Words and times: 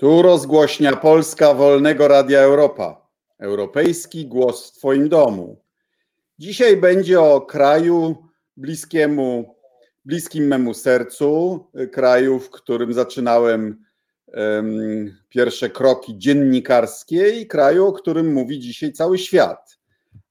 Tu 0.00 0.22
rozgłośnia 0.22 0.96
Polska 0.96 1.54
Wolnego 1.54 2.08
Radia 2.08 2.40
Europa. 2.40 3.08
Europejski 3.38 4.26
głos 4.26 4.68
w 4.68 4.78
Twoim 4.78 5.08
domu. 5.08 5.62
Dzisiaj 6.38 6.76
będzie 6.76 7.20
o 7.20 7.40
kraju 7.40 8.16
bliskiemu, 8.56 9.54
bliskim 10.04 10.46
memu 10.46 10.74
sercu, 10.74 11.66
kraju, 11.92 12.38
w 12.38 12.50
którym 12.50 12.92
zaczynałem 12.92 13.84
um, 14.26 15.16
pierwsze 15.28 15.70
kroki 15.70 16.18
dziennikarskie 16.18 17.30
i 17.30 17.46
kraju, 17.46 17.86
o 17.86 17.92
którym 17.92 18.32
mówi 18.32 18.58
dzisiaj 18.58 18.92
cały 18.92 19.18
świat. 19.18 19.78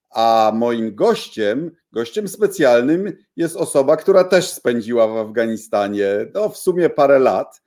A 0.10 0.52
moim 0.56 0.96
gościem, 0.96 1.72
gościem 1.92 2.28
specjalnym 2.28 3.18
jest 3.36 3.56
osoba, 3.56 3.98
która 3.98 4.24
też 4.24 4.50
spędziła 4.50 5.08
w 5.08 5.18
Afganistanie 5.18 6.10
no, 6.34 6.50
w 6.50 6.58
sumie 6.58 6.90
parę 6.90 7.20
lat. 7.20 7.62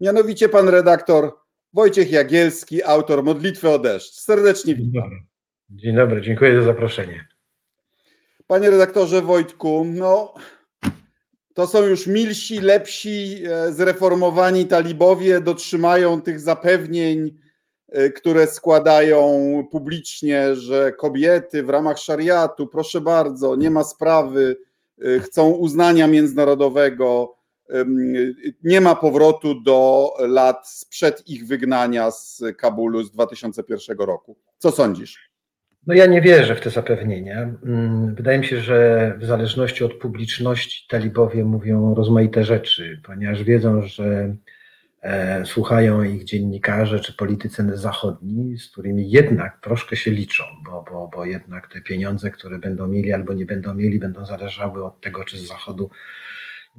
Mianowicie 0.00 0.48
pan 0.48 0.68
redaktor 0.68 1.39
Wojciech 1.72 2.12
Jagielski, 2.12 2.82
autor 2.82 3.22
Modlitwy 3.22 3.68
o 3.68 3.78
deszcz. 3.78 4.14
Serdecznie 4.14 4.74
witam. 4.74 5.10
Dzień 5.70 5.96
dobry, 5.96 6.20
dziękuję 6.20 6.60
za 6.60 6.62
zaproszenie. 6.62 7.28
Panie 8.46 8.70
redaktorze 8.70 9.22
Wojtku, 9.22 9.84
no 9.86 10.34
to 11.54 11.66
są 11.66 11.82
już 11.82 12.06
milsi, 12.06 12.60
lepsi, 12.60 13.42
e, 13.46 13.72
zreformowani 13.72 14.66
talibowie, 14.66 15.40
dotrzymają 15.40 16.22
tych 16.22 16.40
zapewnień, 16.40 17.38
e, 17.88 18.10
które 18.10 18.46
składają 18.46 19.28
publicznie, 19.70 20.54
że 20.54 20.92
kobiety 20.92 21.62
w 21.62 21.68
ramach 21.68 21.98
szariatu, 21.98 22.66
proszę 22.66 23.00
bardzo, 23.00 23.56
nie 23.56 23.70
ma 23.70 23.84
sprawy, 23.84 24.56
e, 25.02 25.20
chcą 25.20 25.50
uznania 25.50 26.06
międzynarodowego, 26.06 27.36
nie 28.64 28.80
ma 28.80 28.94
powrotu 28.94 29.60
do 29.60 30.10
lat 30.18 30.68
sprzed 30.68 31.28
ich 31.28 31.46
wygnania 31.46 32.10
z 32.10 32.42
Kabulu 32.58 33.02
z 33.02 33.10
2001 33.10 33.98
roku. 33.98 34.36
Co 34.58 34.70
sądzisz? 34.70 35.30
No 35.86 35.94
ja 35.94 36.06
nie 36.06 36.20
wierzę 36.20 36.54
w 36.54 36.60
te 36.60 36.70
zapewnienia. 36.70 37.54
Mm, 37.64 38.14
wydaje 38.14 38.38
mi 38.38 38.46
się, 38.46 38.60
że 38.60 39.14
w 39.18 39.24
zależności 39.24 39.84
od 39.84 39.94
publiczności 39.94 40.86
talibowie 40.88 41.44
mówią 41.44 41.94
rozmaite 41.94 42.44
rzeczy, 42.44 43.00
ponieważ 43.04 43.44
wiedzą, 43.44 43.82
że 43.82 44.36
e, 45.02 45.46
słuchają 45.46 46.02
ich 46.02 46.24
dziennikarze 46.24 47.00
czy 47.00 47.12
politycy 47.12 47.76
zachodni, 47.76 48.58
z 48.58 48.70
którymi 48.70 49.10
jednak 49.10 49.60
troszkę 49.60 49.96
się 49.96 50.10
liczą, 50.10 50.44
bo, 50.64 50.84
bo, 50.90 51.10
bo 51.14 51.24
jednak 51.24 51.72
te 51.72 51.80
pieniądze, 51.80 52.30
które 52.30 52.58
będą 52.58 52.88
mieli 52.88 53.12
albo 53.12 53.32
nie 53.32 53.46
będą 53.46 53.74
mieli, 53.74 53.98
będą 53.98 54.26
zależały 54.26 54.84
od 54.84 55.00
tego, 55.00 55.24
czy 55.24 55.38
z 55.38 55.46
zachodu 55.46 55.90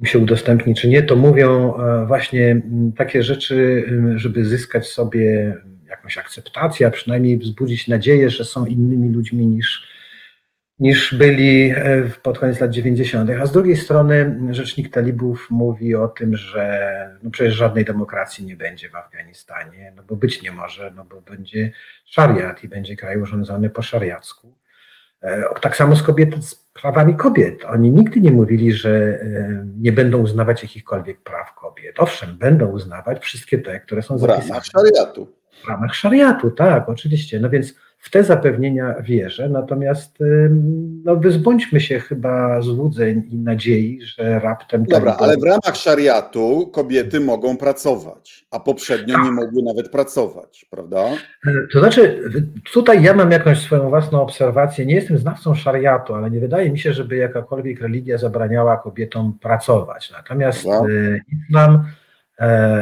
się 0.04 0.18
udostępni, 0.18 0.74
czy 0.74 0.88
nie, 0.88 1.02
to 1.02 1.16
mówią 1.16 1.74
e, 1.76 2.06
właśnie 2.06 2.62
takie 2.96 3.22
rzeczy, 3.22 3.84
żeby 4.16 4.44
zyskać 4.44 4.86
sobie 4.86 5.56
jakąś 5.88 6.18
akceptację, 6.18 6.86
a 6.86 6.90
przynajmniej 6.90 7.38
wzbudzić 7.38 7.88
nadzieję, 7.88 8.30
że 8.30 8.44
są 8.44 8.66
innymi 8.66 9.14
ludźmi 9.14 9.46
niż, 9.46 9.88
niż 10.78 11.14
byli 11.14 11.70
e, 11.70 12.10
pod 12.22 12.38
koniec 12.38 12.60
lat 12.60 12.70
90. 12.70 13.30
A 13.30 13.46
z 13.46 13.52
drugiej 13.52 13.76
strony 13.76 14.38
rzecznik 14.50 14.90
talibów 14.90 15.46
mówi 15.50 15.94
o 15.94 16.08
tym, 16.08 16.36
że 16.36 17.18
no 17.22 17.30
przecież 17.30 17.54
żadnej 17.54 17.84
demokracji 17.84 18.46
nie 18.46 18.56
będzie 18.56 18.88
w 18.88 18.94
Afganistanie, 18.94 19.92
no 19.96 20.02
bo 20.02 20.16
być 20.16 20.42
nie 20.42 20.52
może, 20.52 20.92
no 20.96 21.04
bo 21.04 21.20
będzie 21.20 21.72
szariat 22.04 22.64
i 22.64 22.68
będzie 22.68 22.96
kraj 22.96 23.20
urządzony 23.20 23.70
po 23.70 23.82
szariacku. 23.82 24.61
E, 25.22 25.42
tak 25.60 25.76
samo 25.76 25.96
z, 25.96 26.02
kobiet, 26.02 26.44
z 26.44 26.54
prawami 26.54 27.16
kobiet. 27.16 27.64
Oni 27.64 27.90
nigdy 27.90 28.20
nie 28.20 28.30
mówili, 28.32 28.72
że 28.72 28.90
e, 28.90 29.66
nie 29.78 29.92
będą 29.92 30.18
uznawać 30.18 30.62
jakichkolwiek 30.62 31.20
praw 31.20 31.54
kobiet. 31.54 32.00
Owszem, 32.00 32.38
będą 32.38 32.66
uznawać 32.66 33.22
wszystkie 33.22 33.58
te, 33.58 33.80
które 33.80 34.02
są 34.02 34.18
zapisane. 34.18 34.44
W 34.44 34.48
ramach 34.48 34.64
szariatu. 34.64 35.28
W 35.64 35.68
ramach 35.68 35.94
szariatu, 35.94 36.50
tak, 36.50 36.88
oczywiście. 36.88 37.40
No 37.40 37.50
więc 37.50 37.74
w 38.02 38.10
te 38.10 38.24
zapewnienia 38.24 38.94
wierzę, 39.02 39.48
natomiast 39.48 40.18
no, 41.04 41.16
wyzbądźmy 41.16 41.80
się 41.80 42.00
chyba 42.00 42.60
złudzeń 42.60 43.22
i 43.30 43.36
nadziei, 43.36 44.00
że 44.02 44.38
raptem. 44.38 44.84
Dobra, 44.84 45.16
ale 45.18 45.36
w 45.36 45.42
ramach 45.42 45.76
szariatu 45.76 46.70
kobiety 46.72 47.20
mogą 47.20 47.56
pracować, 47.56 48.46
a 48.50 48.60
poprzednio 48.60 49.14
tak. 49.14 49.24
nie 49.24 49.30
mogły 49.30 49.62
nawet 49.62 49.88
pracować, 49.88 50.66
prawda? 50.70 51.04
To 51.72 51.78
znaczy, 51.78 52.22
tutaj 52.72 53.02
ja 53.02 53.14
mam 53.14 53.30
jakąś 53.30 53.58
swoją 53.58 53.88
własną 53.88 54.22
obserwację. 54.22 54.86
Nie 54.86 54.94
jestem 54.94 55.18
znawcą 55.18 55.54
szariatu, 55.54 56.14
ale 56.14 56.30
nie 56.30 56.40
wydaje 56.40 56.70
mi 56.70 56.78
się, 56.78 56.92
żeby 56.92 57.16
jakakolwiek 57.16 57.80
religia 57.80 58.18
zabraniała 58.18 58.76
kobietom 58.76 59.38
pracować. 59.40 60.10
Natomiast 60.10 60.64
Dobra. 60.64 60.94
E, 60.94 61.20
islam 61.48 61.84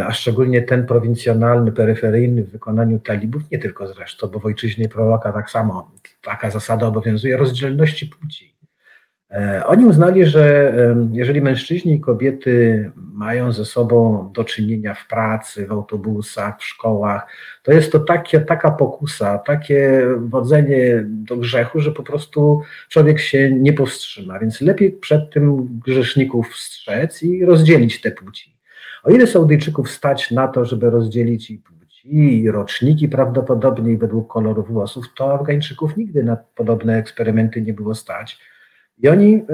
a 0.06 0.12
szczególnie 0.12 0.62
ten 0.62 0.86
prowincjonalny, 0.86 1.72
peryferyjny 1.72 2.44
w 2.44 2.50
wykonaniu 2.50 2.98
talibów, 2.98 3.42
nie 3.50 3.58
tylko 3.58 3.86
zresztą, 3.86 4.28
bo 4.28 4.38
w 4.38 4.46
ojczyźnie 4.46 4.88
proroka 4.88 5.32
tak 5.32 5.50
samo 5.50 5.90
taka 6.22 6.50
zasada 6.50 6.86
obowiązuje, 6.86 7.36
rozdzielności 7.36 8.06
płci. 8.06 8.56
E, 9.30 9.66
oni 9.66 9.84
uznali, 9.84 10.26
że 10.26 10.74
jeżeli 11.12 11.40
mężczyźni 11.40 11.94
i 11.94 12.00
kobiety 12.00 12.90
mają 12.96 13.52
ze 13.52 13.64
sobą 13.64 14.30
do 14.34 14.44
czynienia 14.44 14.94
w 14.94 15.06
pracy, 15.06 15.66
w 15.66 15.72
autobusach, 15.72 16.60
w 16.60 16.64
szkołach, 16.64 17.26
to 17.62 17.72
jest 17.72 17.92
to 17.92 18.00
takie, 18.00 18.40
taka 18.40 18.70
pokusa, 18.70 19.38
takie 19.38 20.06
wodzenie 20.18 21.04
do 21.06 21.36
grzechu, 21.36 21.80
że 21.80 21.92
po 21.92 22.02
prostu 22.02 22.62
człowiek 22.88 23.18
się 23.18 23.50
nie 23.50 23.72
powstrzyma. 23.72 24.38
Więc 24.38 24.60
lepiej 24.60 24.92
przed 24.92 25.30
tym 25.30 25.80
grzeszników 25.86 26.56
strzec 26.56 27.22
i 27.22 27.44
rozdzielić 27.44 28.00
te 28.00 28.10
płci. 28.10 28.59
O 29.02 29.10
ile 29.10 29.26
Saudyjczyków 29.26 29.90
stać 29.90 30.30
na 30.30 30.48
to, 30.48 30.64
żeby 30.64 30.90
rozdzielić 30.90 31.50
i 31.50 31.58
płci, 31.58 32.40
i 32.42 32.50
roczniki 32.50 33.08
prawdopodobnie 33.08 33.92
i 33.92 33.96
według 33.96 34.32
kolorów 34.32 34.68
włosów, 34.68 35.06
to 35.16 35.34
Afgańczyków 35.34 35.96
nigdy 35.96 36.22
na 36.22 36.36
podobne 36.36 36.96
eksperymenty 36.96 37.62
nie 37.62 37.74
było 37.74 37.94
stać. 37.94 38.38
I 38.98 39.08
oni 39.08 39.46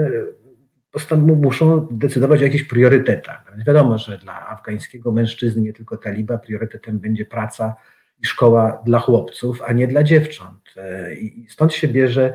e, 1.15 1.17
muszą 1.17 1.87
decydować 1.91 2.41
o 2.41 2.43
jakichś 2.43 2.63
priorytetach. 2.63 3.53
Wiadomo, 3.67 3.97
że 3.97 4.17
dla 4.17 4.47
afgańskiego 4.47 5.11
mężczyzny, 5.11 5.61
nie 5.61 5.73
tylko 5.73 5.97
taliba, 5.97 6.37
priorytetem 6.37 6.99
będzie 6.99 7.25
praca 7.25 7.75
i 8.19 8.25
szkoła 8.25 8.81
dla 8.85 8.99
chłopców, 8.99 9.61
a 9.61 9.73
nie 9.73 9.87
dla 9.87 10.03
dziewcząt. 10.03 10.73
E, 10.77 11.13
I 11.15 11.47
stąd 11.49 11.73
się 11.73 11.87
bierze 11.87 12.33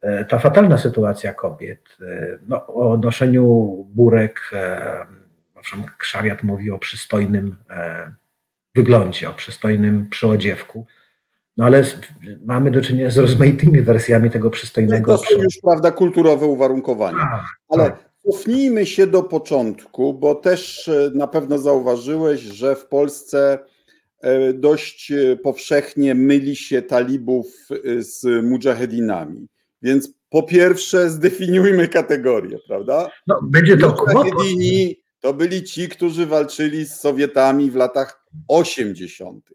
e, 0.00 0.24
ta 0.24 0.38
fatalna 0.38 0.78
sytuacja 0.78 1.34
kobiet. 1.34 1.96
No, 2.48 2.66
o 2.66 2.96
noszeniu 2.96 3.44
burek, 3.94 4.50
Owszem, 5.62 5.84
szariat 6.02 6.42
mówi 6.42 6.70
o 6.70 6.78
przystojnym 6.78 7.56
e, 7.70 8.12
wyglądzie, 8.74 9.30
o 9.30 9.34
przystojnym 9.34 10.08
przyodziewku, 10.10 10.86
no 11.56 11.64
ale 11.64 11.84
mamy 12.44 12.70
do 12.70 12.80
czynienia 12.80 13.10
z 13.10 13.18
rozmaitymi 13.18 13.82
wersjami 13.82 14.30
tego 14.30 14.50
przystojnego. 14.50 15.12
No 15.12 15.18
to 15.18 15.24
są 15.24 15.42
już, 15.42 15.58
prawda, 15.62 15.90
kulturowe 15.90 16.46
uwarunkowania. 16.46 17.18
A, 17.18 17.44
ale 17.68 17.84
tak. 17.84 18.10
cofnijmy 18.22 18.86
się 18.86 19.06
do 19.06 19.22
początku, 19.22 20.14
bo 20.14 20.34
też 20.34 20.88
e, 20.88 21.10
na 21.14 21.26
pewno 21.26 21.58
zauważyłeś, 21.58 22.40
że 22.40 22.76
w 22.76 22.86
Polsce 22.86 23.58
e, 24.20 24.52
dość 24.52 25.12
powszechnie 25.42 26.14
myli 26.14 26.56
się 26.56 26.82
talibów 26.82 27.46
z 27.98 28.44
mujahedinami. 28.44 29.48
Więc 29.82 30.12
po 30.30 30.42
pierwsze 30.42 31.10
zdefiniujmy 31.10 31.88
kategorię, 31.88 32.58
prawda? 32.68 33.10
No, 33.26 33.40
będzie 33.42 33.76
to 33.76 33.92
kłopot 33.92 34.26
to 35.22 35.34
byli 35.34 35.64
ci, 35.64 35.88
którzy 35.88 36.26
walczyli 36.26 36.86
z 36.86 37.00
Sowietami 37.00 37.70
w 37.70 37.76
latach 37.76 38.26
80. 38.48 39.50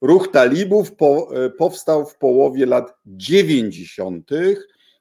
Ruch 0.00 0.28
talibów 0.32 0.94
po, 0.96 1.28
e, 1.44 1.50
powstał 1.50 2.06
w 2.06 2.16
połowie 2.16 2.66
lat 2.66 2.94
90. 3.06 4.30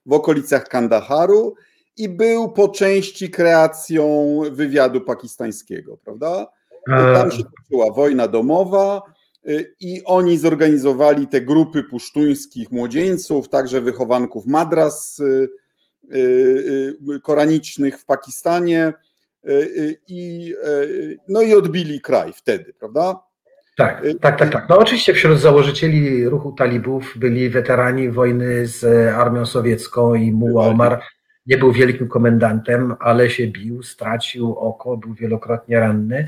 w 0.06 0.14
okolicach 0.14 0.70
Kandaharu 0.70 1.56
i 1.98 2.10
był 2.10 2.52
po 2.52 2.70
części 2.70 3.30
kreacją 3.30 4.38
wywiadu 4.52 5.02
pakistańskiego, 5.02 5.98
prawda? 5.98 6.48
Tam 6.88 7.32
się 7.32 7.44
toczyła 7.44 7.94
wojna 7.94 8.28
domowa 8.28 9.02
e, 9.46 9.50
i 9.80 10.04
oni 10.04 10.38
zorganizowali 10.38 11.28
te 11.28 11.42
grupy 11.42 11.84
pusztuńskich 11.84 12.72
młodzieńców, 12.72 13.50
także 13.50 13.82
wychowanków 13.82 14.46
madras 14.46 15.22
e, 16.12 17.20
koranicznych 17.22 18.00
w 18.00 18.06
Pakistanie 18.06 18.88
E, 18.88 18.88
e, 18.88 19.05
i, 20.08 20.54
e, 20.64 20.70
no 21.30 21.42
i 21.42 21.54
odbili 21.54 22.02
kraj 22.02 22.34
wtedy, 22.34 22.74
prawda? 22.80 23.20
Tak, 23.78 24.04
tak, 24.22 24.40
tak, 24.40 24.50
tak. 24.50 24.70
No 24.70 24.78
oczywiście 24.78 25.14
wśród 25.14 25.40
założycieli 25.40 26.30
ruchu 26.30 26.52
talibów 26.52 27.14
byli 27.16 27.50
weterani 27.50 28.10
wojny 28.10 28.68
z 28.68 29.10
armią 29.14 29.46
sowiecką 29.46 30.16
i 30.16 30.32
Muła 30.32 30.68
Omar 30.68 31.02
nie 31.46 31.58
był 31.58 31.72
wielkim 31.72 32.08
komendantem, 32.08 32.96
ale 33.00 33.30
się 33.30 33.48
bił, 33.48 33.84
stracił 33.84 34.56
oko, 34.56 34.98
był 34.98 35.14
wielokrotnie 35.14 35.80
ranny, 35.80 36.28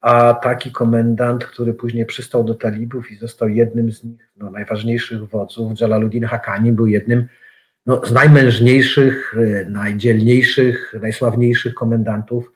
a 0.00 0.34
taki 0.34 0.72
komendant, 0.72 1.44
który 1.44 1.74
później 1.74 2.06
przystał 2.06 2.44
do 2.44 2.54
talibów 2.54 3.10
i 3.10 3.16
został 3.16 3.48
jednym 3.48 3.92
z 3.92 4.04
nich, 4.04 4.30
no, 4.36 4.50
najważniejszych 4.50 5.24
wodzów, 5.24 5.80
Jalaluddin 5.80 6.24
Hakani, 6.24 6.72
był 6.72 6.86
jednym 6.86 7.28
no, 7.86 8.06
z 8.06 8.12
najmężniejszych, 8.12 9.34
najdzielniejszych, 9.68 10.94
najsławniejszych 11.02 11.74
komendantów 11.74 12.52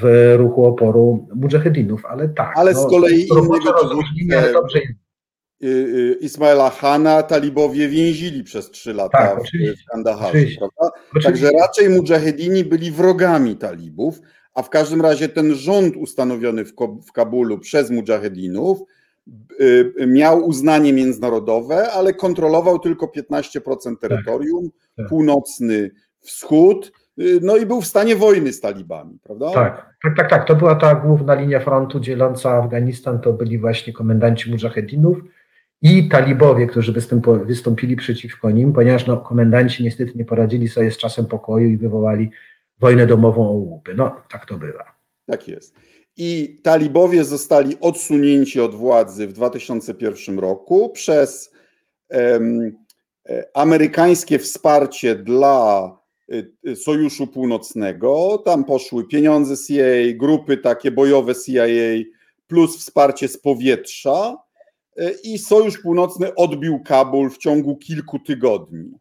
w 0.00 0.34
ruchu 0.36 0.64
oporu 0.64 1.28
mujahedinów, 1.34 2.06
ale 2.06 2.28
tak. 2.28 2.52
Ale 2.58 2.74
z 2.74 2.76
no, 2.76 2.86
kolei 2.86 3.28
innego 3.28 3.72
dowódcę 3.88 4.52
dobrze 4.52 4.80
Ismaila 6.20 6.70
Hana 6.70 7.22
talibowie 7.22 7.88
więzili 7.88 8.44
przez 8.44 8.70
trzy 8.70 8.94
lata 8.94 9.18
tak, 9.18 9.42
w 9.42 9.90
Kandaharze, 9.90 10.46
prawda? 10.58 10.98
Także 11.22 11.50
raczej 11.60 11.88
mujahedini 11.88 12.64
byli 12.64 12.90
wrogami 12.90 13.56
talibów, 13.56 14.20
a 14.54 14.62
w 14.62 14.70
każdym 14.70 15.00
razie 15.00 15.28
ten 15.28 15.54
rząd 15.54 15.96
ustanowiony 15.96 16.64
w, 16.64 17.12
Kabulu 17.12 17.58
przez 17.58 17.90
mujahedinów 17.90 18.78
y, 19.60 19.92
miał 20.06 20.46
uznanie 20.46 20.92
międzynarodowe, 20.92 21.92
ale 21.92 22.14
kontrolował 22.14 22.78
tylko 22.78 23.06
15% 23.06 23.76
tak, 23.82 24.00
terytorium, 24.00 24.70
tak, 24.70 24.96
tak. 24.96 25.08
północny 25.08 25.90
wschód, 26.20 26.92
no 27.42 27.56
i 27.56 27.66
był 27.66 27.80
w 27.80 27.86
stanie 27.86 28.16
wojny 28.16 28.52
z 28.52 28.60
talibami, 28.60 29.18
prawda? 29.22 29.50
Tak, 29.50 29.94
tak, 30.02 30.16
tak, 30.16 30.30
tak. 30.30 30.46
To 30.46 30.54
była 30.54 30.74
ta 30.74 30.94
główna 30.94 31.34
linia 31.34 31.60
frontu 31.60 32.00
dzieląca 32.00 32.50
Afganistan, 32.50 33.20
to 33.20 33.32
byli 33.32 33.58
właśnie 33.58 33.92
komendanci 33.92 34.50
mujahedinów 34.50 35.18
i 35.82 36.08
talibowie, 36.08 36.66
którzy 36.66 36.92
wystąpili 37.44 37.96
przeciwko 37.96 38.50
nim, 38.50 38.72
ponieważ 38.72 39.06
no, 39.06 39.16
komendanci 39.16 39.84
niestety 39.84 40.12
nie 40.14 40.24
poradzili 40.24 40.68
sobie 40.68 40.90
z 40.90 40.96
czasem 40.96 41.26
pokoju 41.26 41.68
i 41.68 41.76
wywołali 41.76 42.30
wojnę 42.78 43.06
domową 43.06 43.48
o 43.48 43.52
łupy. 43.52 43.94
No, 43.94 44.16
tak 44.28 44.46
to 44.46 44.58
bywa. 44.58 44.84
Tak 45.26 45.48
jest. 45.48 45.76
I 46.16 46.60
talibowie 46.62 47.24
zostali 47.24 47.76
odsunięci 47.80 48.60
od 48.60 48.74
władzy 48.74 49.26
w 49.26 49.32
2001 49.32 50.38
roku 50.38 50.90
przez 50.90 51.52
um, 52.08 52.72
amerykańskie 53.54 54.38
wsparcie 54.38 55.14
dla 55.14 55.84
e, 55.84 56.05
Sojuszu 56.74 57.26
Północnego. 57.26 58.42
Tam 58.44 58.64
poszły 58.64 59.08
pieniądze 59.08 59.54
CIA, 59.66 60.14
grupy 60.14 60.56
takie 60.56 60.90
bojowe 60.90 61.34
CIA, 61.34 61.66
plus 62.46 62.78
wsparcie 62.78 63.28
z 63.28 63.38
powietrza. 63.38 64.36
E, 64.96 65.10
I 65.24 65.38
Sojusz 65.38 65.82
Północny 65.82 66.34
odbił 66.34 66.80
Kabul 66.80 67.30
w 67.30 67.38
ciągu 67.38 67.76
kilku 67.76 68.18
tygodni. 68.18 68.92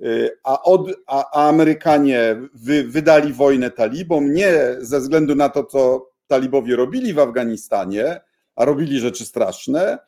Y, 0.00 0.30
a, 0.44 0.62
od, 0.62 0.90
a 1.06 1.48
Amerykanie 1.48 2.36
wy, 2.54 2.84
wydali 2.84 3.32
wojnę 3.32 3.70
talibom 3.70 4.32
nie 4.32 4.52
ze 4.78 5.00
względu 5.00 5.34
na 5.34 5.48
to, 5.48 5.64
co 5.64 6.10
talibowie 6.26 6.76
robili 6.76 7.14
w 7.14 7.18
Afganistanie, 7.18 8.20
a 8.56 8.64
robili 8.64 9.00
rzeczy 9.00 9.24
straszne, 9.24 9.98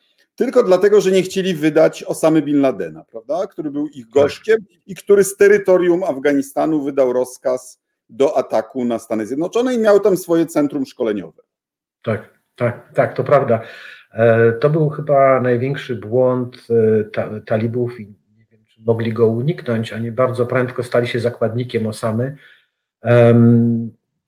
tylko 0.45 0.63
dlatego, 0.63 1.01
że 1.01 1.11
nie 1.11 1.21
chcieli 1.21 1.53
wydać 1.53 2.03
Osamy 2.03 2.41
Bin 2.41 2.61
Ladena, 2.61 3.03
prawda? 3.11 3.47
który 3.47 3.71
był 3.71 3.87
ich 3.87 4.09
gościem 4.09 4.57
i 4.87 4.95
który 4.95 5.23
z 5.23 5.37
terytorium 5.37 6.03
Afganistanu 6.03 6.83
wydał 6.83 7.13
rozkaz 7.13 7.81
do 8.09 8.37
ataku 8.37 8.85
na 8.85 8.99
Stany 8.99 9.25
Zjednoczone 9.25 9.73
i 9.73 9.79
miał 9.79 9.99
tam 9.99 10.17
swoje 10.17 10.45
centrum 10.45 10.85
szkoleniowe. 10.85 11.41
Tak, 12.01 12.39
tak, 12.55 12.93
tak, 12.93 13.15
to 13.15 13.23
prawda. 13.23 13.61
E, 14.13 14.51
to 14.51 14.69
był 14.69 14.89
chyba 14.89 15.41
największy 15.41 15.95
błąd 15.95 16.67
e, 17.17 17.41
talibów 17.41 17.99
i 17.99 18.13
mogli 18.77 19.13
go 19.13 19.27
uniknąć. 19.27 19.93
Oni 19.93 20.11
bardzo 20.11 20.45
prędko 20.45 20.83
stali 20.83 21.07
się 21.07 21.19
zakładnikiem 21.19 21.87
Osamy. 21.87 22.35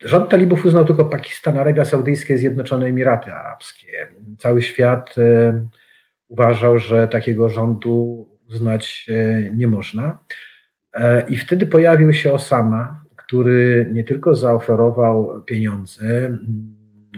Rząd 0.02 0.30
talibów 0.30 0.66
uznał 0.66 0.86
tylko 0.86 1.06
Pakistan, 1.06 1.58
Arabia 1.58 1.86
Saudyjska 1.86 2.34
i 2.34 2.38
Zjednoczone 2.38 2.86
Emiraty 2.86 3.32
Arabskie. 3.32 4.08
Cały 4.40 4.62
świat 4.62 5.16
uważał, 6.34 6.80
że 6.80 7.08
takiego 7.08 7.50
rządu 7.50 8.28
uznać 8.50 9.06
e, 9.10 9.50
nie 9.56 9.68
można. 9.68 10.20
E, 10.94 11.26
I 11.30 11.38
wtedy 11.38 11.68
pojawił 11.68 12.14
się 12.14 12.34
Osama, 12.34 13.04
który 13.16 13.90
nie 13.94 14.04
tylko 14.04 14.36
zaoferował 14.36 15.44
pieniądze, 15.46 16.38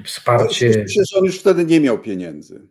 wsparcie. 0.04 0.70
Przecież 0.70 1.18
on 1.18 1.26
już 1.26 1.40
wtedy 1.40 1.66
nie 1.66 1.80
miał 1.80 2.00
pieniędzy 2.00 2.68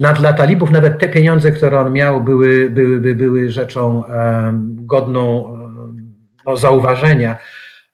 na, 0.00 0.12
dla 0.12 0.32
talibów 0.32 0.70
nawet 0.70 0.98
te 0.98 1.08
pieniądze, 1.08 1.52
które 1.52 1.80
on 1.80 1.92
miał, 1.92 2.24
były, 2.24 2.70
były, 2.70 3.14
były, 3.14 3.50
rzeczą 3.50 4.02
godną 4.62 5.42
um, 6.46 6.56
zauważenia. 6.56 7.38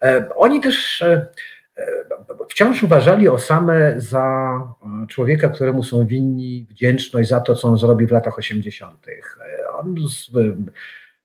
Um, 0.03 0.25
oni 0.37 0.61
też 0.61 1.03
e, 1.03 1.27
wciąż 2.57 2.83
uważali 2.83 3.29
Osamę 3.29 3.95
za 3.97 4.59
człowieka, 5.09 5.49
któremu 5.49 5.83
są 5.83 6.07
winni 6.07 6.67
wdzięczność 6.71 7.29
za 7.29 7.41
to, 7.41 7.55
co 7.55 7.69
on 7.69 7.79
zrobił 7.79 8.09
w 8.09 8.13
latach 8.13 8.39
80. 8.39 9.07
On, 9.79 9.95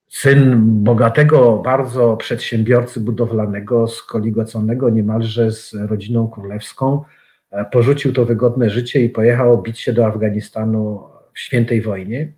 syn 0.07 0.59
bogatego 0.83 1.57
bardzo 1.57 2.17
przedsiębiorcy 2.17 2.99
budowlanego, 2.99 3.87
skoligoconego 3.87 4.89
niemalże 4.89 5.51
z 5.51 5.73
rodziną 5.73 6.27
królewską, 6.27 7.03
E, 7.51 7.65
porzucił 7.65 8.13
to 8.13 8.25
wygodne 8.25 8.69
życie 8.69 9.01
i 9.01 9.09
pojechał 9.09 9.61
bić 9.61 9.79
się 9.79 9.93
do 9.93 10.05
Afganistanu 10.05 11.03
w 11.33 11.39
świętej 11.39 11.81
wojnie. 11.81 12.33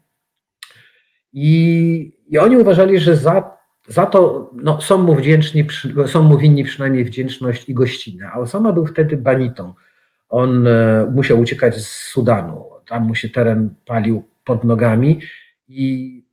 I, 1.34 2.18
i 2.30 2.38
oni 2.38 2.58
uważali, 2.58 3.00
że 3.00 3.16
za, 3.16 3.58
za 3.88 4.06
to 4.06 4.52
no, 4.54 4.82
są, 4.82 4.98
mu 4.98 5.16
wdzięczni, 5.16 5.68
są 6.06 6.24
mu 6.24 6.38
winni 6.38 6.64
przynajmniej 6.64 7.06
wdzięczność 7.06 7.70
i 7.70 7.74
gościnę. 7.74 8.30
A 8.34 8.40
Osama 8.40 8.74
był 8.74 8.86
wtedy 8.86 9.18
banitą. 9.18 9.74
On 10.30 10.68
e, 10.68 11.08
musiał 11.16 11.40
uciekać 11.40 11.76
z 11.76 11.88
Sudanu. 11.88 12.66
Tam 12.88 13.08
mu 13.08 13.16
się 13.16 13.30
teren 13.30 13.70
palił 13.86 14.24
pod 14.44 14.64
nogami 14.64 15.20
i 15.68 16.24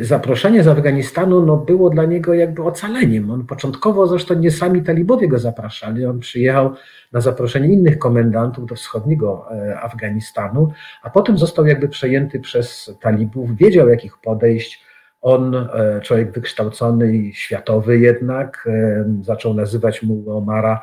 zaproszenie 0.00 0.62
z 0.62 0.68
Afganistanu 0.68 1.46
no, 1.46 1.56
było 1.56 1.90
dla 1.90 2.04
niego 2.04 2.34
jakby 2.34 2.62
ocaleniem. 2.62 3.30
On 3.30 3.46
początkowo 3.46 4.06
zresztą 4.06 4.34
nie 4.34 4.50
sami 4.50 4.82
talibowie 4.82 5.28
go 5.28 5.38
zapraszali, 5.38 6.06
on 6.06 6.20
przyjechał 6.20 6.74
na 7.12 7.20
zaproszenie 7.20 7.68
innych 7.68 7.98
komendantów 7.98 8.66
do 8.66 8.74
wschodniego 8.74 9.46
e, 9.50 9.80
Afganistanu, 9.80 10.72
a 11.02 11.10
potem 11.10 11.38
został 11.38 11.66
jakby 11.66 11.88
przejęty 11.88 12.40
przez 12.40 12.94
talibów, 13.00 13.56
wiedział 13.56 13.88
jakich 13.88 14.18
podejść. 14.18 14.85
On, 15.26 15.54
e, 15.54 16.00
człowiek 16.00 16.32
wykształcony 16.32 17.16
i 17.16 17.34
światowy 17.34 17.98
jednak, 17.98 18.68
e, 18.70 19.04
zaczął 19.22 19.54
nazywać 19.54 20.02
mu 20.02 20.30
Omara 20.36 20.82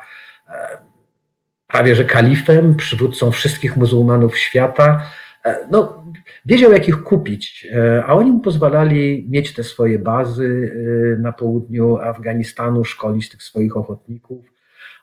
prawie 1.66 1.94
że 1.94 2.04
kalifem, 2.04 2.74
przywódcą 2.74 3.30
wszystkich 3.30 3.76
muzułmanów 3.76 4.38
świata. 4.38 5.02
No, 5.70 6.04
wiedział 6.46 6.72
jak 6.72 6.88
ich 6.88 7.02
kupić, 7.02 7.68
a 8.06 8.14
oni 8.14 8.32
mu 8.32 8.40
pozwalali 8.40 9.26
mieć 9.30 9.54
te 9.54 9.64
swoje 9.64 9.98
bazy 9.98 10.72
na 11.20 11.32
południu 11.32 11.96
Afganistanu, 11.96 12.84
szkolić 12.84 13.28
tych 13.28 13.42
swoich 13.42 13.76
ochotników. 13.76 14.46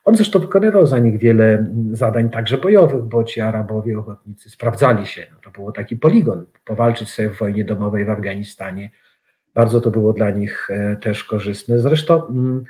On 0.04 0.16
zresztą 0.16 0.38
wykonywał 0.38 0.86
za 0.86 0.98
nich 0.98 1.18
wiele 1.18 1.66
zadań, 1.92 2.30
także 2.30 2.58
bojowych, 2.58 3.02
bo 3.02 3.24
ci 3.24 3.40
Arabowie, 3.40 3.98
ochotnicy 3.98 4.50
sprawdzali 4.50 5.06
się. 5.06 5.26
No 5.32 5.38
to 5.44 5.50
było 5.50 5.72
taki 5.72 5.96
poligon, 5.96 6.46
powalczyć 6.64 7.10
sobie 7.10 7.30
w 7.30 7.38
wojnie 7.38 7.64
domowej 7.64 8.04
w 8.04 8.10
Afganistanie. 8.10 8.90
Bardzo 9.54 9.80
to 9.80 9.90
było 9.90 10.12
dla 10.12 10.30
nich 10.30 10.68
e, 10.70 10.96
też 10.96 11.24
korzystne. 11.24 11.78
Zresztą 11.78 12.26
mm, 12.26 12.64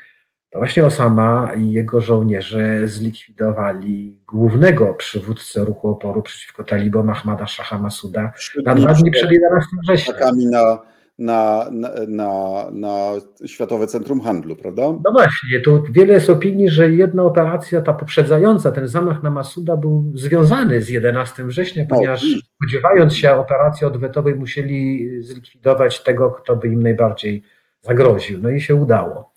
to 0.50 0.58
właśnie 0.58 0.86
Osama 0.86 1.52
i 1.56 1.72
jego 1.72 2.00
żołnierze 2.00 2.88
zlikwidowali 2.88 4.18
głównego 4.32 4.94
przywódcę 4.94 5.64
ruchu 5.64 5.88
oporu 5.88 6.22
przeciwko 6.22 6.64
talibom 6.64 7.10
Ahmada 7.10 7.46
Shaha 7.46 7.78
Masuda 7.78 8.32
na 8.64 8.74
dwa 8.74 8.94
dni 8.94 9.10
przed 9.10 9.30
11 9.30 9.70
września 9.82 10.14
na, 10.50 10.78
na, 11.18 11.70
na, 12.08 12.66
na 12.72 13.12
Światowe 13.46 13.86
Centrum 13.86 14.20
Handlu, 14.20 14.56
prawda? 14.56 14.82
No 14.82 15.12
właśnie, 15.12 15.60
tu 15.60 15.82
wiele 15.90 16.14
jest 16.14 16.30
opinii, 16.30 16.70
że 16.70 16.90
jedna 16.90 17.22
operacja, 17.22 17.80
ta 17.80 17.92
poprzedzająca, 17.92 18.72
ten 18.72 18.88
zamach 18.88 19.22
na 19.22 19.30
Masuda 19.30 19.76
był 19.76 20.12
związany 20.14 20.82
z 20.82 20.88
11 20.88 21.44
września, 21.44 21.86
ponieważ 21.88 22.22
no, 22.22 22.40
spodziewając 22.56 23.16
się 23.16 23.34
operacji 23.34 23.86
odwetowej 23.86 24.34
musieli 24.34 25.08
zlikwidować 25.22 26.02
tego, 26.02 26.30
kto 26.30 26.56
by 26.56 26.68
im 26.68 26.82
najbardziej 26.82 27.42
zagroził. 27.80 28.38
No 28.42 28.50
i 28.50 28.60
się 28.60 28.74
udało. 28.74 29.32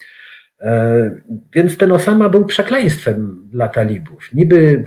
E, 0.61 1.11
więc 1.53 1.77
ten 1.77 1.91
Osama 1.91 2.29
był 2.29 2.45
przekleństwem 2.45 3.47
dla 3.51 3.67
talibów. 3.67 4.33
Niby 4.33 4.83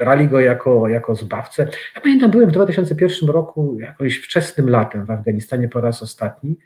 brali 0.00 0.28
go 0.28 0.40
jako, 0.40 0.88
jako 0.88 1.14
zbawcę. 1.14 1.68
Ja 1.94 2.00
pamiętam, 2.00 2.30
byłem 2.30 2.48
w 2.48 2.52
2001 2.52 3.28
roku, 3.28 3.76
jakoś 3.80 4.16
wczesnym 4.16 4.70
latem 4.70 5.06
w 5.06 5.10
Afganistanie 5.10 5.68
po 5.68 5.80
raz 5.80 6.02
ostatni 6.02 6.56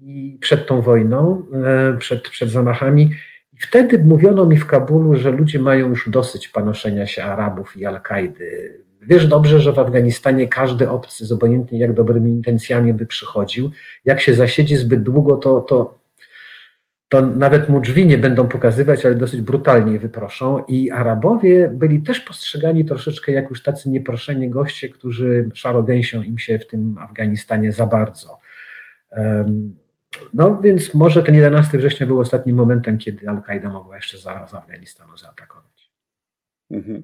i 0.00 0.38
przed 0.40 0.66
tą 0.66 0.80
wojną, 0.80 1.42
e, 1.64 1.96
przed, 1.98 2.28
przed 2.28 2.50
zamachami. 2.50 3.10
I 3.52 3.56
wtedy 3.56 3.98
mówiono 3.98 4.46
mi 4.46 4.56
w 4.56 4.66
Kabulu, 4.66 5.14
że 5.14 5.30
ludzie 5.30 5.58
mają 5.58 5.88
już 5.88 6.10
dosyć 6.10 6.48
panoszenia 6.48 7.06
się 7.06 7.24
Arabów 7.24 7.76
i 7.76 7.86
Al-Kaidy. 7.86 8.80
Wiesz 9.02 9.26
dobrze, 9.26 9.60
że 9.60 9.72
w 9.72 9.78
Afganistanie 9.78 10.48
każdy 10.48 10.90
obcy 10.90 11.26
z 11.26 11.32
obojętnie 11.32 11.78
jak 11.78 11.92
dobrymi 11.92 12.30
intencjami 12.30 12.94
by 12.94 13.06
przychodził. 13.06 13.70
Jak 14.04 14.20
się 14.20 14.34
zasiedzi 14.34 14.76
zbyt 14.76 15.02
długo, 15.02 15.36
to, 15.36 15.60
to 15.60 15.98
to 17.14 17.26
nawet 17.26 17.68
mu 17.68 17.80
drzwi 17.80 18.06
nie 18.06 18.18
będą 18.18 18.48
pokazywać, 18.48 19.06
ale 19.06 19.14
dosyć 19.14 19.40
brutalnie 19.40 19.98
wyproszą. 19.98 20.64
I 20.68 20.90
Arabowie 20.90 21.70
byli 21.74 22.02
też 22.02 22.20
postrzegani 22.20 22.84
troszeczkę 22.84 23.32
jak 23.32 23.50
już 23.50 23.62
tacy 23.62 23.90
nieproszeni 23.90 24.50
goście, 24.50 24.88
którzy 24.88 25.50
szarogęsią 25.54 26.22
im 26.22 26.38
się 26.38 26.58
w 26.58 26.66
tym 26.66 26.98
Afganistanie 26.98 27.72
za 27.72 27.86
bardzo. 27.86 28.38
No 30.34 30.60
więc 30.62 30.94
może 30.94 31.22
ten 31.22 31.34
11 31.34 31.78
września 31.78 32.06
był 32.06 32.20
ostatnim 32.20 32.56
momentem, 32.56 32.98
kiedy 32.98 33.28
Al-Kaida 33.28 33.68
mogła 33.68 33.96
jeszcze 33.96 34.18
za, 34.18 34.46
za 34.46 34.58
Afganistanu 34.58 35.16
zaatakować. 35.16 35.90
Mhm. 36.70 37.02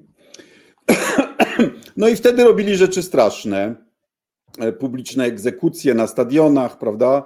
No 1.97 2.07
i 2.07 2.15
wtedy 2.15 2.43
robili 2.43 2.75
rzeczy 2.75 3.03
straszne. 3.03 3.75
E, 4.59 4.71
publiczne 4.71 5.23
egzekucje 5.23 5.93
na 5.93 6.07
stadionach, 6.07 6.77
prawda? 6.77 7.23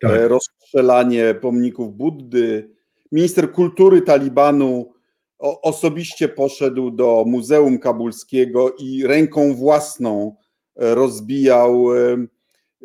Tak. 0.00 0.10
E, 0.10 0.28
rozstrzelanie 0.68 1.34
pomników 1.34 1.96
Buddy. 1.96 2.70
Minister 3.12 3.52
kultury 3.52 4.02
Talibanu 4.02 4.92
osobiście 5.38 6.28
poszedł 6.28 6.90
do 6.90 7.24
Muzeum 7.26 7.78
Kabulskiego 7.78 8.74
i 8.78 9.06
ręką 9.06 9.54
własną 9.54 10.36
e, 10.76 10.94
rozbijał 10.94 11.86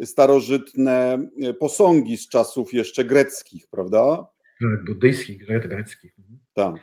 starożytne 0.04 1.28
posągi 1.60 2.18
z 2.18 2.30
czasów 2.30 2.74
jeszcze 2.74 3.06
greckich, 3.06 3.68
prawda? 3.68 4.28
Tak, 4.62 4.86
buddyjskich, 4.86 5.46
greckich. 5.46 6.16
Tak. 6.54 6.76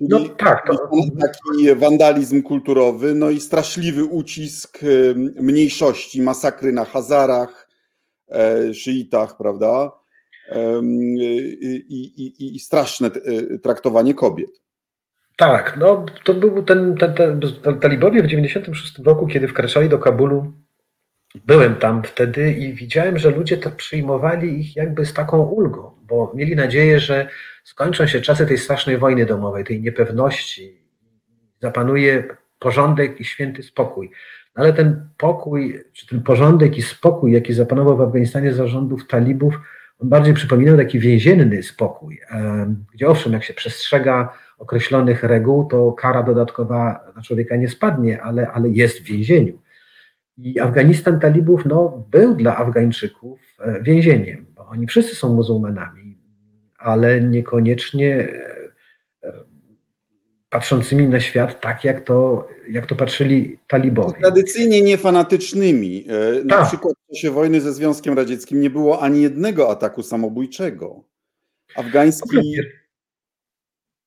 no 0.00 0.28
tak. 0.28 0.66
To... 0.66 0.88
Taki 1.20 1.74
wandalizm 1.74 2.42
kulturowy, 2.42 3.14
no 3.14 3.30
i 3.30 3.40
straszliwy 3.40 4.04
ucisk 4.04 4.78
mniejszości, 5.40 6.22
masakry 6.22 6.72
na 6.72 6.84
Hazarach, 6.84 7.68
e, 8.28 8.74
szyitach, 8.74 9.36
prawda? 9.36 9.98
I, 11.88 12.32
i, 12.38 12.56
i 12.56 12.60
straszne 12.60 13.08
e, 13.08 13.58
traktowanie 13.58 14.14
kobiet. 14.14 14.50
Tak, 15.36 15.76
no 15.76 16.06
to 16.24 16.34
był 16.34 16.62
ten, 16.62 16.96
ten, 16.96 17.14
ten, 17.14 17.40
ten 17.62 17.80
talibowie 17.80 18.22
w 18.22 18.26
96 18.26 18.98
roku, 18.98 19.26
kiedy 19.26 19.48
wkraczali 19.48 19.88
do 19.88 19.98
Kabulu, 19.98 20.52
byłem 21.46 21.76
tam 21.76 22.02
wtedy 22.02 22.52
i 22.52 22.74
widziałem, 22.74 23.18
że 23.18 23.30
ludzie 23.30 23.56
to 23.56 23.70
przyjmowali 23.70 24.60
ich 24.60 24.76
jakby 24.76 25.06
z 25.06 25.14
taką 25.14 25.42
ulgą, 25.42 25.90
bo 26.02 26.32
mieli 26.34 26.56
nadzieję, 26.56 27.00
że 27.00 27.28
skończą 27.64 28.06
się 28.06 28.20
czasy 28.20 28.46
tej 28.46 28.58
strasznej 28.58 28.98
wojny 28.98 29.26
domowej, 29.26 29.64
tej 29.64 29.82
niepewności, 29.82 30.78
zapanuje 31.62 32.24
porządek 32.58 33.20
i 33.20 33.24
święty 33.24 33.62
spokój. 33.62 34.10
Ale 34.54 34.72
ten 34.72 35.08
pokój, 35.16 35.84
czy 35.92 36.06
ten 36.06 36.22
porządek 36.22 36.78
i 36.78 36.82
spokój, 36.82 37.32
jaki 37.32 37.54
zapanował 37.54 37.96
w 37.96 38.00
Afganistanie 38.00 38.52
za 38.52 38.66
rządów 38.66 39.06
talibów, 39.06 39.54
on 39.98 40.08
bardziej 40.08 40.34
przypominał 40.34 40.76
taki 40.76 40.98
więzienny 40.98 41.62
spokój, 41.62 42.20
gdzie 42.94 43.08
owszem, 43.08 43.32
jak 43.32 43.44
się 43.44 43.54
przestrzega 43.54 44.32
określonych 44.58 45.22
reguł, 45.22 45.64
to 45.64 45.92
kara 45.92 46.22
dodatkowa 46.22 47.00
na 47.16 47.22
człowieka 47.22 47.56
nie 47.56 47.68
spadnie, 47.68 48.22
ale, 48.22 48.50
ale 48.50 48.68
jest 48.68 49.00
w 49.00 49.04
więzieniu. 49.04 49.58
I 50.38 50.60
Afganistan 50.60 51.20
talibów 51.20 51.66
no, 51.66 52.04
był 52.10 52.34
dla 52.34 52.56
Afgańczyków 52.56 53.40
e, 53.60 53.82
więzieniem, 53.82 54.46
bo 54.56 54.66
oni 54.66 54.86
wszyscy 54.86 55.16
są 55.16 55.34
muzułmanami, 55.34 56.18
ale 56.78 57.20
niekoniecznie 57.20 58.28
e, 59.22 59.32
patrzącymi 60.50 61.08
na 61.08 61.20
świat 61.20 61.60
tak, 61.60 61.84
jak 61.84 62.00
to, 62.00 62.48
jak 62.70 62.86
to 62.86 62.94
patrzyli 62.94 63.58
talibowie. 63.66 64.20
Tradycyjnie 64.20 64.82
niefanatycznymi. 64.82 66.06
E, 66.08 66.44
na 66.44 66.56
tak. 66.56 66.66
przykład 66.66 66.97
w 67.08 67.14
czasie 67.14 67.30
wojny 67.30 67.60
ze 67.60 67.72
Związkiem 67.72 68.16
Radzieckim 68.16 68.60
nie 68.60 68.70
było 68.70 69.02
ani 69.02 69.22
jednego 69.22 69.70
ataku 69.70 70.02
samobójczego. 70.02 71.04
Afgański... 71.76 72.38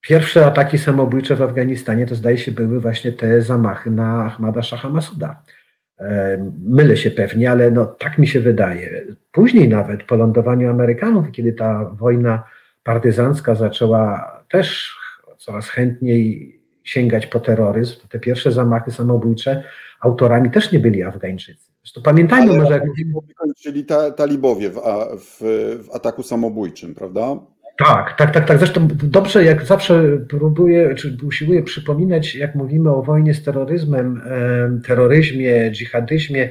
Pierwsze 0.01 0.46
ataki 0.46 0.77
samobójcze 0.77 1.36
w 1.36 1.41
Afganistanie 1.41 2.05
to 2.05 2.15
zdaje 2.15 2.38
się 2.38 2.51
były 2.51 2.79
właśnie 2.79 3.12
te 3.12 3.41
zamachy 3.41 3.91
na 3.91 4.25
Ahmada 4.25 4.63
Shaha 4.63 4.89
Masuda. 4.89 5.43
Mylę 6.65 6.98
się 6.98 7.12
pewnie, 7.12 7.51
ale 7.51 7.72
no, 7.72 7.86
tak 7.86 8.17
mi 8.17 8.27
się 8.27 8.39
wydaje. 8.39 9.05
Później 9.31 9.70
nawet 9.70 10.03
po 10.03 10.15
lądowaniu 10.15 10.70
Amerykanów, 10.70 11.31
kiedy 11.31 11.53
ta 11.53 11.86
wojna 11.86 12.43
partyzancka 12.84 13.55
zaczęła 13.55 14.31
też 14.50 14.96
coraz 15.38 15.70
chętniej 15.70 16.60
sięgać 16.84 17.27
po 17.27 17.39
terroryzm, 17.39 18.08
te 18.10 18.20
pierwsze 18.20 18.51
zamachy 18.51 18.91
samobójcze 18.91 19.63
autorami 20.00 20.51
też 20.51 20.72
nie 20.72 20.79
byli 20.79 21.03
Afgańczycy. 21.03 21.70
Zresztą 21.83 22.01
pamiętajmy 22.01 22.51
Ale 22.51 22.59
może... 22.59 22.73
Jak... 22.73 22.83
Czyli 23.61 23.85
ta, 23.85 24.11
talibowie 24.11 24.69
w, 24.69 24.81
w, 25.17 25.39
w 25.88 25.95
ataku 25.95 26.23
samobójczym, 26.23 26.95
prawda? 26.95 27.39
Tak, 27.77 28.17
tak, 28.17 28.33
tak, 28.33 28.45
tak. 28.45 28.57
Zresztą 28.57 28.88
dobrze, 29.03 29.43
jak 29.43 29.65
zawsze 29.65 30.03
próbuję, 30.29 30.95
czy 30.95 31.17
usiłuję 31.27 31.63
przypominać, 31.63 32.35
jak 32.35 32.55
mówimy 32.55 32.89
o 32.89 33.03
wojnie 33.03 33.33
z 33.33 33.43
terroryzmem, 33.43 34.21
terroryzmie, 34.88 35.71
dżihadyzmie, 35.71 36.50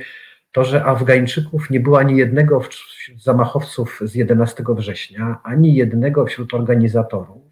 to, 0.52 0.64
że 0.64 0.84
Afgańczyków 0.84 1.70
nie 1.70 1.80
było 1.80 1.98
ani 1.98 2.16
jednego 2.16 2.60
wśród 2.60 3.22
zamachowców 3.22 4.00
z 4.04 4.14
11 4.14 4.64
września, 4.68 5.40
ani 5.44 5.74
jednego 5.74 6.26
wśród 6.26 6.54
organizatorów. 6.54 7.42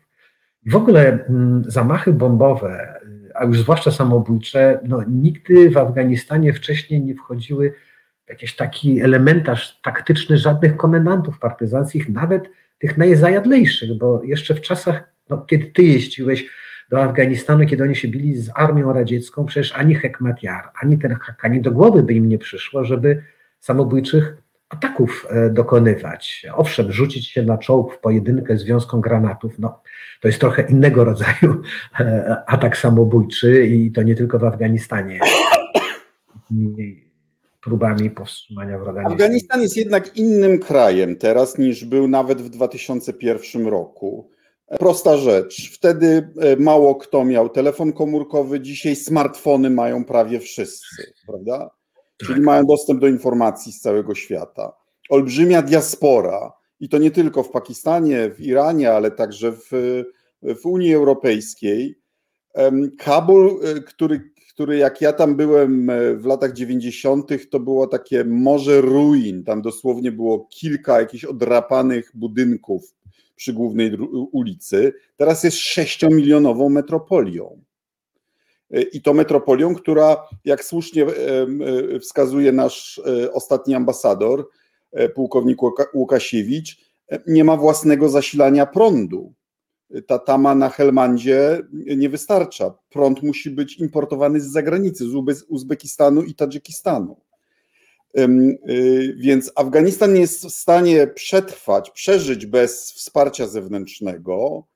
W 0.67 0.77
ogóle 0.77 1.25
mm, 1.29 1.63
zamachy 1.67 2.13
bombowe, 2.13 2.98
a 3.39 3.45
już 3.45 3.61
zwłaszcza 3.61 3.91
samobójcze, 3.91 4.81
no, 4.85 5.05
nigdy 5.09 5.71
w 5.71 5.77
Afganistanie 5.77 6.53
wcześniej 6.53 7.05
nie 7.05 7.15
wchodziły 7.15 7.75
jakiś 8.29 8.57
taki 8.57 9.01
elementarz 9.01 9.81
taktyczny 9.83 10.39
żadnych 10.39 10.77
komendantów 10.77 11.39
partyzanckich, 11.39 12.09
nawet 12.09 12.51
tych 12.79 12.99
najzajadlejszych, 12.99 13.99
bo 13.99 14.23
jeszcze 14.25 14.55
w 14.55 14.61
czasach, 14.61 15.13
no, 15.31 15.39
kiedy 15.39 15.67
ty 15.67 15.83
jeździłeś 15.83 16.47
do 16.91 17.03
Afganistanu, 17.03 17.67
kiedy 17.67 17.83
oni 17.83 17.97
się 17.97 18.09
bili 18.09 18.37
z 18.37 18.51
armią 18.55 18.93
radziecką, 18.93 19.47
przecież 19.47 19.73
ani 19.73 19.95
Hekmatyar, 19.95 20.71
ani 20.83 20.99
ten 20.99 21.15
Hakani 21.15 21.61
do 21.61 21.71
głowy 21.71 22.03
by 22.03 22.15
im 22.15 22.29
nie 22.29 22.39
przyszło, 22.39 22.85
żeby 22.85 23.23
samobójczych 23.61 24.37
ataków 24.69 25.27
e, 25.31 25.51
dokonywać. 25.51 26.47
Owszem, 26.55 26.93
rzucić 26.93 27.29
się 27.29 27.43
na 27.43 27.59
czołg 27.59 27.95
w 27.95 27.99
pojedynkę 27.99 28.59
z 28.59 28.65
wiązką 28.65 29.01
granatów, 29.01 29.59
no, 29.59 29.83
to 30.21 30.29
jest 30.29 30.41
trochę 30.41 30.63
innego 30.63 31.05
rodzaju 31.05 31.63
e, 32.01 32.37
atak 32.47 32.77
samobójczy 32.77 33.67
i 33.67 33.93
to 33.93 34.03
nie 34.03 34.15
tylko 34.15 34.39
w 34.39 34.45
Afganistanie 34.45 35.21
próbami 37.69 38.11
powstrzymania 38.11 38.79
wroga. 38.79 39.03
Afganistan 39.03 39.63
jest 39.63 39.77
jednak 39.77 40.17
innym 40.17 40.59
krajem 40.59 41.17
teraz 41.17 41.59
niż 41.59 41.85
był 41.85 42.09
nawet 42.09 42.43
w 42.43 42.49
2001 42.49 43.67
roku. 43.67 44.31
Prosta 44.79 45.17
rzecz. 45.17 45.71
Wtedy 45.75 46.31
e, 46.41 46.57
mało 46.57 46.95
kto 46.95 47.25
miał 47.25 47.49
telefon 47.49 47.93
komórkowy, 47.93 48.61
dzisiaj 48.61 48.97
smartfony 48.97 49.71
mają 49.71 50.05
prawie 50.05 50.41
wszyscy, 50.41 51.13
prawda? 51.27 51.71
Czyli 52.27 52.41
mają 52.41 52.67
dostęp 52.67 53.01
do 53.01 53.09
informacji 53.09 53.73
z 53.73 53.81
całego 53.81 54.15
świata. 54.15 54.73
Olbrzymia 55.11 55.63
diaspora, 55.63 56.53
i 56.81 56.89
to 56.89 56.99
nie 56.99 57.11
tylko 57.11 57.43
w 57.43 57.51
Pakistanie, 57.51 58.31
w 58.31 58.41
Iranie, 58.41 58.93
ale 58.93 59.11
także 59.11 59.53
w, 59.53 59.71
w 60.43 60.67
Unii 60.67 60.95
Europejskiej. 60.95 61.99
Kabul, 62.99 63.61
e, 63.63 63.81
który 63.81 64.31
który 64.59 64.77
jak 64.77 65.01
ja 65.01 65.13
tam 65.13 65.37
byłem 65.37 65.91
e, 65.91 66.15
w 66.15 66.27
latach 66.27 66.53
90., 66.53 67.31
to 67.51 67.61
było 67.61 67.87
takie 67.87 68.25
morze 68.25 68.81
ruin. 68.81 69.45
Tam 69.45 69.63
dosłownie 69.63 70.13
było 70.13 70.49
kilka 70.51 71.01
jakichś 71.01 71.25
odrapanych 71.25 72.11
budynków 72.15 72.95
przy 73.37 73.53
głównej 73.53 73.97
ulicy. 74.33 74.93
Teraz 75.17 75.45
jest 75.45 75.57
sześciomilionową 75.57 76.69
metropolią. 76.69 77.63
E, 78.71 78.83
I 78.83 79.03
to 79.03 79.15
metropolią, 79.15 79.75
która, 79.75 80.17
jak 80.45 80.65
słusznie 80.65 81.07
e, 81.07 82.01
wskazuje 82.01 82.53
nasz 82.53 83.01
ostatni 83.33 83.75
ambasador, 83.75 84.49
pułkownik 85.15 85.59
Łukasiewicz, 85.95 86.79
nie 87.27 87.45
ma 87.45 87.57
własnego 87.57 88.09
zasilania 88.09 88.67
prądu 88.67 89.35
ta 90.07 90.19
tama 90.19 90.55
na 90.55 90.69
Helmandzie 90.69 91.63
nie 91.73 92.09
wystarcza. 92.09 92.75
Prąd 92.91 93.23
musi 93.23 93.51
być 93.51 93.79
importowany 93.79 94.41
z 94.41 94.47
zagranicy, 94.47 95.05
z 95.05 95.43
Uzbekistanu 95.49 96.23
i 96.23 96.35
Tadżykistanu. 96.35 97.21
Y, 98.19 99.17
więc 99.19 99.53
Afganistan 99.55 100.15
nie 100.15 100.21
jest 100.21 100.47
w 100.47 100.51
stanie 100.51 101.07
przetrwać, 101.07 101.91
przeżyć 101.91 102.47
bez 102.47 102.93
wsparcia 102.93 103.47
zewnętrznego. 103.47 104.67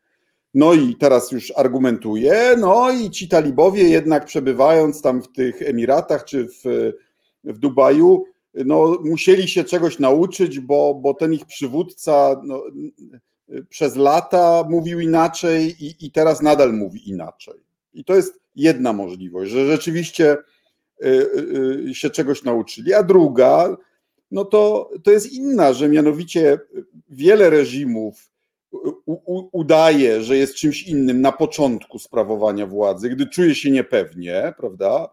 No 0.54 0.74
i 0.74 0.96
teraz 0.96 1.32
już 1.32 1.52
argumentuje, 1.56 2.56
no 2.58 2.90
i 2.90 3.10
ci 3.10 3.28
talibowie 3.28 3.88
jednak 3.88 4.24
przebywając 4.24 5.02
tam 5.02 5.22
w 5.22 5.32
tych 5.32 5.62
Emiratach 5.62 6.24
czy 6.24 6.48
w, 6.48 6.92
w 7.44 7.58
Dubaju, 7.58 8.24
no 8.54 8.98
musieli 9.04 9.48
się 9.48 9.64
czegoś 9.64 9.98
nauczyć, 9.98 10.60
bo, 10.60 10.94
bo 10.94 11.14
ten 11.14 11.32
ich 11.32 11.46
przywódca 11.46 12.40
no, 12.44 12.64
przez 13.68 13.96
lata 13.96 14.64
mówił 14.68 15.00
inaczej 15.00 15.84
i, 15.84 16.06
i 16.06 16.10
teraz 16.10 16.42
nadal 16.42 16.72
mówi 16.72 17.10
inaczej. 17.10 17.54
I 17.94 18.04
to 18.04 18.14
jest 18.14 18.40
jedna 18.56 18.92
możliwość, 18.92 19.50
że 19.50 19.66
rzeczywiście 19.66 20.36
y, 21.04 21.06
y, 21.06 21.84
y, 21.88 21.94
się 21.94 22.10
czegoś 22.10 22.44
nauczyli. 22.44 22.94
A 22.94 23.02
druga, 23.02 23.76
no 24.30 24.44
to, 24.44 24.90
to 25.04 25.10
jest 25.10 25.32
inna, 25.32 25.72
że 25.72 25.88
mianowicie 25.88 26.58
wiele 27.10 27.50
reżimów 27.50 28.31
udaje, 29.52 30.22
że 30.22 30.36
jest 30.36 30.54
czymś 30.54 30.82
innym 30.82 31.20
na 31.20 31.32
początku 31.32 31.98
sprawowania 31.98 32.66
władzy, 32.66 33.10
gdy 33.10 33.26
czuje 33.26 33.54
się 33.54 33.70
niepewnie, 33.70 34.54
prawda? 34.56 35.08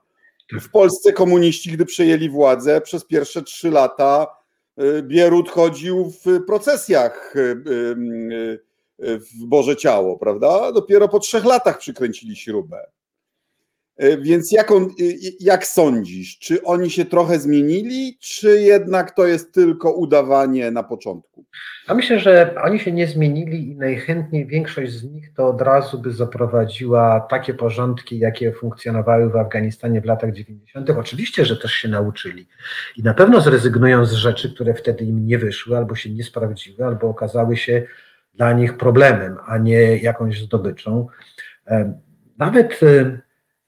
W 0.62 0.70
Polsce 0.72 1.14
komuniści, 1.14 1.72
gdy 1.72 1.86
przejęli 1.86 2.30
władzę, 2.30 2.82
przez 2.82 3.06
pierwsze 3.06 3.42
trzy 3.42 3.72
lata 3.72 4.40
E, 4.80 5.04
Bierut 5.04 5.50
chodził 5.50 6.14
w 6.26 6.46
procesjach 6.46 7.34
e, 7.36 7.42
e, 7.42 9.20
w 9.20 9.46
Boże 9.46 9.76
Ciało, 9.76 10.18
prawda? 10.18 10.72
Dopiero 10.72 11.08
po 11.08 11.20
trzech 11.20 11.46
latach 11.46 11.78
przykręcili 11.78 12.36
śrubę. 12.36 12.86
E, 14.00 14.18
więc 14.18 14.52
jak, 14.52 14.72
on, 14.72 14.90
jak 15.40 15.66
sądzisz, 15.66 16.40
czy 16.40 16.64
oni 16.64 16.90
się 16.90 17.06
trochę 17.06 17.40
zmienili, 17.40 18.18
czy 18.22 18.62
jednak 18.62 19.12
to 19.12 19.28
jest 19.28 19.54
tylko 19.54 19.94
udawanie 19.94 20.72
na 20.72 20.84
początku? 20.84 21.46
Ja 21.88 21.96
myślę, 21.96 22.20
że 22.20 22.56
oni 22.64 22.80
się 22.80 22.92
nie 22.92 23.08
zmienili 23.08 23.72
i 23.72 23.76
najchętniej 23.76 24.48
większość 24.48 24.92
z 24.92 25.04
nich 25.04 25.34
to 25.34 25.48
od 25.48 25.62
razu 25.62 26.00
by 26.00 26.12
zaprowadziła 26.12 27.20
takie 27.30 27.54
porządki, 27.54 28.20
jakie 28.20 28.52
funkcjonowały 28.52 29.30
w 29.30 29.36
Afganistanie 29.36 30.02
w 30.02 30.06
latach 30.06 30.32
90. 30.34 30.90
Oczywiście, 30.90 31.46
że 31.46 31.58
też 31.58 31.72
się 31.72 31.88
nauczyli 31.88 32.48
i 32.98 33.04
na 33.04 33.14
pewno 33.14 33.42
zrezygnują 33.42 34.06
z 34.06 34.14
rzeczy, 34.14 34.54
które 34.54 34.74
wtedy 34.74 35.06
im 35.06 35.26
nie 35.26 35.38
wyszły, 35.38 35.78
albo 35.78 35.96
się 35.96 36.10
nie 36.10 36.24
sprawdziły, 36.24 36.86
albo 36.86 37.08
okazały 37.10 37.58
się 37.58 37.84
dla 38.34 38.54
nich 38.54 38.78
problemem, 38.78 39.38
a 39.48 39.58
nie 39.58 39.98
jakąś 39.98 40.42
zdobyczą. 40.42 41.08
E, 41.68 41.94
nawet 42.38 42.80
e, 42.84 43.20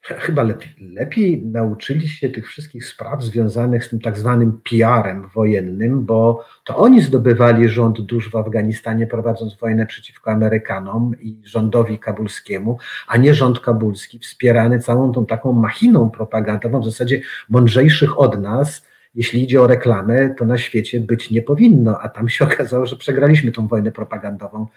chyba 0.01 0.43
lepiej, 0.43 0.75
lepiej 0.93 1.46
nauczyli 1.46 2.08
się 2.08 2.29
tych 2.29 2.48
wszystkich 2.48 2.86
spraw 2.86 3.24
związanych 3.24 3.86
z 3.86 3.89
tym 3.89 4.00
tak 4.00 4.17
zwanym 4.17 4.60
PR-em 4.70 5.29
wojennym, 5.36 6.05
bo 6.05 6.46
to 6.63 6.77
oni 6.77 7.01
zdobywali 7.01 7.70
rząd 7.70 8.01
dusz 8.01 8.31
w 8.31 8.36
Afganistanie, 8.36 9.08
prowadząc 9.08 9.55
wojnę 9.55 9.86
przeciwko 9.86 10.31
Amerykanom 10.31 11.15
i 11.22 11.38
rządowi 11.43 12.00
kabulskiemu, 12.00 12.77
a 13.08 13.17
nie 13.17 13.34
rząd 13.34 13.60
kabulski, 13.60 14.20
wspierany 14.20 14.79
całą 14.79 15.12
tą 15.12 15.25
taką 15.25 15.53
machiną 15.53 16.10
propagandową, 16.10 16.81
w 16.81 16.86
zasadzie 16.86 17.22
mądrzejszych 17.50 18.20
od 18.20 18.41
nas, 18.41 18.90
jeśli 19.15 19.43
idzie 19.43 19.61
o 19.61 19.67
reklamę, 19.67 20.35
to 20.37 20.45
na 20.45 20.57
świecie 20.57 20.99
być 20.99 21.31
nie 21.31 21.41
powinno, 21.41 21.99
a 21.99 22.09
tam 22.09 22.29
się 22.29 22.45
okazało, 22.53 22.85
że 22.85 22.95
przegraliśmy 22.95 23.51
tą 23.51 23.67
wojnę 23.67 23.91
propagandową 23.91 24.67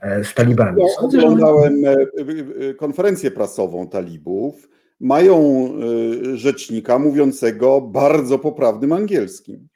e, 0.00 0.24
z 0.24 0.34
talibami. 0.34 0.82
Ja 0.82 1.02
oglądałem 1.06 1.84
e, 1.84 1.96
e, 2.68 2.74
konferencję 2.74 3.30
prasową 3.30 3.88
talibów. 3.88 4.68
Mają 5.00 5.68
rzecznika 6.34 6.98
mówiącego 6.98 7.80
bardzo 7.80 8.38
poprawnym 8.38 8.92
angielskim. 8.92 9.68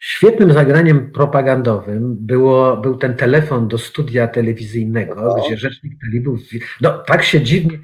Świetnym 0.00 0.52
zagraniem 0.52 1.10
propagandowym 1.10 2.16
było, 2.20 2.76
był 2.76 2.96
ten 2.96 3.16
telefon 3.16 3.68
do 3.68 3.78
studia 3.78 4.28
telewizyjnego, 4.28 5.14
no. 5.14 5.34
gdzie 5.34 5.56
rzecznik 5.56 5.92
talibów. 6.00 6.40
No, 6.80 6.98
tak 7.06 7.22
się 7.22 7.40
dziwnie. 7.40 7.78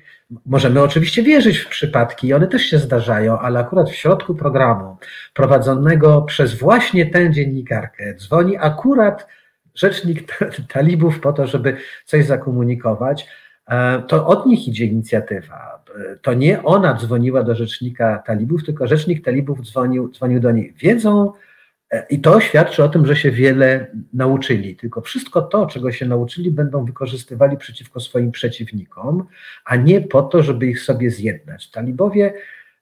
Możemy 0.46 0.82
oczywiście 0.82 1.22
wierzyć 1.22 1.58
w 1.58 1.68
przypadki, 1.68 2.34
one 2.34 2.46
też 2.46 2.62
się 2.62 2.78
zdarzają, 2.78 3.38
ale 3.38 3.60
akurat 3.60 3.90
w 3.90 3.94
środku 3.94 4.34
programu 4.34 4.96
prowadzonego 5.34 6.22
przez 6.22 6.54
właśnie 6.54 7.06
tę 7.06 7.30
dziennikarkę 7.30 8.14
dzwoni 8.14 8.56
akurat 8.56 9.26
rzecznik 9.74 10.38
talibów 10.74 11.20
po 11.20 11.32
to, 11.32 11.46
żeby 11.46 11.76
coś 12.04 12.26
zakomunikować. 12.26 13.28
E, 13.68 14.02
to 14.02 14.26
od 14.26 14.46
nich 14.46 14.68
idzie 14.68 14.84
inicjatywa. 14.84 15.82
E, 16.12 16.16
to 16.16 16.34
nie 16.34 16.62
ona 16.62 16.94
dzwoniła 16.94 17.42
do 17.42 17.54
rzecznika 17.54 18.22
talibów, 18.26 18.64
tylko 18.64 18.86
rzecznik 18.86 19.24
talibów 19.24 19.66
dzwonił, 19.66 20.08
dzwonił 20.08 20.40
do 20.40 20.50
niej. 20.50 20.74
Wiedzą, 20.78 21.32
i 22.10 22.20
to 22.20 22.40
świadczy 22.40 22.84
o 22.84 22.88
tym, 22.88 23.06
że 23.06 23.16
się 23.16 23.30
wiele 23.30 23.86
nauczyli. 24.12 24.76
Tylko 24.76 25.00
wszystko 25.00 25.42
to, 25.42 25.66
czego 25.66 25.92
się 25.92 26.06
nauczyli, 26.06 26.50
będą 26.50 26.84
wykorzystywali 26.84 27.56
przeciwko 27.56 28.00
swoim 28.00 28.30
przeciwnikom, 28.30 29.26
a 29.64 29.76
nie 29.76 30.00
po 30.00 30.22
to, 30.22 30.42
żeby 30.42 30.66
ich 30.66 30.80
sobie 30.80 31.10
zjednać. 31.10 31.70
Talibowie 31.70 32.34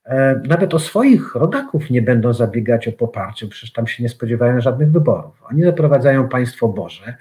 e, 0.04 0.40
nawet 0.44 0.74
o 0.74 0.78
swoich 0.78 1.34
rodaków 1.34 1.90
nie 1.90 2.02
będą 2.02 2.32
zabiegać 2.32 2.88
o 2.88 2.92
poparcie, 2.92 3.48
przecież 3.48 3.72
tam 3.72 3.86
się 3.86 4.02
nie 4.02 4.08
spodziewają 4.08 4.60
żadnych 4.60 4.92
wyborów. 4.92 5.42
Oni 5.50 5.62
zaprowadzają 5.62 6.28
państwo 6.28 6.68
Boże 6.68 7.16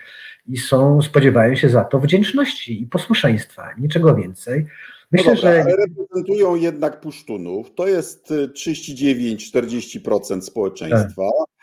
i 0.47 0.57
są, 0.57 1.01
spodziewają 1.01 1.55
się 1.55 1.69
za 1.69 1.83
to 1.83 1.99
wdzięczności 1.99 2.81
i 2.81 2.87
posłuszeństwa, 2.87 3.69
niczego 3.77 4.15
więcej. 4.15 4.65
Myślę, 5.11 5.31
no 5.31 5.35
dobra, 5.35 5.51
że. 5.51 5.61
Ale 5.61 5.75
reprezentują 5.75 6.55
jednak 6.55 7.01
Pusztunów. 7.01 7.75
To 7.75 7.87
jest 7.87 8.33
39-40% 8.53 10.41
społeczeństwa. 10.41 11.23
Tak. 11.39 11.54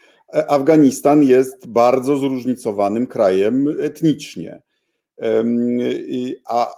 Afganistan 0.48 1.22
jest 1.22 1.68
bardzo 1.68 2.16
zróżnicowanym 2.16 3.06
krajem 3.06 3.66
etnicznie. 3.80 4.62
A, 6.48 6.74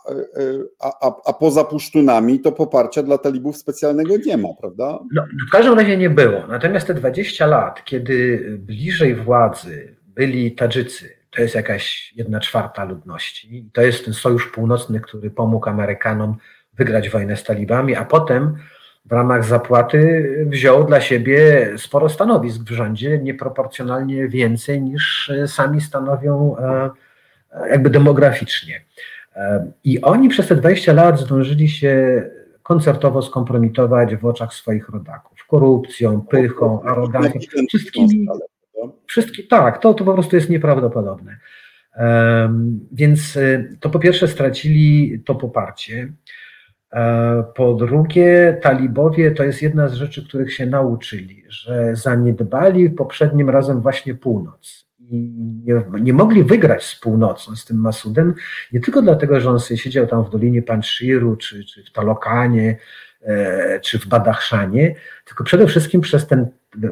a, 0.81 1.15
a 1.27 1.33
poza 1.33 1.65
Pusztunami 1.65 2.41
to 2.41 2.53
poparcia 2.53 3.03
dla 3.03 3.19
talibów 3.19 3.57
specjalnego 3.57 4.15
nie 4.27 4.37
ma, 4.37 4.49
prawda? 4.61 4.99
No, 5.13 5.27
w 5.49 5.51
każdym 5.51 5.79
razie 5.79 5.97
nie 5.97 6.11
było. 6.11 6.47
Natomiast 6.47 6.87
te 6.87 6.95
20 6.95 7.47
lat, 7.47 7.85
kiedy 7.85 8.47
bliżej 8.59 9.15
władzy 9.15 9.97
byli 10.07 10.55
Tadżycy, 10.55 11.11
to 11.31 11.43
jest 11.43 11.55
jakaś 11.55 12.13
jedna 12.17 12.41
czwarta 12.41 12.85
ludności, 12.85 13.71
to 13.73 13.83
jest 13.83 14.05
ten 14.05 14.15
sojusz 14.15 14.47
północny, 14.47 15.01
który 15.01 15.31
pomógł 15.31 15.69
Amerykanom 15.69 16.37
wygrać 16.75 17.11
wojnę 17.11 17.37
z 17.37 17.45
talibami, 17.45 17.95
a 17.95 18.05
potem 18.05 18.57
w 19.05 19.13
ramach 19.13 19.45
zapłaty 19.45 20.29
wziął 20.47 20.85
dla 20.85 21.01
siebie 21.01 21.69
sporo 21.77 22.09
stanowisk 22.09 22.63
w 22.63 22.71
rządzie, 22.71 23.19
nieproporcjonalnie 23.19 24.29
więcej 24.29 24.83
niż 24.83 25.33
sami 25.47 25.81
stanowią 25.81 26.57
e, 26.59 26.91
jakby 27.71 27.91
demograficznie. 27.91 28.85
E, 29.37 29.73
I 29.85 30.01
oni 30.01 30.29
przez 30.29 30.49
te 30.49 30.57
20 30.57 30.93
lat 30.93 31.21
zdążyli 31.21 31.69
się 31.69 32.23
koncertowo 32.63 33.23
skompromitować 33.23 34.17
w 34.17 34.27
oczach 34.27 34.55
swoich 34.55 34.89
rodaków. 34.89 35.47
Korupcją, 35.47 36.21
pychą, 36.21 36.83
arogancją, 36.83 37.41
wszystkimi. 37.69 38.27
Wszystkie, 39.07 39.43
tak, 39.43 39.79
to, 39.79 39.95
to 39.95 40.05
po 40.05 40.15
prostu 40.15 40.37
jest 40.37 40.51
nieprawdopodobne. 40.51 41.39
Um, 41.97 42.81
więc 42.93 43.37
e, 43.37 43.65
to 43.81 43.91
po 43.91 43.99
pierwsze 43.99 44.29
stracili 44.29 45.19
to 45.25 45.35
poparcie. 45.35 46.13
E, 46.95 47.45
po 47.55 47.75
drugie, 47.75 48.59
talibowie 48.63 49.31
to 49.31 49.45
jest 49.45 49.63
jedna 49.63 49.89
z 49.89 49.95
rzeczy, 49.95 50.29
których 50.29 50.53
się 50.53 50.67
nauczyli, 50.67 51.45
że 51.49 51.97
zaniedbali 51.97 52.91
poprzednim 52.91 53.51
razem 53.51 53.81
właśnie 53.81 54.15
północ. 54.15 54.87
I 54.99 55.33
nie, 55.65 55.83
nie 56.01 56.13
mogli 56.13 56.45
wygrać 56.45 56.85
z 56.85 57.01
północą, 57.01 57.57
z 57.57 57.65
tym 57.65 57.77
Masudem, 57.77 58.35
nie 58.73 58.81
tylko 58.81 59.03
dlatego, 59.03 59.41
że 59.41 59.51
on 59.51 59.61
sobie 59.61 59.79
siedział 59.79 60.07
tam 60.07 60.25
w 60.25 60.31
Dolinie 60.31 60.63
Panshiru, 60.63 61.37
czy, 61.37 61.65
czy 61.65 61.85
w 61.85 61.93
Talokanie, 61.93 62.77
e, 63.23 63.81
czy 63.81 63.99
w 63.99 64.07
Badachszanie, 64.07 64.95
tylko 65.25 65.45
przede 65.45 65.67
wszystkim 65.67 66.01
przez 66.01 66.27
ten 66.27 66.47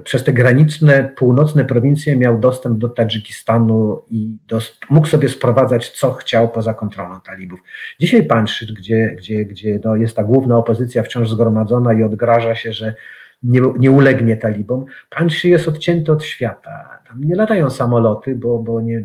przez 0.05 0.25
te 0.25 0.33
graniczne, 0.33 1.13
północne 1.17 1.65
prowincje 1.65 2.17
miał 2.17 2.39
dostęp 2.39 2.79
do 2.79 2.89
Tadżykistanu 2.89 4.03
i 4.11 4.37
do, 4.49 4.61
mógł 4.91 5.07
sobie 5.07 5.29
sprowadzać, 5.29 5.91
co 5.91 6.13
chciał 6.13 6.49
poza 6.49 6.75
kontrolą 6.75 7.21
talibów. 7.21 7.61
Dzisiaj 8.01 8.27
Panszczyt, 8.27 8.73
gdzie, 8.73 9.15
gdzie, 9.19 9.45
gdzie 9.45 9.81
no 9.85 9.97
jest 9.97 10.17
ta 10.17 10.25
główna 10.25 10.57
opozycja 10.57 11.03
wciąż 11.03 11.31
zgromadzona 11.31 11.93
i 11.93 12.03
odgraża 12.03 12.55
się, 12.55 12.73
że 12.73 12.95
nie, 13.43 13.61
nie 13.79 13.91
ulegnie 13.91 14.37
talibom, 14.37 14.85
Panszczyt 15.11 15.51
jest 15.51 15.69
odcięty 15.69 16.13
od 16.13 16.25
świata. 16.25 16.99
Tam 17.09 17.25
nie 17.25 17.35
latają 17.35 17.71
samoloty, 17.71 18.35
bo, 18.35 18.59
bo 18.59 18.81
nie, 18.81 19.05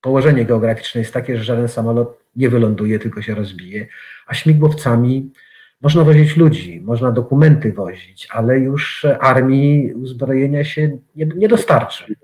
położenie 0.00 0.44
geograficzne 0.44 1.00
jest 1.00 1.14
takie, 1.14 1.36
że 1.36 1.44
żaden 1.44 1.68
samolot 1.68 2.18
nie 2.36 2.48
wyląduje, 2.48 2.98
tylko 2.98 3.22
się 3.22 3.34
rozbije, 3.34 3.86
a 4.26 4.34
śmigłowcami 4.34 5.30
można 5.80 6.04
wozić 6.04 6.36
ludzi, 6.36 6.80
można 6.84 7.12
dokumenty 7.12 7.72
wozić, 7.72 8.28
ale 8.30 8.58
już 8.58 9.06
armii 9.20 9.94
uzbrojenia 9.94 10.64
się 10.64 10.98
nie, 11.16 11.26
nie 11.36 11.48
dostarczy. 11.48 12.16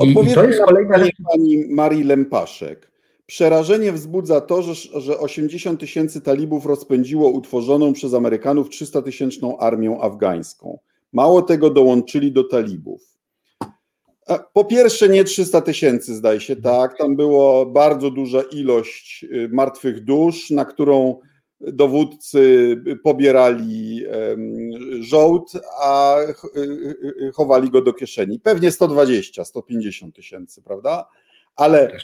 I, 0.00 0.10
I 0.10 0.34
to 0.34 0.44
jest 0.44 0.62
kolejna 0.64 0.98
rzecz. 0.98 1.16
Pani 1.32 1.66
Marii 1.68 2.04
Lempaszek. 2.04 2.90
Przerażenie 3.26 3.92
wzbudza 3.92 4.40
to, 4.40 4.62
że, 4.62 5.00
że 5.00 5.18
80 5.18 5.80
tysięcy 5.80 6.20
talibów 6.20 6.66
rozpędziło 6.66 7.30
utworzoną 7.30 7.92
przez 7.92 8.14
Amerykanów 8.14 8.68
300 8.68 9.02
tysięczną 9.02 9.58
armię 9.58 9.98
afgańską. 10.00 10.78
Mało 11.12 11.42
tego 11.42 11.70
dołączyli 11.70 12.32
do 12.32 12.44
talibów. 12.44 13.16
Po 14.52 14.64
pierwsze, 14.64 15.08
nie 15.08 15.24
300 15.24 15.60
tysięcy, 15.60 16.14
zdaje 16.14 16.40
się, 16.40 16.56
tak. 16.56 16.98
Tam 16.98 17.16
było 17.16 17.66
bardzo 17.66 18.10
duża 18.10 18.42
ilość 18.52 19.24
y, 19.24 19.48
martwych 19.52 20.04
dusz, 20.04 20.50
na 20.50 20.64
którą 20.64 21.20
dowódcy 21.60 22.76
pobierali 23.02 24.04
żołd, 25.00 25.52
a 25.82 26.16
chowali 27.34 27.70
go 27.70 27.82
do 27.82 27.92
kieszeni. 27.92 28.40
Pewnie 28.40 28.70
120, 28.70 29.44
150 29.44 30.14
tysięcy, 30.14 30.62
prawda? 30.62 31.08
Ale 31.56 31.98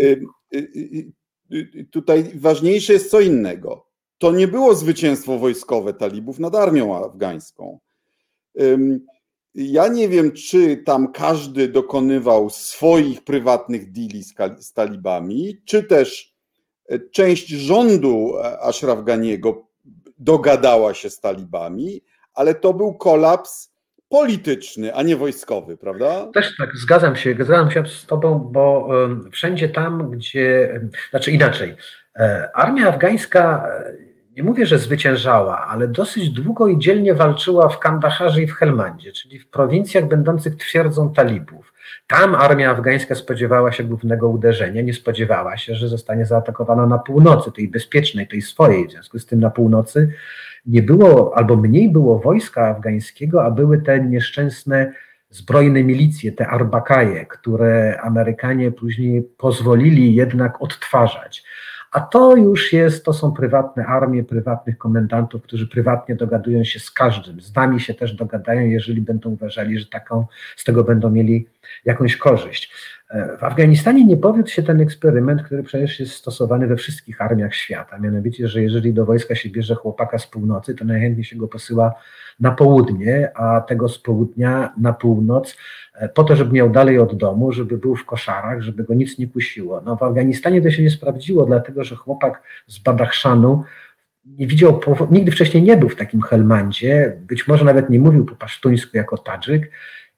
y, 0.00 0.20
y, 0.54 1.12
y, 1.52 1.86
tutaj 1.90 2.30
ważniejsze 2.34 2.92
jest 2.92 3.10
co 3.10 3.20
innego. 3.20 3.86
To 4.18 4.32
nie 4.32 4.48
było 4.48 4.74
zwycięstwo 4.74 5.38
wojskowe 5.38 5.94
talibów 5.94 6.38
nad 6.38 6.54
armią 6.54 6.96
afgańską. 6.96 7.78
Ja 9.54 9.88
nie 9.88 10.08
wiem, 10.08 10.32
czy 10.32 10.76
tam 10.76 11.12
każdy 11.12 11.68
dokonywał 11.68 12.50
swoich 12.50 13.24
prywatnych 13.24 13.92
deali 13.92 14.22
z 14.58 14.72
talibami, 14.72 15.62
czy 15.64 15.82
też 15.82 16.33
część 17.12 17.48
rządu 17.48 18.32
Ashraf 18.60 19.04
Ganiego 19.04 19.66
dogadała 20.18 20.94
się 20.94 21.10
z 21.10 21.20
talibami, 21.20 22.00
ale 22.34 22.54
to 22.54 22.74
był 22.74 22.94
kolaps 22.94 23.74
polityczny, 24.08 24.94
a 24.94 25.02
nie 25.02 25.16
wojskowy, 25.16 25.76
prawda? 25.76 26.26
Też 26.34 26.56
tak, 26.58 26.76
zgadzam 26.76 27.16
się, 27.16 27.34
zgadzam 27.34 27.70
się 27.70 27.86
z 27.86 28.06
Tobą, 28.06 28.38
bo 28.38 28.88
wszędzie 29.32 29.68
tam, 29.68 30.10
gdzie, 30.10 30.80
znaczy 31.10 31.30
inaczej, 31.30 31.76
e, 32.16 32.50
armia 32.54 32.88
afgańska 32.88 33.68
nie 34.36 34.42
mówię, 34.42 34.66
że 34.66 34.78
zwyciężała, 34.78 35.66
ale 35.66 35.88
dosyć 35.88 36.30
długo 36.30 36.68
i 36.68 36.78
dzielnie 36.78 37.14
walczyła 37.14 37.68
w 37.68 37.78
Kandaharze 37.78 38.42
i 38.42 38.46
w 38.46 38.54
Helmandzie, 38.54 39.12
czyli 39.12 39.38
w 39.38 39.48
prowincjach 39.48 40.08
będących 40.08 40.56
twierdzą 40.56 41.12
talibów. 41.12 41.73
Tam 42.06 42.34
armia 42.34 42.70
afgańska 42.70 43.14
spodziewała 43.14 43.72
się 43.72 43.84
głównego 43.84 44.28
uderzenia, 44.28 44.82
nie 44.82 44.94
spodziewała 44.94 45.56
się, 45.56 45.74
że 45.74 45.88
zostanie 45.88 46.26
zaatakowana 46.26 46.86
na 46.86 46.98
północy, 46.98 47.52
tej 47.52 47.68
bezpiecznej, 47.68 48.28
tej 48.28 48.42
swojej. 48.42 48.88
W 48.88 48.90
związku 48.90 49.18
z 49.18 49.26
tym 49.26 49.40
na 49.40 49.50
północy 49.50 50.12
nie 50.66 50.82
było, 50.82 51.36
albo 51.36 51.56
mniej 51.56 51.90
było 51.90 52.18
wojska 52.18 52.68
afgańskiego, 52.68 53.44
a 53.44 53.50
były 53.50 53.82
te 53.82 54.00
nieszczęsne 54.00 54.92
zbrojne 55.30 55.84
milicje, 55.84 56.32
te 56.32 56.46
arbakaje, 56.46 57.26
które 57.26 58.00
Amerykanie 58.00 58.72
później 58.72 59.22
pozwolili 59.22 60.14
jednak 60.14 60.62
odtwarzać. 60.62 61.44
A 61.94 62.00
to 62.00 62.36
już 62.36 62.72
jest, 62.72 63.04
to 63.04 63.12
są 63.12 63.32
prywatne 63.32 63.86
armie, 63.86 64.24
prywatnych 64.24 64.78
komendantów, 64.78 65.42
którzy 65.42 65.68
prywatnie 65.68 66.14
dogadują 66.14 66.64
się 66.64 66.80
z 66.80 66.90
każdym. 66.90 67.40
Z 67.40 67.54
nami 67.54 67.80
się 67.80 67.94
też 67.94 68.12
dogadają, 68.12 68.66
jeżeli 68.66 69.00
będą 69.00 69.30
uważali, 69.30 69.78
że 69.78 69.86
taką, 69.86 70.26
z 70.56 70.64
tego 70.64 70.84
będą 70.84 71.10
mieli 71.10 71.46
jakąś 71.84 72.16
korzyść. 72.16 72.72
E, 73.14 73.36
w 73.36 73.44
Afganistanie 73.44 74.04
nie 74.04 74.16
powiódł 74.16 74.48
się 74.48 74.62
ten 74.62 74.80
eksperyment, 74.80 75.42
który 75.42 75.62
przecież 75.62 76.00
jest 76.00 76.12
stosowany 76.12 76.66
we 76.66 76.76
wszystkich 76.76 77.22
armiach 77.22 77.54
świata. 77.54 77.98
Mianowicie, 77.98 78.48
że 78.48 78.62
jeżeli 78.62 78.92
do 78.92 79.04
wojska 79.04 79.34
się 79.34 79.50
bierze 79.50 79.74
chłopaka 79.74 80.18
z 80.18 80.26
północy, 80.26 80.74
to 80.74 80.84
najchętniej 80.84 81.24
się 81.24 81.36
go 81.36 81.48
posyła 81.48 81.94
na 82.40 82.50
południe, 82.50 83.30
a 83.34 83.60
tego 83.60 83.88
z 83.88 83.98
południa 83.98 84.72
na 84.78 84.92
północ, 84.92 85.56
e, 85.94 86.08
po 86.08 86.24
to, 86.24 86.36
żeby 86.36 86.52
miał 86.52 86.70
dalej 86.70 86.98
od 86.98 87.16
domu, 87.16 87.52
żeby 87.52 87.78
był 87.78 87.96
w 87.96 88.04
koszarach, 88.04 88.62
żeby 88.62 88.84
go 88.84 88.94
nic 88.94 89.18
nie 89.18 89.26
kusiło. 89.26 89.80
No 89.80 89.96
w 89.96 90.02
Afganistanie 90.02 90.62
to 90.62 90.70
się 90.70 90.82
nie 90.82 90.90
sprawdziło, 90.90 91.46
dlatego 91.46 91.84
że 91.84 91.96
chłopak 91.96 92.42
z 92.66 92.78
Badachszanu 92.78 93.64
nie 94.26 94.46
widział, 94.46 94.80
nigdy 95.10 95.32
wcześniej 95.32 95.62
nie 95.62 95.76
był 95.76 95.88
w 95.88 95.96
takim 95.96 96.22
Helmandzie, 96.22 97.16
być 97.20 97.48
może 97.48 97.64
nawet 97.64 97.90
nie 97.90 98.00
mówił 98.00 98.24
po 98.24 98.34
pasztuńsku 98.34 98.96
jako 98.96 99.18
Tadżyk 99.18 99.70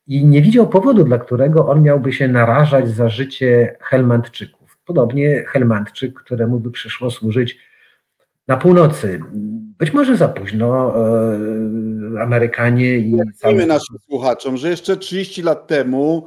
i 0.06 0.24
nie 0.24 0.42
widział 0.42 0.68
powodu, 0.68 1.04
dla 1.04 1.18
którego 1.18 1.68
on 1.68 1.82
miałby 1.82 2.12
się 2.12 2.28
narażać 2.28 2.88
za 2.88 3.08
życie 3.08 3.76
Helmandczyków. 3.80 4.78
Podobnie 4.84 5.44
Helmandczyk, 5.48 6.14
któremu 6.14 6.60
by 6.60 6.70
przyszło 6.70 7.10
służyć 7.10 7.58
na 8.48 8.56
północy. 8.56 9.20
Być 9.78 9.92
może 9.92 10.16
za 10.16 10.28
późno 10.28 10.94
e, 12.16 12.22
Amerykanie 12.22 12.96
i. 12.96 13.16
Powiedzmy 13.42 13.66
naszym 13.66 13.98
słuchaczom, 13.98 14.56
że 14.56 14.70
jeszcze 14.70 14.96
30 14.96 15.42
lat 15.42 15.66
temu, 15.66 16.26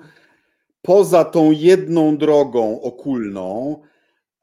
poza 0.81 1.25
tą 1.25 1.51
jedną 1.51 2.17
drogą 2.17 2.81
okulną, 2.81 3.75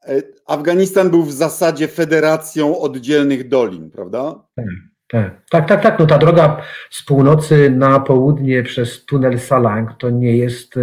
e, 0.07 0.21
Afganistan 0.47 1.09
był 1.09 1.23
w 1.23 1.31
zasadzie 1.31 1.87
federacją 1.87 2.79
oddzielnych 2.79 3.47
dolin, 3.47 3.91
prawda? 3.91 4.43
Tak. 4.55 4.65
Tak, 5.07 5.31
tak, 5.49 5.67
tak, 5.67 5.81
tak. 5.83 5.99
No 5.99 6.05
ta 6.05 6.17
droga 6.17 6.61
z 6.89 7.03
północy 7.03 7.69
na 7.69 7.99
południe 7.99 8.63
przez 8.63 9.05
tunel 9.05 9.39
Salang 9.39 9.93
to 9.97 10.09
nie 10.09 10.37
jest 10.37 10.75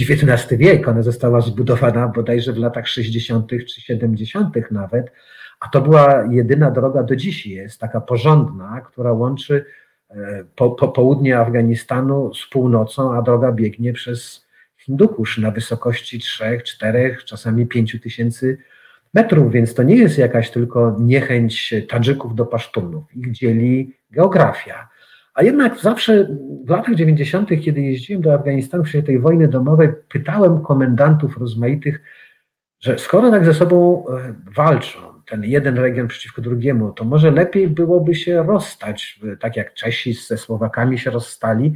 XIX 0.00 0.52
e, 0.52 0.56
wiek. 0.56 0.88
Ona 0.88 1.02
została 1.02 1.40
zbudowana 1.40 2.08
bodajże 2.08 2.52
w 2.52 2.58
latach 2.58 2.88
60. 2.88 3.50
czy 3.50 3.80
70. 3.80 4.54
nawet 4.70 5.12
a 5.60 5.68
to 5.68 5.80
była 5.80 6.24
jedyna 6.30 6.70
droga 6.70 7.02
do 7.02 7.16
dziś 7.16 7.46
jest, 7.46 7.80
taka 7.80 8.00
porządna, 8.00 8.80
która 8.80 9.12
łączy 9.12 9.64
e, 10.10 10.44
po, 10.56 10.70
po 10.70 10.88
południe 10.88 11.38
Afganistanu 11.38 12.34
z 12.34 12.48
północą, 12.48 13.14
a 13.14 13.22
droga 13.22 13.52
biegnie 13.52 13.92
przez 13.92 14.46
Hindukusz 14.78 15.38
na 15.38 15.50
wysokości 15.50 16.18
3, 16.18 16.60
4, 16.64 17.16
czasami 17.24 17.66
5 17.66 18.00
tysięcy 18.02 18.58
metrów, 19.14 19.52
więc 19.52 19.74
to 19.74 19.82
nie 19.82 19.96
jest 19.96 20.18
jakaś 20.18 20.50
tylko 20.50 20.96
niechęć 21.00 21.74
Tadżyków 21.88 22.34
do 22.34 22.46
Pasztunów. 22.46 23.04
Ich 23.16 23.32
dzieli 23.32 23.96
geografia. 24.10 24.88
A 25.34 25.42
jednak 25.42 25.78
zawsze 25.78 26.28
w 26.66 26.70
latach 26.70 26.94
90., 26.94 27.48
kiedy 27.64 27.80
jeździłem 27.80 28.22
do 28.22 28.34
Afganistanu 28.34 28.84
w 28.84 28.86
czasie 28.86 29.02
tej 29.02 29.18
wojny 29.18 29.48
domowej, 29.48 29.88
pytałem 30.08 30.62
komendantów 30.62 31.38
rozmaitych, 31.38 32.02
że 32.80 32.98
skoro 32.98 33.30
tak 33.30 33.44
ze 33.44 33.54
sobą 33.54 34.04
e, 34.08 34.34
walczą, 34.56 34.98
ten 35.26 35.44
jeden 35.44 35.78
region 35.78 36.08
przeciwko 36.08 36.42
drugiemu, 36.42 36.92
to 36.92 37.04
może 37.04 37.30
lepiej 37.30 37.68
byłoby 37.68 38.14
się 38.14 38.42
rozstać, 38.42 39.20
tak 39.40 39.56
jak 39.56 39.74
Czesi 39.74 40.12
ze 40.12 40.38
Słowakami 40.38 40.98
się 40.98 41.10
rozstali, 41.10 41.74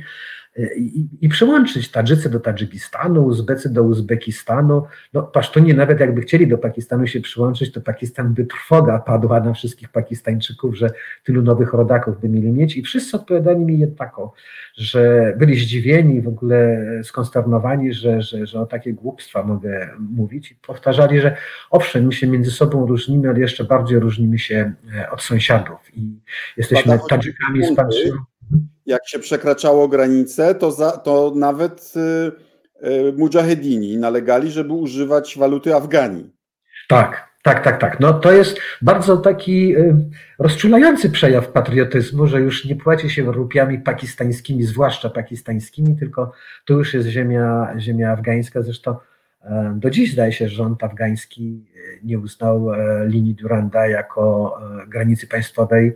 i, 0.77 1.09
i 1.21 1.29
przyłączyć 1.29 1.91
Tadżycy 1.91 2.31
do 2.31 2.41
Tadżykistanu, 2.41 3.25
Uzbecy 3.25 3.73
do 3.73 3.83
Uzbekistanu. 3.83 4.83
No, 5.13 5.23
Pasztunie 5.23 5.75
nawet 5.75 6.01
jakby 6.01 6.21
chcieli 6.21 6.49
do 6.49 6.59
Pakistanu 6.59 7.07
się 7.07 7.21
przyłączyć, 7.21 7.73
to 7.73 7.81
Pakistan 7.81 8.35
by 8.35 8.45
trwoga 8.45 8.99
padła 8.99 9.41
na 9.41 9.55
wszystkich 9.55 9.89
Pakistańczyków, 9.89 10.77
że 10.77 10.91
tylu 11.25 11.43
nowych 11.43 11.73
rodaków 11.73 12.21
by 12.21 12.29
mieli 12.29 12.53
mieć. 12.53 12.77
I 12.77 12.83
wszyscy 12.83 13.17
odpowiadali 13.17 13.59
mi 13.59 13.79
jednako, 13.79 14.35
że 14.77 15.35
byli 15.39 15.57
zdziwieni, 15.57 16.23
w 16.23 16.29
ogóle 16.29 16.87
skonsternowani, 17.05 17.93
że, 17.93 18.23
że, 18.23 18.47
że 18.47 18.61
o 18.61 18.67
takie 18.67 18.93
głupstwa 18.93 19.43
mogę 19.43 19.91
mówić. 19.99 20.53
I 20.53 20.55
powtarzali, 20.55 21.21
że 21.21 21.37
owszem, 21.71 22.07
my 22.07 22.13
się 22.13 22.27
między 22.27 22.51
sobą 22.51 22.87
różnimy, 22.87 23.29
ale 23.29 23.41
jeszcze 23.41 23.65
bardziej 23.65 23.99
różnimy 23.99 24.39
się 24.39 24.73
e, 24.97 25.11
od 25.11 25.23
sąsiadów. 25.23 25.97
I 25.97 26.21
jesteśmy 26.57 26.99
Tadżykami 27.09 27.65
z 27.65 27.77
Panszynu 27.77 28.17
jak 28.87 29.09
się 29.09 29.19
przekraczało 29.19 29.89
granice, 29.89 30.55
to, 30.55 30.71
za, 30.71 30.91
to 30.93 31.33
nawet 31.37 31.93
y, 31.97 32.89
y, 32.89 33.13
mujahedini 33.17 33.97
nalegali, 33.97 34.51
żeby 34.51 34.73
używać 34.73 35.39
waluty 35.39 35.75
Afganii. 35.75 36.31
Tak, 36.89 37.29
tak, 37.43 37.65
tak, 37.65 37.81
tak. 37.81 38.01
No 38.01 38.13
to 38.13 38.33
jest 38.33 38.59
bardzo 38.83 39.17
taki 39.17 39.77
y, 39.77 39.97
rozczulający 40.39 41.11
przejaw 41.11 41.49
patriotyzmu, 41.49 42.27
że 42.27 42.41
już 42.41 42.65
nie 42.65 42.77
płaci 42.77 43.11
się 43.11 43.33
rupiami 43.33 43.79
pakistańskimi, 43.79 44.63
zwłaszcza 44.63 45.11
pakistańskimi, 45.11 45.97
tylko 45.97 46.33
to 46.65 46.75
już 46.75 46.95
jest 46.95 47.09
ziemia, 47.09 47.75
ziemia 47.79 48.13
afgańska. 48.13 48.63
Zresztą 48.63 48.97
e, 49.43 49.75
do 49.77 49.91
dziś 49.91 50.13
zdaje 50.13 50.33
się, 50.33 50.49
że 50.49 50.57
rząd 50.57 50.85
afgański 50.85 51.65
nie 52.05 52.19
uznał 52.19 52.75
e, 52.75 53.07
linii 53.09 53.35
Duranda 53.35 53.87
jako 53.87 54.55
e, 54.83 54.87
granicy 54.87 55.27
państwowej 55.27 55.93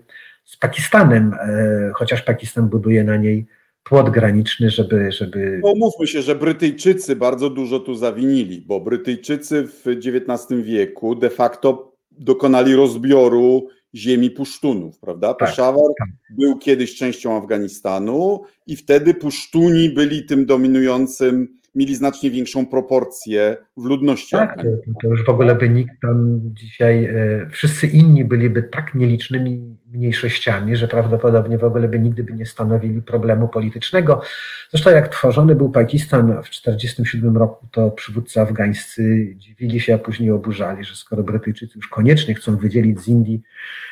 z 0.48 0.56
Pakistanem, 0.56 1.34
e, 1.34 1.90
chociaż 1.94 2.22
Pakistan 2.22 2.68
buduje 2.68 3.04
na 3.04 3.16
niej 3.16 3.46
płot 3.84 4.10
graniczny, 4.10 4.70
żeby. 4.70 5.12
żeby... 5.12 5.60
Pomówmy 5.62 6.06
się, 6.06 6.22
że 6.22 6.34
Brytyjczycy 6.34 7.16
bardzo 7.16 7.50
dużo 7.50 7.80
tu 7.80 7.94
zawinili, 7.94 8.60
bo 8.66 8.80
Brytyjczycy 8.80 9.66
w 9.66 9.84
XIX 9.86 10.62
wieku 10.62 11.14
de 11.14 11.30
facto 11.30 11.92
dokonali 12.10 12.74
rozbioru 12.74 13.68
ziemi 13.94 14.30
Pusztunów, 14.30 14.98
prawda? 14.98 15.34
Tak, 15.34 15.48
Peszawar 15.48 15.90
tak. 15.98 16.08
był 16.30 16.58
kiedyś 16.58 16.96
częścią 16.96 17.36
Afganistanu 17.36 18.42
i 18.66 18.76
wtedy 18.76 19.14
Pusztuni 19.14 19.90
byli 19.90 20.24
tym 20.24 20.46
dominującym 20.46 21.58
mieli 21.74 21.94
znacznie 21.94 22.30
większą 22.30 22.66
proporcję 22.66 23.56
w 23.76 23.84
ludności. 23.84 24.36
Tak, 24.36 24.56
to, 24.56 24.62
to, 25.02 25.08
już 25.08 25.24
w 25.24 25.28
ogóle 25.28 25.54
by 25.54 25.68
nikt 25.68 26.00
tam 26.02 26.40
dzisiaj, 26.44 27.04
e, 27.04 27.48
wszyscy 27.50 27.86
inni 27.86 28.24
byliby 28.24 28.62
tak 28.62 28.94
nielicznymi 28.94 29.76
mniejszościami, 29.92 30.76
że 30.76 30.88
prawdopodobnie 30.88 31.58
w 31.58 31.64
ogóle 31.64 31.88
by 31.88 31.98
nigdy 31.98 32.24
by 32.24 32.32
nie 32.32 32.46
stanowili 32.46 33.02
problemu 33.02 33.48
politycznego. 33.48 34.22
Zresztą 34.70 34.90
jak 34.90 35.08
tworzony 35.08 35.54
był 35.54 35.70
Pakistan 35.70 36.26
w 36.26 36.48
1947 36.48 37.36
roku, 37.36 37.66
to 37.72 37.90
przywódcy 37.90 38.40
afgańscy 38.40 39.34
dziwili 39.36 39.80
się, 39.80 39.94
a 39.94 39.98
później 39.98 40.30
oburzali, 40.30 40.84
że 40.84 40.96
skoro 40.96 41.22
Brytyjczycy 41.22 41.72
już 41.76 41.88
koniecznie 41.88 42.34
chcą 42.34 42.56
wydzielić 42.56 43.00
z 43.00 43.08
Indii 43.08 43.42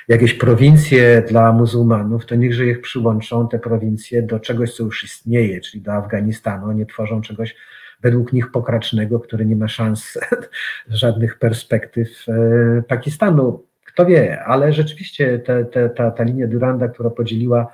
jakieś 0.09 0.35
prowincje 0.35 1.23
dla 1.29 1.53
muzułmanów, 1.53 2.27
to 2.27 2.35
niechże 2.35 2.67
ich 2.67 2.81
przyłączą 2.81 3.49
te 3.49 3.59
prowincje 3.59 4.23
do 4.23 4.41
czegoś, 4.41 4.75
co 4.75 4.83
już 4.83 5.05
istnieje, 5.05 5.61
czyli 5.61 5.83
do 5.83 5.93
Afganistanu, 5.93 6.73
nie 6.73 6.87
tworzą 6.87 7.21
czegoś 7.21 7.55
według 8.01 8.33
nich 8.33 8.51
pokracznego, 8.51 9.21
który 9.21 9.47
nie 9.47 9.57
ma 9.57 9.69
szans 9.69 10.19
żadnych 10.89 11.39
perspektyw 11.39 12.29
e, 12.29 12.83
Pakistanu. 12.89 13.67
Kto 13.97 14.07
wie, 14.07 14.45
ale 14.45 14.73
rzeczywiście 14.73 15.39
te, 15.39 15.65
te, 15.65 15.91
ta, 15.91 16.11
ta 16.11 16.23
linia 16.23 16.47
Duranda, 16.47 16.89
która 16.89 17.11
podzieliła 17.11 17.73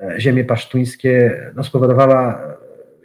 e, 0.00 0.20
ziemie 0.20 0.44
pasztuńskie, 0.44 1.40
no 1.54 1.64
spowodowała 1.64 2.42
e, 2.42 2.56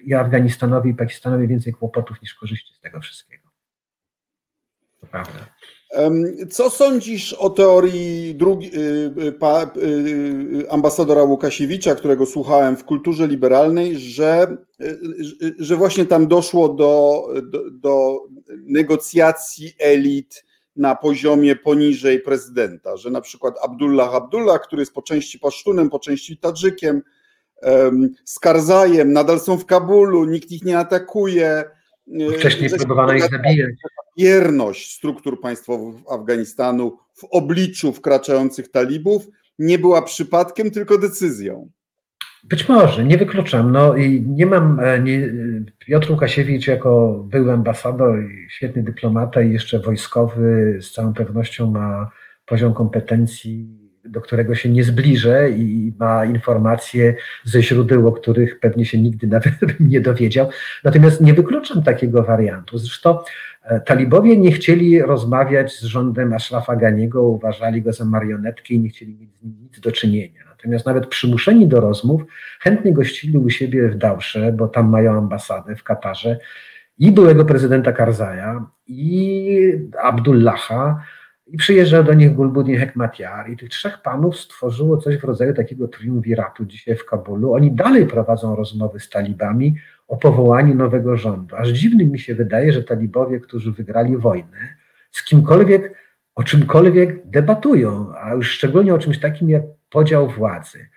i 0.04 0.14
Afganistanowi, 0.14 0.90
i 0.90 0.94
Pakistanowi 0.94 1.48
więcej 1.48 1.74
kłopotów 1.74 2.22
niż 2.22 2.34
korzyści 2.34 2.74
z 2.74 2.80
tego 2.80 3.00
wszystkiego. 3.00 3.50
To 5.02 5.08
prawda. 5.08 5.40
Co 6.50 6.70
sądzisz 6.70 7.34
o 7.34 7.50
teorii 7.50 8.36
drugi, 8.36 8.72
y, 8.78 9.14
y, 9.28 9.32
pa, 9.32 9.72
y, 9.78 10.72
ambasadora 10.72 11.24
Łukasiewicza, 11.24 11.96
którego 11.96 12.26
słuchałem 12.26 12.78
w 12.78 12.86
kulturze 12.86 13.28
liberalnej, 13.28 14.00
że, 14.00 14.58
że 15.60 15.76
właśnie 15.76 16.06
tam 16.06 16.28
doszło 16.28 16.70
do, 16.70 17.24
do, 17.44 17.72
do 17.72 18.20
negocjacji 18.66 19.74
elit 19.80 20.49
na 20.80 20.96
poziomie 20.96 21.56
poniżej 21.56 22.20
prezydenta, 22.20 22.98
że 22.98 23.10
na 23.10 23.22
przykład 23.22 23.56
Abdullah 23.64 24.16
Abdullah, 24.16 24.62
który 24.62 24.82
jest 24.82 24.94
po 24.94 25.02
części 25.02 25.40
Pasztunem, 25.40 25.90
po 25.90 26.00
części 26.00 26.38
Tadżykiem, 26.38 27.02
z 28.26 28.40
Karzajem 28.40 29.14
nadal 29.14 29.40
są 29.40 29.58
w 29.58 29.66
Kabulu, 29.66 30.26
nikt 30.26 30.52
ich 30.52 30.64
nie 30.64 30.78
atakuje, 30.78 31.64
Wcześniej 32.38 32.70
próbowano 32.70 33.14
ich 33.14 33.30
zabijać. 33.30 33.70
Wierność 34.18 34.96
struktur 34.96 35.42
państwowych 35.42 35.96
Afganistanu 36.12 36.98
w 37.14 37.24
obliczu 37.24 37.94
wkraczających 37.94 38.72
talibów 38.72 39.28
nie 39.60 39.80
była 39.80 40.02
przypadkiem, 40.02 40.72
tylko 40.72 40.98
decyzją. 40.98 41.70
Być 42.44 42.70
może, 42.70 43.06
nie 43.06 43.18
wykluczam. 43.18 43.72
No 43.72 43.96
i 43.96 44.22
nie 44.22 44.46
mam. 44.46 44.80
E, 44.80 45.00
nie, 45.00 45.30
Piotr 45.80 46.12
Łukasiewicz 46.12 46.68
jako 46.68 47.24
były 47.28 47.54
ambasador 47.54 48.20
świetny 48.50 48.84
dyplomata 48.84 49.42
i 49.42 49.52
jeszcze 49.52 49.80
wojskowy 49.80 50.78
z 50.82 50.92
całą 50.92 51.14
pewnością 51.14 51.72
ma 51.72 52.12
poziom 52.46 52.74
kompetencji, 52.74 53.68
do 54.06 54.22
którego 54.22 54.56
się 54.56 54.70
nie 54.70 54.84
zbliżę 54.84 55.50
i 55.50 55.94
ma 56.00 56.26
informacje 56.26 57.16
ze 57.44 57.64
źródeł, 57.64 58.08
o 58.08 58.12
których 58.12 58.60
pewnie 58.60 58.86
się 58.86 58.98
nigdy 58.98 59.28
nawet 59.38 59.54
nie 59.80 60.02
dowiedział. 60.02 60.50
Natomiast 60.84 61.22
nie 61.22 61.34
wykluczam 61.34 61.84
takiego 61.84 62.24
wariantu. 62.24 62.78
Zresztą 62.78 63.18
e, 63.64 63.82
talibowie 63.82 64.38
nie 64.38 64.52
chcieli 64.52 65.02
rozmawiać 65.02 65.74
z 65.74 65.84
rządem 65.84 66.34
Ashrafa 66.34 66.76
Ganiego, 66.76 67.24
uważali 67.24 67.82
go 67.82 67.94
za 67.94 68.06
marionetkę 68.06 68.74
i 68.74 68.80
nie 68.80 68.90
chcieli 68.90 69.16
mieć 69.16 69.30
z 69.36 69.44
nim 69.44 69.56
nic 69.62 69.80
do 69.80 69.92
czynienia. 69.92 70.49
Natomiast 70.60 70.86
nawet 70.86 71.08
przymuszeni 71.08 71.68
do 71.68 71.80
rozmów 71.80 72.22
chętnie 72.60 72.94
gościli 72.94 73.38
u 73.38 73.50
siebie 73.50 73.90
w 73.90 73.98
Dałsze, 73.98 74.52
bo 74.52 74.68
tam 74.68 74.90
mają 74.90 75.18
ambasadę 75.18 75.76
w 75.76 75.84
Katarze 75.84 76.40
i 76.98 77.12
byłego 77.12 77.46
prezydenta 77.46 77.92
Karzaja 77.92 78.66
i 78.88 79.74
Abdullaha 80.02 81.04
i 81.48 81.58
przyjeżdżał 81.58 82.04
do 82.04 82.14
nich 82.14 82.34
Gulbuddin 82.34 82.78
Hekmatyar 82.78 83.50
i 83.50 83.58
tych 83.58 83.70
trzech 83.70 84.02
panów 84.02 84.40
stworzyło 84.40 84.98
coś 84.98 85.18
w 85.18 85.24
rodzaju 85.24 85.54
takiego 85.54 85.88
triumviratu 85.88 86.66
dzisiaj 86.66 86.96
w 86.96 87.06
Kabulu. 87.06 87.54
Oni 87.54 87.72
dalej 87.72 88.06
prowadzą 88.06 88.56
rozmowy 88.56 89.00
z 89.00 89.10
talibami 89.10 89.76
o 90.08 90.18
powołaniu 90.18 90.76
nowego 90.76 91.18
rządu. 91.18 91.56
Aż 91.56 91.70
dziwnym 91.70 92.12
mi 92.12 92.20
się 92.20 92.36
wydaje, 92.36 92.74
że 92.74 92.84
talibowie, 92.84 93.40
którzy 93.40 93.72
wygrali 93.72 94.18
wojnę, 94.18 94.76
z 95.12 95.24
kimkolwiek, 95.24 95.96
o 96.36 96.44
czymkolwiek 96.44 97.28
debatują, 97.28 98.14
a 98.24 98.34
już 98.34 98.52
szczególnie 98.52 98.94
o 98.94 99.00
czymś 99.00 99.20
takim 99.20 99.50
jak 99.50 99.64
podział 99.90 100.30
władzy. 100.30 100.90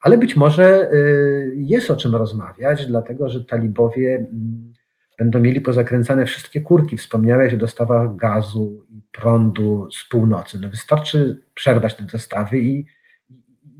Ale 0.00 0.18
być 0.18 0.36
może 0.36 0.92
y, 0.92 1.52
jest 1.56 1.90
o 1.90 1.96
czym 1.96 2.14
rozmawiać, 2.14 2.86
dlatego 2.86 3.28
że 3.28 3.44
talibowie 3.44 4.16
mm, 4.16 4.72
będą 5.18 5.40
mieli 5.40 5.60
pozakręcane 5.60 6.26
wszystkie 6.26 6.60
kurki. 6.60 6.96
Wspomniałeś 6.96 7.54
o 7.54 7.56
dostawach 7.56 8.16
gazu 8.16 8.86
i 8.90 9.02
prądu 9.12 9.88
z 9.92 10.08
północy. 10.08 10.58
No 10.62 10.68
wystarczy 10.68 11.42
przerwać 11.54 11.94
te 11.94 12.02
dostawy 12.02 12.58
i 12.58 12.86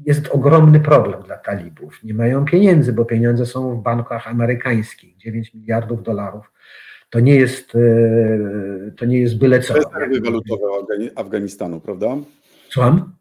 jest 0.06 0.28
ogromny 0.28 0.80
problem 0.80 1.22
dla 1.22 1.36
talibów. 1.36 2.04
Nie 2.04 2.14
mają 2.14 2.44
pieniędzy, 2.44 2.92
bo 2.92 3.04
pieniądze 3.04 3.46
są 3.46 3.80
w 3.80 3.82
bankach 3.82 4.28
amerykańskich, 4.28 5.16
9 5.16 5.54
miliardów 5.54 6.02
dolarów. 6.02 6.52
To 7.10 7.20
nie 7.20 7.34
jest, 7.34 7.74
y, 7.74 8.94
to 8.96 9.04
nie 9.04 9.18
jest 9.18 9.38
byle 9.38 9.60
co. 9.60 9.74
Rezerwy 9.74 10.20
walutowe 10.20 10.62
Afganistanu, 11.16 11.80
prawda? 11.80 12.16
Słucham? 12.68 13.16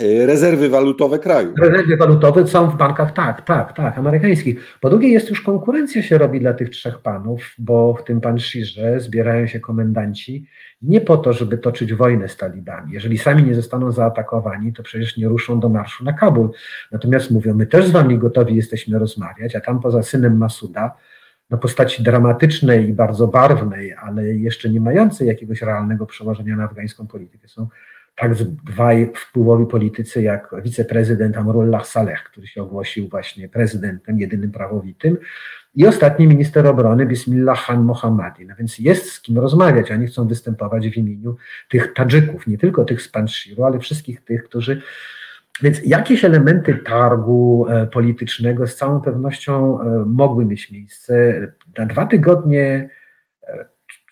Y, 0.00 0.26
rezerwy 0.26 0.68
walutowe 0.68 1.18
kraju. 1.18 1.54
Rezerwy 1.58 1.96
walutowe 1.96 2.46
są 2.46 2.70
w 2.70 2.76
bankach, 2.76 3.12
tak, 3.12 3.42
tak, 3.42 3.72
tak, 3.72 3.98
amerykańskich. 3.98 4.78
Po 4.80 4.90
drugie 4.90 5.08
jest 5.08 5.30
już 5.30 5.40
konkurencja 5.40 6.02
się 6.02 6.18
robi 6.18 6.40
dla 6.40 6.54
tych 6.54 6.70
trzech 6.70 6.98
panów, 6.98 7.54
bo 7.58 7.94
w 7.94 8.04
tym 8.04 8.20
Panszirze 8.20 9.00
zbierają 9.00 9.46
się 9.46 9.60
komendanci 9.60 10.46
nie 10.82 11.00
po 11.00 11.16
to, 11.16 11.32
żeby 11.32 11.58
toczyć 11.58 11.94
wojnę 11.94 12.28
z 12.28 12.36
talibami. 12.36 12.92
Jeżeli 12.92 13.18
sami 13.18 13.42
nie 13.42 13.54
zostaną 13.54 13.92
zaatakowani, 13.92 14.72
to 14.72 14.82
przecież 14.82 15.16
nie 15.16 15.28
ruszą 15.28 15.60
do 15.60 15.68
marszu 15.68 16.04
na 16.04 16.12
Kabul. 16.12 16.50
Natomiast 16.92 17.30
mówią, 17.30 17.54
my 17.54 17.66
też 17.66 17.86
z 17.86 17.90
wami 17.90 18.18
gotowi 18.18 18.56
jesteśmy 18.56 18.98
rozmawiać, 18.98 19.56
a 19.56 19.60
tam 19.60 19.80
poza 19.80 20.02
synem 20.02 20.36
Masuda, 20.36 20.94
na 21.50 21.58
postaci 21.58 22.02
dramatycznej 22.02 22.88
i 22.88 22.92
bardzo 22.92 23.26
barwnej, 23.26 23.94
ale 23.94 24.24
jeszcze 24.24 24.70
nie 24.70 24.80
mającej 24.80 25.28
jakiegoś 25.28 25.62
realnego 25.62 26.06
przełożenia 26.06 26.56
na 26.56 26.64
afgańską 26.64 27.06
politykę, 27.06 27.48
są 27.48 27.68
tak 28.18 28.34
dwaj 28.64 29.12
wpływowi 29.14 29.66
politycy 29.66 30.22
jak 30.22 30.50
wiceprezydent 30.62 31.36
Amrullah 31.36 31.86
Saleh, 31.86 32.24
który 32.24 32.46
się 32.46 32.62
ogłosił 32.62 33.08
właśnie 33.08 33.48
prezydentem, 33.48 34.20
jedynym 34.20 34.50
prawowitym, 34.50 35.16
i 35.74 35.86
ostatni 35.86 36.26
minister 36.26 36.66
obrony 36.66 37.06
Bismillah 37.06 37.66
Khan 37.66 37.84
Mohammadi. 37.84 38.46
No 38.46 38.54
więc 38.58 38.78
jest 38.78 39.12
z 39.12 39.20
kim 39.20 39.38
rozmawiać. 39.38 39.90
Oni 39.90 40.06
chcą 40.06 40.28
występować 40.28 40.88
w 40.88 40.96
imieniu 40.96 41.36
tych 41.68 41.94
Tadżyków, 41.94 42.46
nie 42.46 42.58
tylko 42.58 42.84
tych 42.84 43.02
z 43.02 43.08
Panshiru, 43.08 43.64
ale 43.64 43.78
wszystkich 43.78 44.24
tych, 44.24 44.44
którzy. 44.44 44.82
Więc 45.62 45.80
jakieś 45.84 46.24
elementy 46.24 46.74
targu 46.74 47.66
e, 47.68 47.86
politycznego 47.86 48.66
z 48.66 48.76
całą 48.76 49.00
pewnością 49.00 49.80
e, 49.80 50.04
mogły 50.06 50.44
mieć 50.44 50.70
miejsce. 50.70 51.40
Na 51.78 51.86
dwa 51.86 52.06
tygodnie 52.06 52.90
e, 53.42 53.66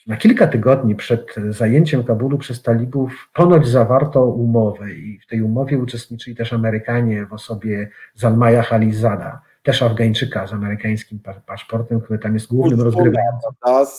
na 0.07 0.17
kilka 0.17 0.47
tygodni 0.47 0.95
przed 0.95 1.35
zajęciem 1.51 2.05
Kabulu 2.05 2.39
przez 2.39 2.63
talibów 2.63 3.31
ponoć 3.35 3.69
zawarto 3.69 4.25
umowę 4.25 4.93
i 4.93 5.19
w 5.19 5.27
tej 5.27 5.43
umowie 5.43 5.79
uczestniczyli 5.79 6.37
też 6.37 6.53
Amerykanie 6.53 7.27
w 7.27 7.33
osobie 7.33 7.89
Zalmaja 8.15 8.63
Khalizada, 8.63 9.41
też 9.67 9.83
Afgańczyka 9.83 10.47
z 10.47 10.53
amerykańskim 10.53 11.19
paszportem, 11.47 12.01
który 12.01 12.19
tam 12.19 12.35
jest 12.35 12.47
głównym 12.47 12.81
rozgrywającym. 12.81 13.51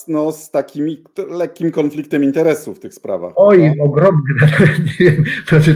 No, 0.07 0.31
z 0.31 0.51
takim 0.51 0.97
lekkim 1.29 1.71
konfliktem 1.71 2.23
interesów 2.23 2.77
w 2.77 2.79
tych 2.79 2.93
sprawach. 2.93 3.33
Oj, 3.35 3.57
prawda? 3.57 3.83
ogromny. 3.83 4.33
Wiem, 4.99 5.23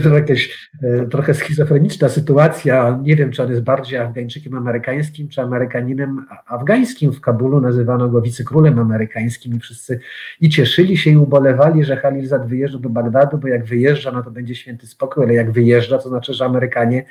to, 0.02 0.08
jakaś 0.08 0.70
e, 0.82 1.06
trochę 1.06 1.34
schizofreniczna 1.34 2.08
sytuacja. 2.08 3.00
Nie 3.02 3.16
wiem, 3.16 3.32
czy 3.32 3.42
on 3.42 3.50
jest 3.50 3.62
bardziej 3.62 3.98
Afgańczykiem 3.98 4.54
amerykańskim, 4.54 5.28
czy 5.28 5.40
Amerykaninem 5.40 6.26
afgańskim. 6.46 7.12
W 7.12 7.20
Kabulu 7.20 7.60
nazywano 7.60 8.08
go 8.08 8.22
wicekrólem 8.22 8.78
amerykańskim 8.78 9.56
i 9.56 9.60
wszyscy 9.60 10.00
i 10.40 10.48
cieszyli 10.48 10.96
się 10.98 11.10
i 11.10 11.16
ubolewali, 11.16 11.84
że 11.84 11.96
Halilzad 11.96 12.46
wyjeżdża 12.46 12.78
do 12.78 12.88
Bagdadu, 12.88 13.38
bo 13.38 13.48
jak 13.48 13.64
wyjeżdża, 13.64 14.12
no 14.12 14.22
to 14.22 14.30
będzie 14.30 14.54
święty 14.54 14.86
spokój, 14.86 15.24
ale 15.24 15.34
jak 15.34 15.50
wyjeżdża, 15.50 15.98
to 15.98 16.08
znaczy, 16.08 16.34
że 16.34 16.44
Amerykanie 16.44 17.04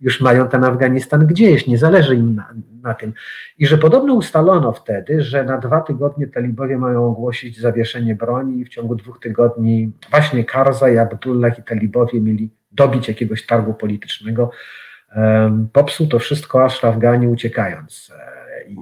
już 0.00 0.20
mają 0.20 0.48
ten 0.48 0.64
Afganistan 0.64 1.26
gdzieś, 1.26 1.66
nie 1.66 1.78
zależy 1.78 2.16
im 2.16 2.34
na, 2.34 2.54
na, 2.82 2.94
tym. 2.94 3.12
I 3.58 3.66
że 3.66 3.78
podobno 3.78 4.14
ustalono 4.14 4.72
wtedy, 4.72 5.22
że 5.22 5.44
na 5.44 5.58
dwa 5.58 5.80
tygodnie 5.80 6.26
talibowie 6.26 6.78
mają 6.78 7.06
ogłosić 7.06 7.60
zawieszenie 7.60 8.14
broni 8.14 8.60
i 8.60 8.64
w 8.64 8.68
ciągu 8.68 8.94
dwóch 8.94 9.20
tygodni 9.20 9.92
właśnie 10.10 10.44
Karzaj, 10.44 10.98
Abdullah 10.98 11.58
i 11.58 11.62
talibowie 11.62 12.20
mieli 12.20 12.50
dobić 12.72 13.08
jakiegoś 13.08 13.46
targu 13.46 13.74
politycznego. 13.74 14.50
Popsuł 15.72 16.06
to 16.06 16.18
wszystko 16.18 16.64
Ashraf 16.64 16.98
Ghani 16.98 17.28
uciekając. 17.28 18.12
E, 18.18 18.74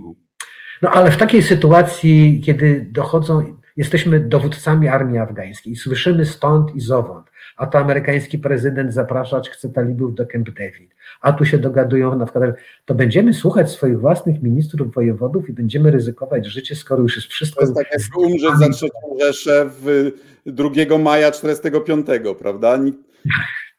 no 0.82 0.90
ale 0.90 1.10
w 1.10 1.16
takiej 1.16 1.42
sytuacji, 1.42 2.42
kiedy 2.44 2.86
dochodzą, 2.90 3.56
jesteśmy 3.76 4.20
dowódcami 4.20 4.88
armii 4.88 5.18
afgańskiej 5.18 5.72
i 5.72 5.76
słyszymy 5.76 6.26
stąd 6.26 6.74
i 6.74 6.80
zowąd, 6.80 7.30
a 7.56 7.66
to 7.66 7.78
amerykański 7.78 8.38
prezydent 8.38 8.94
zapraszać 8.94 9.50
chce 9.50 9.68
talibów 9.68 10.14
do 10.14 10.26
Camp 10.26 10.50
David, 10.50 10.94
a 11.20 11.32
tu 11.32 11.44
się 11.44 11.58
dogadują 11.58 12.18
na 12.18 12.26
przykład, 12.26 12.54
to 12.84 12.94
będziemy 12.94 13.34
słuchać 13.34 13.70
swoich 13.70 14.00
własnych 14.00 14.42
ministrów, 14.42 14.94
wojewodów 14.94 15.48
i 15.48 15.52
będziemy 15.52 15.90
ryzykować 15.90 16.46
życie, 16.46 16.76
skoro 16.76 17.02
już 17.02 17.16
jest 17.16 17.28
wszystko... 17.28 17.60
To 17.60 17.66
jest 17.66 17.74
tak 17.74 17.86
jak 17.92 18.18
umrzeć 18.18 18.58
za 18.58 18.68
trzecią 18.68 18.98
Rzeszę 19.20 19.70
w 19.80 20.10
2 20.46 20.98
maja 20.98 21.30
45, 21.30 22.06
prawda? 22.38 22.78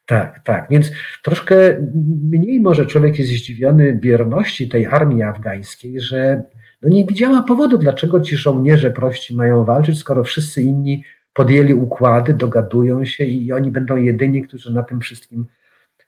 Tak, 0.05 0.39
tak. 0.43 0.67
Więc 0.69 0.91
troszkę 1.23 1.55
mniej 2.29 2.59
może 2.59 2.85
człowiek 2.85 3.19
jest 3.19 3.31
zdziwiony 3.31 3.93
bierności 3.93 4.69
tej 4.69 4.85
armii 4.85 5.23
afgańskiej, 5.23 5.99
że 5.99 6.43
no 6.81 6.89
nie 6.89 7.05
widziała 7.05 7.43
powodu, 7.43 7.77
dlaczego 7.77 8.21
ci 8.21 8.37
żołnierze 8.37 8.91
prości 8.91 9.35
mają 9.35 9.63
walczyć, 9.63 9.99
skoro 9.99 10.23
wszyscy 10.23 10.61
inni 10.61 11.03
podjęli 11.35 11.73
układy, 11.73 12.33
dogadują 12.33 13.05
się 13.05 13.23
i 13.23 13.53
oni 13.53 13.71
będą 13.71 13.95
jedyni, 13.95 14.41
którzy 14.41 14.73
na 14.73 14.83
tym 14.83 14.99
wszystkim 14.99 15.45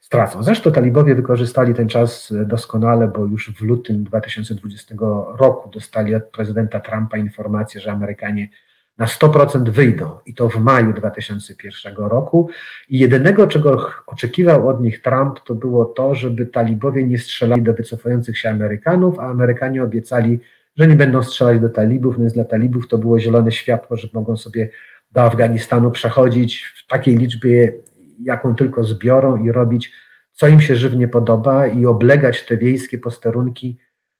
stracą. 0.00 0.42
Zresztą 0.42 0.72
talibowie 0.72 1.14
wykorzystali 1.14 1.74
ten 1.74 1.88
czas 1.88 2.32
doskonale, 2.46 3.08
bo 3.08 3.24
już 3.24 3.50
w 3.50 3.60
lutym 3.62 4.04
2020 4.04 4.94
roku 5.38 5.70
dostali 5.70 6.14
od 6.14 6.24
prezydenta 6.24 6.80
Trumpa 6.80 7.18
informację, 7.18 7.80
że 7.80 7.92
Amerykanie 7.92 8.48
na 8.98 9.06
100% 9.06 9.68
wyjdą 9.70 10.18
i 10.26 10.34
to 10.34 10.48
w 10.48 10.56
maju 10.56 10.92
2001 10.92 11.94
roku. 11.96 12.48
I 12.88 12.98
jedynego, 12.98 13.46
czego 13.46 13.90
oczekiwał 14.06 14.68
od 14.68 14.80
nich 14.80 15.02
Trump, 15.02 15.40
to 15.40 15.54
było 15.54 15.84
to, 15.84 16.14
żeby 16.14 16.46
talibowie 16.46 17.04
nie 17.04 17.18
strzelali 17.18 17.62
do 17.62 17.74
wycofujących 17.74 18.38
się 18.38 18.50
Amerykanów, 18.50 19.18
a 19.18 19.22
Amerykanie 19.22 19.82
obiecali, 19.82 20.40
że 20.76 20.88
nie 20.88 20.96
będą 20.96 21.22
strzelać 21.22 21.60
do 21.60 21.68
talibów, 21.68 22.18
więc 22.18 22.32
dla 22.32 22.44
talibów 22.44 22.88
to 22.88 22.98
było 22.98 23.20
zielone 23.20 23.52
światło, 23.52 23.96
że 23.96 24.08
mogą 24.12 24.36
sobie 24.36 24.68
do 25.10 25.22
Afganistanu 25.22 25.90
przechodzić 25.90 26.64
w 26.76 26.86
takiej 26.86 27.16
liczbie, 27.16 27.72
jaką 28.22 28.54
tylko 28.54 28.84
zbiorą 28.84 29.44
i 29.44 29.52
robić, 29.52 29.92
co 30.32 30.48
im 30.48 30.60
się 30.60 30.76
żywnie 30.76 31.08
podoba 31.08 31.66
i 31.66 31.86
oblegać 31.86 32.46
te 32.46 32.56
wiejskie 32.56 32.98
posterunki 32.98 33.78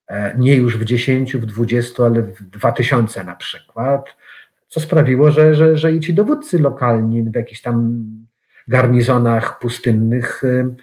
e, 0.08 0.38
nie 0.38 0.56
już 0.56 0.78
w 0.78 0.84
10, 0.84 1.36
w 1.36 1.46
20, 1.46 2.04
ale 2.04 2.22
w 2.22 2.42
2000 2.42 3.24
na 3.24 3.36
przykład, 3.36 4.16
co 4.68 4.80
sprawiło, 4.80 5.30
że, 5.30 5.54
że, 5.54 5.76
że 5.76 5.92
i 5.92 6.00
ci 6.00 6.14
dowódcy 6.14 6.58
lokalni 6.58 7.22
w 7.22 7.34
jakichś 7.34 7.60
tam 7.60 8.04
garnizonach 8.68 9.58
pustynnych 9.58 10.44
e, 10.44 10.74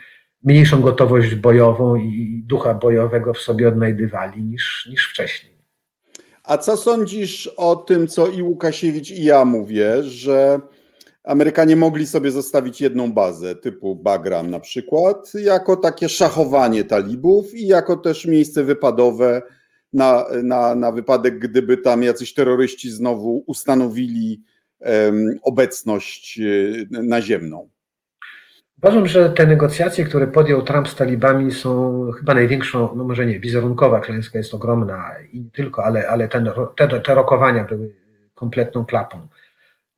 mniejszą 0.43 0.81
gotowość 0.81 1.35
bojową 1.35 1.95
i 1.95 2.43
ducha 2.45 2.73
bojowego 2.73 3.33
w 3.33 3.39
sobie 3.39 3.67
odnajdywali 3.67 4.43
niż, 4.43 4.87
niż 4.91 5.09
wcześniej. 5.09 5.54
A 6.47 6.57
co 6.57 6.77
sądzisz 6.77 7.47
o 7.57 7.75
tym, 7.75 8.07
co 8.07 8.27
i 8.27 8.41
Łukasiewicz, 8.41 9.11
i 9.11 9.23
ja 9.23 9.45
mówię, 9.45 10.03
że 10.03 10.59
Amerykanie 11.23 11.75
mogli 11.75 12.07
sobie 12.07 12.31
zostawić 12.31 12.81
jedną 12.81 13.13
bazę 13.13 13.55
typu 13.55 13.95
Bagram 13.95 14.49
na 14.49 14.59
przykład, 14.59 15.33
jako 15.33 15.75
takie 15.75 16.09
szachowanie 16.09 16.83
talibów 16.83 17.55
i 17.55 17.67
jako 17.67 17.97
też 17.97 18.25
miejsce 18.25 18.63
wypadowe 18.63 19.41
na, 19.93 20.25
na, 20.43 20.75
na 20.75 20.91
wypadek, 20.91 21.39
gdyby 21.39 21.77
tam 21.77 22.03
jacyś 22.03 22.33
terroryści 22.33 22.91
znowu 22.91 23.43
ustanowili 23.47 24.41
um, 24.79 25.39
obecność 25.43 26.39
e, 26.39 26.43
naziemną. 26.89 27.69
Uważam, 28.77 29.07
że 29.07 29.29
te 29.29 29.47
negocjacje, 29.47 30.05
które 30.05 30.27
podjął 30.27 30.61
Trump 30.61 30.87
z 30.87 30.95
talibami 30.95 31.51
są 31.51 32.11
chyba 32.11 32.33
największą, 32.33 32.95
no 32.95 33.03
może 33.03 33.25
nie, 33.25 33.39
wizerunkowa 33.39 33.99
klęska 33.99 34.37
jest 34.37 34.53
ogromna 34.53 35.11
i 35.31 35.41
nie 35.41 35.51
tylko, 35.51 35.85
ale, 35.85 36.07
ale 36.07 36.27
ten, 36.27 36.49
te, 36.77 36.99
te 36.99 37.15
rokowania 37.15 37.63
były 37.63 37.95
kompletną 38.33 38.85
klapą. 38.85 39.27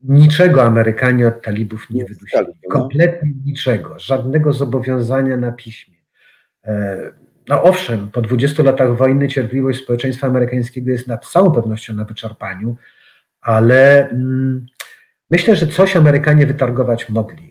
Niczego 0.03 0.63
Amerykanie 0.63 1.27
od 1.27 1.41
talibów 1.41 1.89
nie 1.89 2.05
wydusili. 2.05 2.45
No. 2.63 2.69
Kompletnie 2.69 3.31
niczego. 3.45 3.99
Żadnego 3.99 4.53
zobowiązania 4.53 5.37
na 5.37 5.51
piśmie. 5.51 5.95
E, 6.65 6.97
no 7.47 7.63
owszem, 7.63 8.11
po 8.11 8.21
20 8.21 8.63
latach 8.63 8.97
wojny 8.97 9.27
cierpliwość 9.27 9.83
społeczeństwa 9.83 10.27
amerykańskiego 10.27 10.91
jest 10.91 11.07
na 11.07 11.17
całą 11.17 11.51
pewnością 11.51 11.93
na 11.93 12.05
wyczerpaniu, 12.05 12.75
ale 13.41 14.09
mm, 14.09 14.65
myślę, 15.31 15.55
że 15.55 15.67
coś 15.67 15.95
Amerykanie 15.95 16.45
wytargować 16.45 17.09
mogli. 17.09 17.46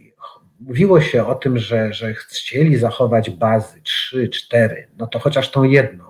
Mówiło 0.60 1.00
się 1.00 1.26
o 1.26 1.34
tym, 1.34 1.58
że, 1.58 1.92
że 1.92 2.14
chcieli 2.14 2.76
zachować 2.76 3.30
bazy, 3.30 3.82
trzy, 3.82 4.28
cztery, 4.28 4.88
no 4.98 5.06
to 5.06 5.18
chociaż 5.18 5.50
tą 5.50 5.62
jedną. 5.62 6.04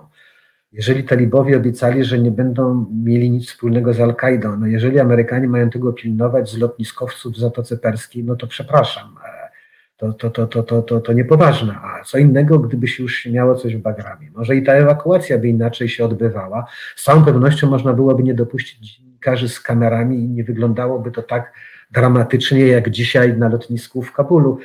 Jeżeli 0.71 1.03
talibowie 1.03 1.57
obiecali, 1.57 2.03
że 2.03 2.19
nie 2.19 2.31
będą 2.31 2.85
mieli 3.03 3.31
nic 3.31 3.47
wspólnego 3.47 3.93
z 3.93 3.99
Al-Kaidą, 3.99 4.57
no 4.57 4.67
jeżeli 4.67 4.99
Amerykanie 4.99 5.47
mają 5.47 5.69
tego 5.69 5.93
pilnować 5.93 6.49
z 6.49 6.57
lotniskowców 6.57 7.33
w 7.33 7.37
Zatoce 7.37 7.77
Perskiej, 7.77 8.23
no 8.23 8.35
to 8.35 8.47
przepraszam, 8.47 9.15
e, 9.25 9.49
to, 9.97 10.13
to, 10.13 10.29
to, 10.29 10.47
to, 10.47 10.63
to, 10.63 10.81
to, 10.81 11.01
to 11.01 11.13
niepoważne. 11.13 11.75
A 11.81 12.03
co 12.03 12.17
innego, 12.17 12.59
gdyby 12.59 12.87
się 12.87 13.03
już 13.03 13.25
miało 13.25 13.55
coś 13.55 13.75
w 13.75 13.79
Bagramie. 13.79 14.31
Może 14.31 14.55
i 14.55 14.63
ta 14.63 14.73
ewakuacja 14.73 15.37
by 15.37 15.47
inaczej 15.47 15.89
się 15.89 16.05
odbywała. 16.05 16.65
Z 16.95 17.03
całą 17.03 17.25
pewnością 17.25 17.69
można 17.69 17.93
byłoby 17.93 18.23
nie 18.23 18.33
dopuścić 18.33 18.95
dziennikarzy 18.95 19.49
z 19.49 19.59
kamerami 19.59 20.19
i 20.19 20.29
nie 20.29 20.43
wyglądałoby 20.43 21.11
to 21.11 21.23
tak 21.23 21.53
dramatycznie 21.91 22.67
jak 22.67 22.89
dzisiaj 22.89 23.37
na 23.37 23.49
lotnisku 23.49 24.01
w 24.01 24.11
Kabulu. 24.13 24.59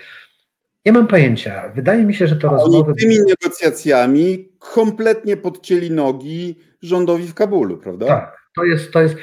Nie 0.87 0.93
mam 0.93 1.07
pojęcia. 1.07 1.73
Wydaje 1.75 2.05
mi 2.05 2.15
się, 2.15 2.27
że 2.27 2.37
to 2.37 2.49
A 2.49 2.53
rozmowy. 2.53 2.95
tymi 2.95 3.19
negocjacjami 3.19 4.49
kompletnie 4.59 5.37
podcięli 5.37 5.91
nogi 5.91 6.59
rządowi 6.83 7.29
w 7.29 7.35
Kabulu, 7.35 7.77
prawda? 7.79 8.07
Tak, 8.07 8.37
to 8.57 8.65
jest. 8.65 8.93
To 8.93 9.03
jest 9.03 9.17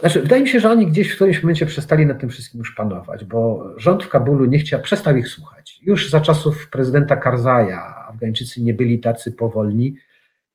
znaczy, 0.00 0.20
wydaje 0.22 0.42
mi 0.42 0.48
się, 0.48 0.60
że 0.60 0.70
oni 0.70 0.86
gdzieś 0.86 1.12
w 1.12 1.14
którymś 1.14 1.42
momencie 1.42 1.66
przestali 1.66 2.06
nad 2.06 2.20
tym 2.20 2.28
wszystkim 2.30 2.58
już 2.58 2.74
panować, 2.74 3.24
bo 3.24 3.70
rząd 3.76 4.04
w 4.04 4.08
Kabulu 4.08 4.44
nie 4.44 4.58
chciał, 4.58 4.80
przestał 4.80 5.16
ich 5.16 5.28
słuchać. 5.28 5.78
Już 5.82 6.10
za 6.10 6.20
czasów 6.20 6.70
prezydenta 6.70 7.16
Karzaja 7.16 8.06
Afgańczycy 8.08 8.62
nie 8.62 8.74
byli 8.74 9.00
tacy 9.00 9.32
powolni, 9.32 9.96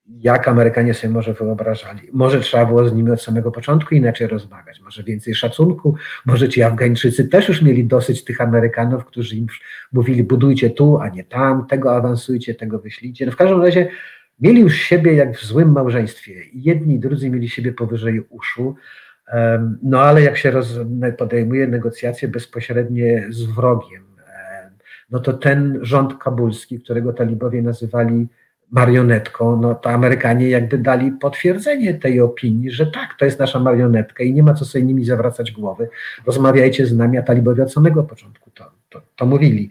jak 0.09 0.47
Amerykanie 0.47 0.93
sobie 0.93 1.13
może 1.13 1.33
wyobrażali. 1.33 2.09
Może 2.13 2.39
trzeba 2.39 2.65
było 2.65 2.89
z 2.89 2.93
nimi 2.93 3.11
od 3.11 3.21
samego 3.21 3.51
początku 3.51 3.95
inaczej 3.95 4.27
rozmawiać, 4.27 4.81
może 4.81 5.03
więcej 5.03 5.35
szacunku, 5.35 5.95
może 6.25 6.49
ci 6.49 6.63
Afgańczycy 6.63 7.27
też 7.27 7.47
już 7.47 7.61
mieli 7.61 7.85
dosyć 7.85 8.23
tych 8.23 8.41
Amerykanów, 8.41 9.05
którzy 9.05 9.35
im 9.35 9.47
mówili 9.91 10.23
budujcie 10.23 10.69
tu, 10.69 10.97
a 10.97 11.09
nie 11.09 11.23
tam, 11.23 11.67
tego 11.67 11.95
awansujcie, 11.95 12.55
tego 12.55 12.79
wyślijcie. 12.79 13.25
No 13.25 13.31
w 13.31 13.35
każdym 13.35 13.61
razie 13.61 13.89
mieli 14.39 14.61
już 14.61 14.75
siebie 14.75 15.13
jak 15.13 15.37
w 15.37 15.45
złym 15.45 15.71
małżeństwie. 15.71 16.33
Jedni 16.53 16.95
i 16.95 16.99
drudzy 16.99 17.29
mieli 17.29 17.49
siebie 17.49 17.73
powyżej 17.73 18.25
uszu. 18.29 18.75
No 19.83 20.01
ale 20.01 20.21
jak 20.21 20.37
się 20.37 20.51
roz, 20.51 20.79
podejmuje 21.17 21.67
negocjacje 21.67 22.27
bezpośrednie 22.27 23.27
z 23.29 23.43
wrogiem, 23.43 24.03
no 25.11 25.19
to 25.19 25.33
ten 25.33 25.79
rząd 25.81 26.17
kabulski, 26.17 26.79
którego 26.79 27.13
talibowie 27.13 27.61
nazywali 27.61 28.27
marionetką, 28.71 29.61
no 29.61 29.75
to 29.75 29.89
Amerykanie 29.89 30.49
jakby 30.49 30.77
dali 30.77 31.11
potwierdzenie 31.11 31.93
tej 31.93 32.21
opinii, 32.21 32.71
że 32.71 32.87
tak, 32.87 33.15
to 33.19 33.25
jest 33.25 33.39
nasza 33.39 33.59
marionetka 33.59 34.23
i 34.23 34.33
nie 34.33 34.43
ma 34.43 34.53
co 34.53 34.65
sobie 34.65 34.85
nimi 34.85 35.05
zawracać 35.05 35.51
głowy. 35.51 35.89
Rozmawiajcie 36.25 36.85
z 36.85 36.97
nami, 36.97 37.17
a 37.17 37.23
talibowie 37.23 37.63
od 37.63 37.73
samego 37.73 38.03
początku 38.03 38.51
to, 38.51 38.71
to, 38.89 39.01
to 39.15 39.25
mówili. 39.25 39.69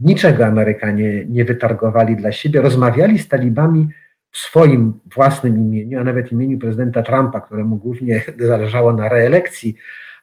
Niczego 0.00 0.46
Amerykanie 0.46 1.24
nie 1.28 1.44
wytargowali 1.44 2.16
dla 2.16 2.32
siebie. 2.32 2.60
Rozmawiali 2.60 3.18
z 3.18 3.28
talibami 3.28 3.88
w 4.30 4.38
swoim 4.38 4.92
własnym 5.14 5.58
imieniu, 5.58 6.00
a 6.00 6.04
nawet 6.04 6.32
imieniu 6.32 6.58
prezydenta 6.58 7.02
Trumpa, 7.02 7.40
któremu 7.40 7.76
głównie 7.76 8.22
zależało 8.38 8.92
na 8.92 9.08
reelekcji, 9.08 9.76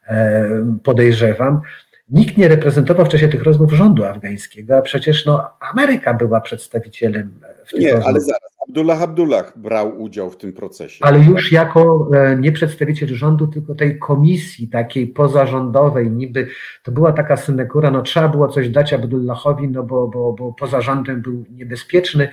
e, 0.07 0.77
podejrzewam, 0.83 1.61
Nikt 2.09 2.37
nie 2.37 2.47
reprezentował 2.47 3.05
w 3.05 3.09
czasie 3.09 3.27
tych 3.27 3.43
rozmów 3.43 3.73
rządu 3.73 4.03
afgańskiego, 4.05 4.77
a 4.77 4.81
przecież 4.81 5.25
no, 5.25 5.49
Ameryka 5.59 6.13
była 6.13 6.41
przedstawicielem 6.41 7.39
w 7.65 7.71
tym 7.71 7.79
Nie, 7.79 7.91
rozmów. 7.91 8.07
ale 8.07 8.21
zaraz, 8.21 8.53
Abdullah 8.67 9.01
Abdullah 9.01 9.53
brał 9.55 10.01
udział 10.01 10.29
w 10.29 10.37
tym 10.37 10.53
procesie. 10.53 11.05
Ale 11.05 11.19
już 11.19 11.51
jako 11.51 12.09
e, 12.15 12.37
nie 12.37 12.51
przedstawiciel 12.51 13.09
rządu, 13.09 13.47
tylko 13.47 13.75
tej 13.75 13.99
komisji 13.99 14.67
takiej 14.67 15.07
pozarządowej, 15.07 16.11
niby 16.11 16.47
to 16.83 16.91
była 16.91 17.11
taka 17.11 17.37
synekura, 17.37 17.91
no 17.91 18.01
trzeba 18.01 18.27
było 18.27 18.47
coś 18.47 18.69
dać 18.69 18.93
Abdullahowi, 18.93 19.67
no 19.67 19.83
bo, 19.83 20.07
bo, 20.07 20.33
bo 20.33 20.53
poza 20.53 20.81
rządem 20.81 21.21
był 21.21 21.45
niebezpieczny. 21.51 22.29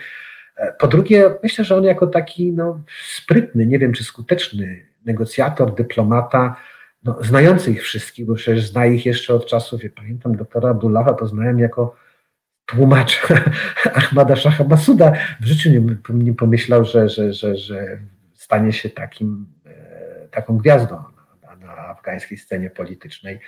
E, 0.56 0.72
po 0.72 0.88
drugie, 0.88 1.30
myślę, 1.42 1.64
że 1.64 1.76
on 1.76 1.84
jako 1.84 2.06
taki 2.06 2.52
no, 2.52 2.80
sprytny, 3.16 3.66
nie 3.66 3.78
wiem 3.78 3.92
czy 3.92 4.04
skuteczny 4.04 4.86
negocjator, 5.04 5.74
dyplomata, 5.74 6.56
no, 7.04 7.18
znający 7.20 7.70
ich 7.70 7.82
wszystkich, 7.82 8.26
bo 8.26 8.34
przecież 8.34 8.70
zna 8.70 8.86
ich 8.86 9.06
jeszcze 9.06 9.34
od 9.34 9.46
czasów, 9.46 9.84
ja 9.84 9.90
pamiętam 9.96 10.36
doktora 10.36 10.70
Abdullaha 10.70 11.12
poznałem 11.12 11.58
jako 11.58 11.96
tłumacz 12.66 13.20
Ahmada 13.94 14.36
Shaha 14.36 14.64
Masuda. 14.64 15.12
W 15.40 15.44
życiu 15.44 15.70
nie, 15.70 15.82
nie 16.24 16.34
pomyślał, 16.34 16.84
że, 16.84 17.08
że, 17.08 17.32
że, 17.32 17.56
że 17.56 17.98
stanie 18.34 18.72
się 18.72 18.90
takim, 18.90 19.46
e, 19.66 20.28
taką 20.30 20.58
gwiazdą 20.58 21.04
na, 21.42 21.56
na 21.56 21.76
afgańskiej 21.76 22.38
scenie 22.38 22.70
politycznej. 22.70 23.40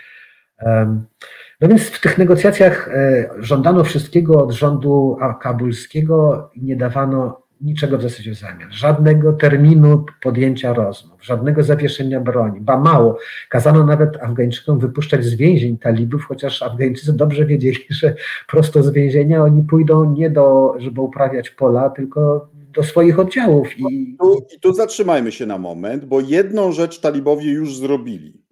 No 1.60 1.68
więc 1.68 1.82
w 1.82 2.00
tych 2.00 2.18
negocjacjach 2.18 2.88
e, 2.88 3.28
żądano 3.38 3.84
wszystkiego 3.84 4.44
od 4.44 4.52
rządu 4.52 5.18
kabulskiego 5.40 6.50
i 6.54 6.62
nie 6.62 6.76
dawano 6.76 7.41
niczego 7.62 7.98
w 7.98 8.02
zasadzie 8.02 8.34
w 8.34 8.38
zamian. 8.38 8.72
Żadnego 8.72 9.32
terminu 9.32 10.04
podjęcia 10.22 10.72
rozmów, 10.72 11.24
żadnego 11.24 11.62
zawieszenia 11.62 12.20
broni, 12.20 12.60
ba 12.60 12.76
mało. 12.78 13.18
Kazano 13.48 13.86
nawet 13.86 14.22
Afgańczykom 14.22 14.78
wypuszczać 14.78 15.24
z 15.24 15.34
więzień 15.34 15.78
talibów, 15.78 16.24
chociaż 16.24 16.62
Afgańczycy 16.62 17.12
dobrze 17.12 17.46
wiedzieli, 17.46 17.78
że 17.90 18.14
prosto 18.48 18.82
z 18.82 18.90
więzienia 18.90 19.42
oni 19.42 19.62
pójdą 19.62 20.12
nie 20.12 20.30
do, 20.30 20.74
żeby 20.78 21.00
uprawiać 21.00 21.50
pola, 21.50 21.90
tylko 21.90 22.48
do 22.54 22.82
swoich 22.82 23.18
oddziałów. 23.18 23.78
I, 23.78 24.16
tu, 24.20 24.46
I 24.56 24.60
tu 24.60 24.74
zatrzymajmy 24.74 25.32
się 25.32 25.46
na 25.46 25.58
moment, 25.58 26.04
bo 26.04 26.20
jedną 26.20 26.72
rzecz 26.72 27.00
talibowie 27.00 27.50
już 27.52 27.76
zrobili. 27.76 28.42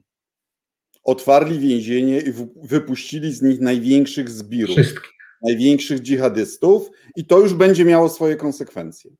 Otwarli 1.05 1.59
więzienie 1.59 2.21
i 2.21 2.33
wypuścili 2.63 3.33
z 3.33 3.43
nich 3.43 3.61
największych 3.61 4.29
zbirów. 4.29 4.77
Wszystkich 4.77 5.20
największych 5.43 6.01
dżihadystów 6.01 6.91
i 7.17 7.25
to 7.25 7.39
już 7.39 7.55
będzie 7.55 7.85
miało 7.85 8.09
swoje 8.09 8.37
konsekwencje. 8.37 9.11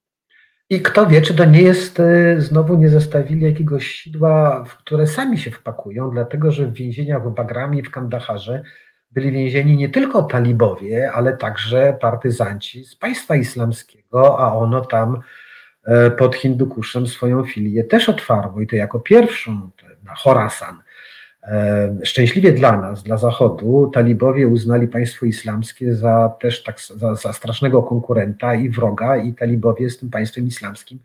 I 0.71 0.81
kto 0.81 1.07
wie, 1.07 1.23
czy 1.23 1.35
to 1.35 1.45
nie 1.45 1.63
jest, 1.63 2.01
e, 2.01 2.41
znowu 2.41 2.77
nie 2.77 2.89
zostawili 2.89 3.45
jakiegoś 3.45 3.87
sidła, 3.87 4.65
w 4.65 4.77
które 4.77 5.07
sami 5.07 5.39
się 5.39 5.51
wpakują, 5.51 6.11
dlatego 6.11 6.53
że 6.53 6.67
w 6.67 6.73
więzieniach 6.73 7.25
w 7.25 7.35
Bagrami 7.35 7.83
w 7.83 7.91
Kandaharze 7.91 8.63
byli 9.11 9.33
więzieni 9.33 9.77
nie 9.77 9.89
tylko 9.89 10.23
talibowie, 10.23 11.13
ale 11.13 11.37
także 11.37 11.99
partyzanci 12.01 12.85
z 12.85 12.97
państwa 12.97 13.37
islamskiego, 13.37 14.39
a 14.39 14.55
ono 14.55 14.81
tam 14.81 15.21
e, 15.85 16.11
pod 16.11 16.37
Hindukuszem 16.37 17.07
swoją 17.07 17.45
filię 17.45 17.85
też 17.85 18.09
otwarło 18.09 18.61
i 18.61 18.67
to 18.67 18.77
jako 18.77 19.01
pierwszą 19.01 19.71
na 20.05 20.15
Chorasan. 20.15 20.83
Szczęśliwie 22.03 22.53
dla 22.53 22.81
nas, 22.81 23.03
dla 23.03 23.17
Zachodu, 23.17 23.91
talibowie 23.95 24.49
uznali 24.49 24.89
państwo 24.89 25.27
islamskie 25.27 25.95
za 25.95 26.33
też 26.41 26.63
tak, 26.63 26.81
za, 26.81 27.15
za, 27.15 27.33
strasznego 27.33 27.83
konkurenta 27.83 28.55
i 28.55 28.69
wroga, 28.69 29.17
i 29.17 29.35
talibowie 29.35 29.91
z 29.91 29.99
tym 29.99 30.11
państwem 30.11 30.47
islamskim 30.47 30.99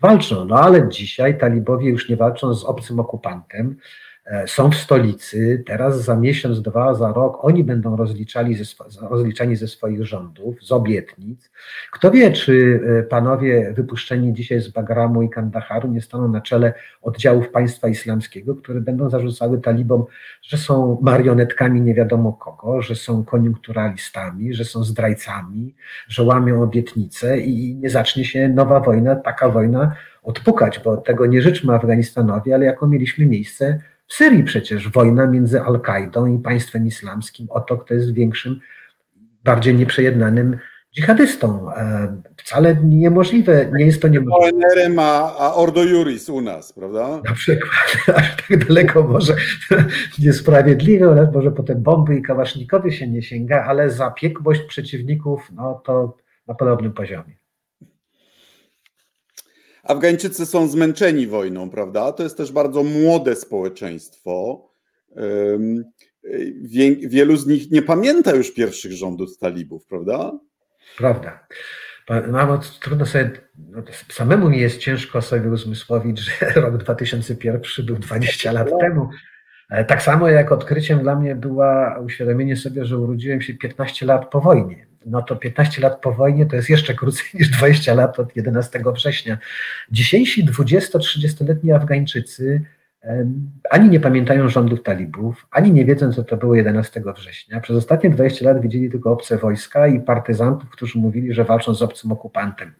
walczą. 0.00 0.44
No 0.44 0.56
ale 0.56 0.88
dzisiaj 0.88 1.38
talibowie 1.38 1.90
już 1.90 2.08
nie 2.08 2.16
walczą 2.16 2.54
z 2.54 2.64
obcym 2.64 3.00
okupantem, 3.00 3.76
są 4.46 4.70
w 4.70 4.74
stolicy, 4.74 5.64
teraz 5.66 6.04
za 6.04 6.16
miesiąc, 6.16 6.62
dwa, 6.62 6.94
za 6.94 7.12
rok 7.12 7.38
oni 7.40 7.64
będą 7.64 7.96
rozliczali 7.96 8.54
ze, 8.54 8.64
rozliczani 9.00 9.56
ze 9.56 9.68
swoich 9.68 10.06
rządów, 10.06 10.56
z 10.62 10.72
obietnic. 10.72 11.50
Kto 11.92 12.10
wie, 12.10 12.32
czy 12.32 12.80
e, 12.98 13.02
panowie 13.02 13.72
wypuszczeni 13.76 14.32
dzisiaj 14.32 14.60
z 14.60 14.68
Bagramu 14.68 15.22
i 15.22 15.30
Kandaharu 15.30 15.88
nie 15.88 16.00
staną 16.00 16.28
na 16.28 16.40
czele 16.40 16.74
oddziałów 17.02 17.48
państwa 17.48 17.88
islamskiego, 17.88 18.54
które 18.54 18.80
będą 18.80 19.10
zarzucały 19.10 19.60
talibom, 19.60 20.04
że 20.42 20.56
są 20.58 20.98
marionetkami 21.02 21.80
nie 21.80 21.94
wiadomo 21.94 22.32
kogo, 22.32 22.82
że 22.82 22.94
są 22.94 23.24
koniunkturalistami, 23.24 24.54
że 24.54 24.64
są 24.64 24.84
zdrajcami, 24.84 25.74
że 26.08 26.22
łamią 26.22 26.62
obietnice 26.62 27.38
i 27.38 27.74
nie 27.74 27.90
zacznie 27.90 28.24
się 28.24 28.48
nowa 28.48 28.80
wojna, 28.80 29.16
taka 29.16 29.48
wojna, 29.48 29.94
odpukać, 30.22 30.80
bo 30.84 30.96
tego 30.96 31.26
nie 31.26 31.42
życzmy 31.42 31.74
Afganistanowi, 31.74 32.52
ale 32.52 32.64
jako 32.64 32.86
mieliśmy 32.86 33.26
miejsce 33.26 33.80
w 34.12 34.14
Syrii 34.14 34.44
przecież, 34.44 34.88
wojna 34.88 35.26
między 35.26 35.60
Al-Kaidą 35.60 36.26
i 36.26 36.38
państwem 36.38 36.86
islamskim 36.86 37.46
o 37.50 37.60
to, 37.60 37.78
kto 37.78 37.94
jest 37.94 38.12
większym, 38.12 38.60
bardziej 39.44 39.74
nieprzejednanym 39.74 40.58
dżihadystą. 40.94 41.72
E, 41.72 42.16
wcale 42.36 42.76
niemożliwe, 42.84 43.70
nie 43.72 43.86
jest 43.86 44.02
to 44.02 44.08
niemożliwe. 44.08 44.66
ONR 44.66 45.00
a, 45.00 45.36
a 45.38 45.54
Ordo 45.54 45.84
Juris 45.84 46.28
u 46.28 46.40
nas, 46.40 46.72
prawda? 46.72 47.20
Na 47.24 47.32
przykład, 47.32 47.96
aż 48.16 48.36
tak 48.36 48.66
daleko 48.66 49.02
może 49.02 49.36
niesprawiedliwe, 50.24 51.10
ale 51.10 51.30
może 51.34 51.50
potem 51.50 51.82
bomby 51.82 52.16
i 52.16 52.22
kałasznikowy 52.22 52.92
się 52.92 53.08
nie 53.08 53.22
sięga, 53.22 53.64
ale 53.64 53.90
zapiekłość 53.90 54.62
przeciwników, 54.62 55.48
no 55.52 55.82
to 55.84 56.16
na 56.46 56.54
podobnym 56.54 56.92
poziomie. 56.92 57.41
Afgańczycy 59.82 60.46
są 60.46 60.68
zmęczeni 60.68 61.26
wojną, 61.26 61.70
prawda? 61.70 62.12
To 62.12 62.22
jest 62.22 62.36
też 62.36 62.52
bardzo 62.52 62.82
młode 62.82 63.36
społeczeństwo. 63.36 64.68
Wielu 67.06 67.36
z 67.36 67.46
nich 67.46 67.70
nie 67.70 67.82
pamięta 67.82 68.34
już 68.34 68.54
pierwszych 68.54 68.92
rządów 68.92 69.38
talibów, 69.38 69.86
prawda? 69.86 70.32
Prawda. 70.96 71.46
Nawet 72.28 72.78
trudno 72.78 73.06
sobie, 73.06 73.30
no 73.58 73.82
samemu 74.10 74.50
mi 74.50 74.60
jest 74.60 74.78
ciężko 74.78 75.22
sobie 75.22 75.50
uzmysłowić, 75.50 76.18
że 76.18 76.32
rok 76.60 76.76
2001 76.76 77.86
był 77.86 77.96
20 77.96 78.52
lat 78.52 78.70
temu. 78.80 79.08
E, 79.70 79.84
tak 79.84 80.02
samo 80.02 80.28
jak 80.28 80.52
odkryciem 80.52 80.98
dla 80.98 81.16
mnie 81.16 81.34
była 81.34 81.98
uświadomienie 81.98 82.56
sobie, 82.56 82.84
że 82.84 82.98
urodziłem 82.98 83.42
się 83.42 83.54
15 83.54 84.06
lat 84.06 84.30
po 84.30 84.40
wojnie. 84.40 84.91
No 85.06 85.22
to 85.22 85.36
15 85.36 85.82
lat 85.82 86.00
po 86.00 86.12
wojnie 86.12 86.46
to 86.46 86.56
jest 86.56 86.70
jeszcze 86.70 86.94
krócej 86.94 87.26
niż 87.34 87.48
20 87.48 87.94
lat 87.94 88.18
od 88.18 88.36
11 88.36 88.82
września. 88.94 89.38
Dzisiejsi 89.90 90.46
20-30-letni 90.46 91.72
Afgańczycy 91.72 92.62
ani 93.70 93.88
nie 93.88 94.00
pamiętają 94.00 94.48
rządów 94.48 94.82
talibów, 94.82 95.46
ani 95.50 95.72
nie 95.72 95.84
wiedzą, 95.84 96.12
co 96.12 96.24
to 96.24 96.36
było 96.36 96.54
11 96.54 97.02
września. 97.16 97.60
Przez 97.60 97.76
ostatnie 97.76 98.10
20 98.10 98.44
lat 98.44 98.62
widzieli 98.62 98.90
tylko 98.90 99.12
obce 99.12 99.38
wojska 99.38 99.86
i 99.86 100.00
partyzantów, 100.00 100.70
którzy 100.70 100.98
mówili, 100.98 101.34
że 101.34 101.44
walczą 101.44 101.74
z 101.74 101.82
obcym 101.82 102.12
okupantem. 102.12 102.72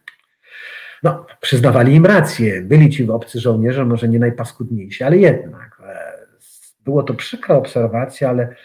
No, 1.03 1.25
przyznawali 1.41 1.95
im 1.95 2.05
rację. 2.05 2.61
Byli 2.61 2.89
ci 2.89 3.09
obcy 3.09 3.39
żołnierze, 3.39 3.85
może 3.85 4.09
nie 4.09 4.19
najpaskudniejsi, 4.19 5.03
ale 5.03 5.17
jednak. 5.17 5.81
E, 5.87 6.13
było 6.85 7.03
to 7.03 7.13
przykra 7.13 7.55
obserwacja, 7.55 8.29
ale 8.29 8.55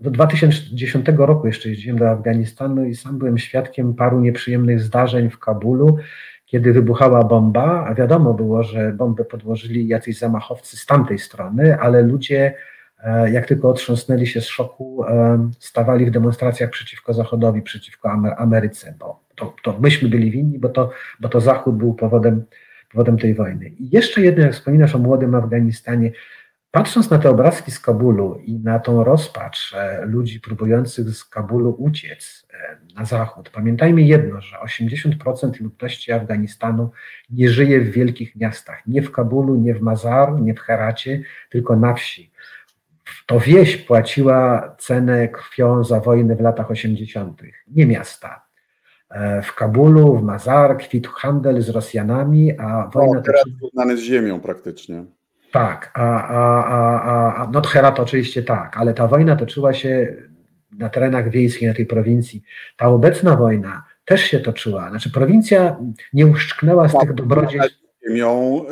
do 0.00 0.10
2010 0.10 1.06
roku 1.16 1.46
jeszcze 1.46 1.68
jeździłem 1.68 1.98
do 1.98 2.10
Afganistanu 2.10 2.84
i 2.84 2.94
sam 2.94 3.18
byłem 3.18 3.38
świadkiem 3.38 3.94
paru 3.94 4.20
nieprzyjemnych 4.20 4.80
zdarzeń 4.80 5.30
w 5.30 5.38
Kabulu, 5.38 5.98
kiedy 6.46 6.72
wybuchała 6.72 7.24
bomba, 7.24 7.86
a 7.88 7.94
wiadomo 7.94 8.34
było, 8.34 8.62
że 8.62 8.92
bombę 8.92 9.24
podłożyli 9.24 9.88
jacyś 9.88 10.18
zamachowcy 10.18 10.76
z 10.76 10.86
tamtej 10.86 11.18
strony, 11.18 11.80
ale 11.80 12.02
ludzie, 12.02 12.54
e, 13.04 13.30
jak 13.30 13.46
tylko 13.46 13.68
otrząsnęli 13.68 14.26
się 14.26 14.40
z 14.40 14.46
szoku, 14.46 15.04
e, 15.04 15.50
stawali 15.58 16.06
w 16.06 16.10
demonstracjach 16.10 16.70
przeciwko 16.70 17.14
Zachodowi, 17.14 17.62
przeciwko 17.62 18.10
Ameryce, 18.38 18.94
bo 18.98 19.20
to, 19.34 19.54
to 19.62 19.78
myśmy 19.80 20.08
byli 20.08 20.30
winni, 20.30 20.58
bo 20.58 20.68
to, 20.68 20.90
bo 21.20 21.28
to 21.28 21.40
Zachód 21.40 21.76
był 21.76 21.94
powodem, 21.94 22.44
powodem 22.92 23.18
tej 23.18 23.34
wojny. 23.34 23.68
I 23.68 23.90
jeszcze 23.92 24.20
jedno, 24.20 24.44
jak 24.44 24.52
wspominasz 24.52 24.94
o 24.94 24.98
młodym 24.98 25.34
Afganistanie, 25.34 26.10
Patrząc 26.70 27.10
na 27.10 27.18
te 27.18 27.30
obrazki 27.30 27.70
z 27.70 27.80
Kabulu 27.80 28.40
i 28.44 28.58
na 28.58 28.78
tą 28.78 29.04
rozpacz 29.04 29.74
e, 29.76 30.04
ludzi 30.06 30.40
próbujących 30.40 31.10
z 31.10 31.24
Kabulu 31.24 31.74
uciec 31.78 32.46
e, 32.52 32.78
na 32.94 33.04
zachód, 33.04 33.50
pamiętajmy 33.50 34.02
jedno, 34.02 34.40
że 34.40 34.56
80% 34.56 35.60
ludności 35.60 36.12
Afganistanu 36.12 36.90
nie 37.30 37.48
żyje 37.48 37.80
w 37.80 37.90
wielkich 37.90 38.36
miastach. 38.36 38.86
Nie 38.86 39.02
w 39.02 39.12
Kabulu, 39.12 39.56
nie 39.56 39.74
w 39.74 39.80
Mazar, 39.80 40.40
nie 40.40 40.54
w 40.54 40.60
Heracie, 40.60 41.22
tylko 41.50 41.76
na 41.76 41.94
wsi. 41.94 42.32
To 43.26 43.40
wieś 43.40 43.76
płaciła 43.76 44.74
cenę 44.78 45.28
krwią 45.28 45.84
za 45.84 46.00
wojnę 46.00 46.36
w 46.36 46.40
latach 46.40 46.70
80., 46.70 47.42
nie 47.68 47.86
miasta. 47.86 48.46
E, 49.10 49.42
w 49.42 49.54
Kabulu, 49.54 50.16
w 50.16 50.22
Mazar 50.22 50.78
kwitł 50.78 51.10
handel 51.10 51.62
z 51.62 51.68
Rosjanami, 51.68 52.58
a 52.58 52.90
wojna... 52.94 53.14
No, 53.14 53.22
teraz 53.22 53.42
też... 53.88 54.00
z 54.00 54.02
ziemią 54.02 54.40
praktycznie. 54.40 55.04
Tak, 55.52 55.90
a, 55.94 56.28
a, 56.28 57.44
a, 57.44 57.82
a 57.82 57.92
to 57.92 58.02
oczywiście 58.02 58.42
tak, 58.42 58.76
ale 58.76 58.94
ta 58.94 59.06
wojna 59.06 59.36
toczyła 59.36 59.74
się 59.74 60.16
na 60.78 60.88
terenach 60.88 61.30
wiejskich, 61.30 61.68
na 61.68 61.74
tej 61.74 61.86
prowincji. 61.86 62.42
Ta 62.76 62.88
obecna 62.88 63.36
wojna 63.36 63.82
też 64.04 64.20
się 64.20 64.40
toczyła. 64.40 64.90
Znaczy, 64.90 65.10
prowincja 65.10 65.76
nie 66.12 66.26
uszczknęła 66.26 66.88
z 66.88 66.92
tak, 66.92 67.00
tych 67.02 67.14
dobrodziejstw. 67.14 67.80
Ziemią 68.08 68.62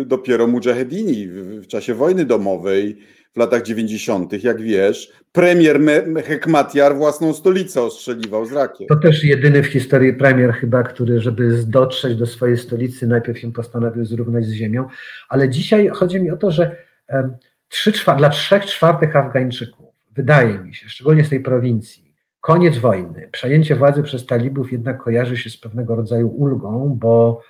y, 0.00 0.04
dopiero 0.04 0.46
mujahedini 0.46 1.28
w, 1.28 1.60
w 1.62 1.66
czasie 1.66 1.94
wojny 1.94 2.24
domowej 2.24 2.98
w 3.38 3.40
latach 3.40 3.62
90., 3.62 4.44
jak 4.44 4.60
wiesz, 4.60 5.12
premier 5.32 5.80
Hekmatiar 6.24 6.96
własną 6.96 7.32
stolicę 7.32 7.82
ostrzeliwał 7.82 8.46
z 8.46 8.52
rakiet. 8.52 8.88
To 8.88 8.96
też 8.96 9.24
jedyny 9.24 9.62
w 9.62 9.66
historii 9.66 10.12
premier 10.12 10.52
chyba, 10.52 10.82
który, 10.82 11.20
żeby 11.20 11.62
dotrzeć 11.66 12.16
do 12.16 12.26
swojej 12.26 12.56
stolicy, 12.56 13.06
najpierw 13.06 13.38
się 13.38 13.52
postanowił 13.52 14.04
zrównać 14.04 14.44
z 14.44 14.52
ziemią. 14.52 14.88
Ale 15.28 15.48
dzisiaj 15.48 15.88
chodzi 15.88 16.20
mi 16.20 16.30
o 16.30 16.36
to, 16.36 16.50
że 16.50 16.76
trzy, 17.68 17.92
dla 18.18 18.28
trzech 18.28 18.66
czwartych 18.66 19.16
Afgańczyków, 19.16 19.86
wydaje 20.16 20.58
mi 20.58 20.74
się, 20.74 20.88
szczególnie 20.88 21.24
z 21.24 21.28
tej 21.28 21.40
prowincji, 21.40 22.14
koniec 22.40 22.78
wojny, 22.78 23.28
przejęcie 23.32 23.76
władzy 23.76 24.02
przez 24.02 24.26
talibów 24.26 24.72
jednak 24.72 25.02
kojarzy 25.02 25.36
się 25.36 25.50
z 25.50 25.56
pewnego 25.56 25.96
rodzaju 25.96 26.28
ulgą, 26.28 26.96
bo 27.00 27.42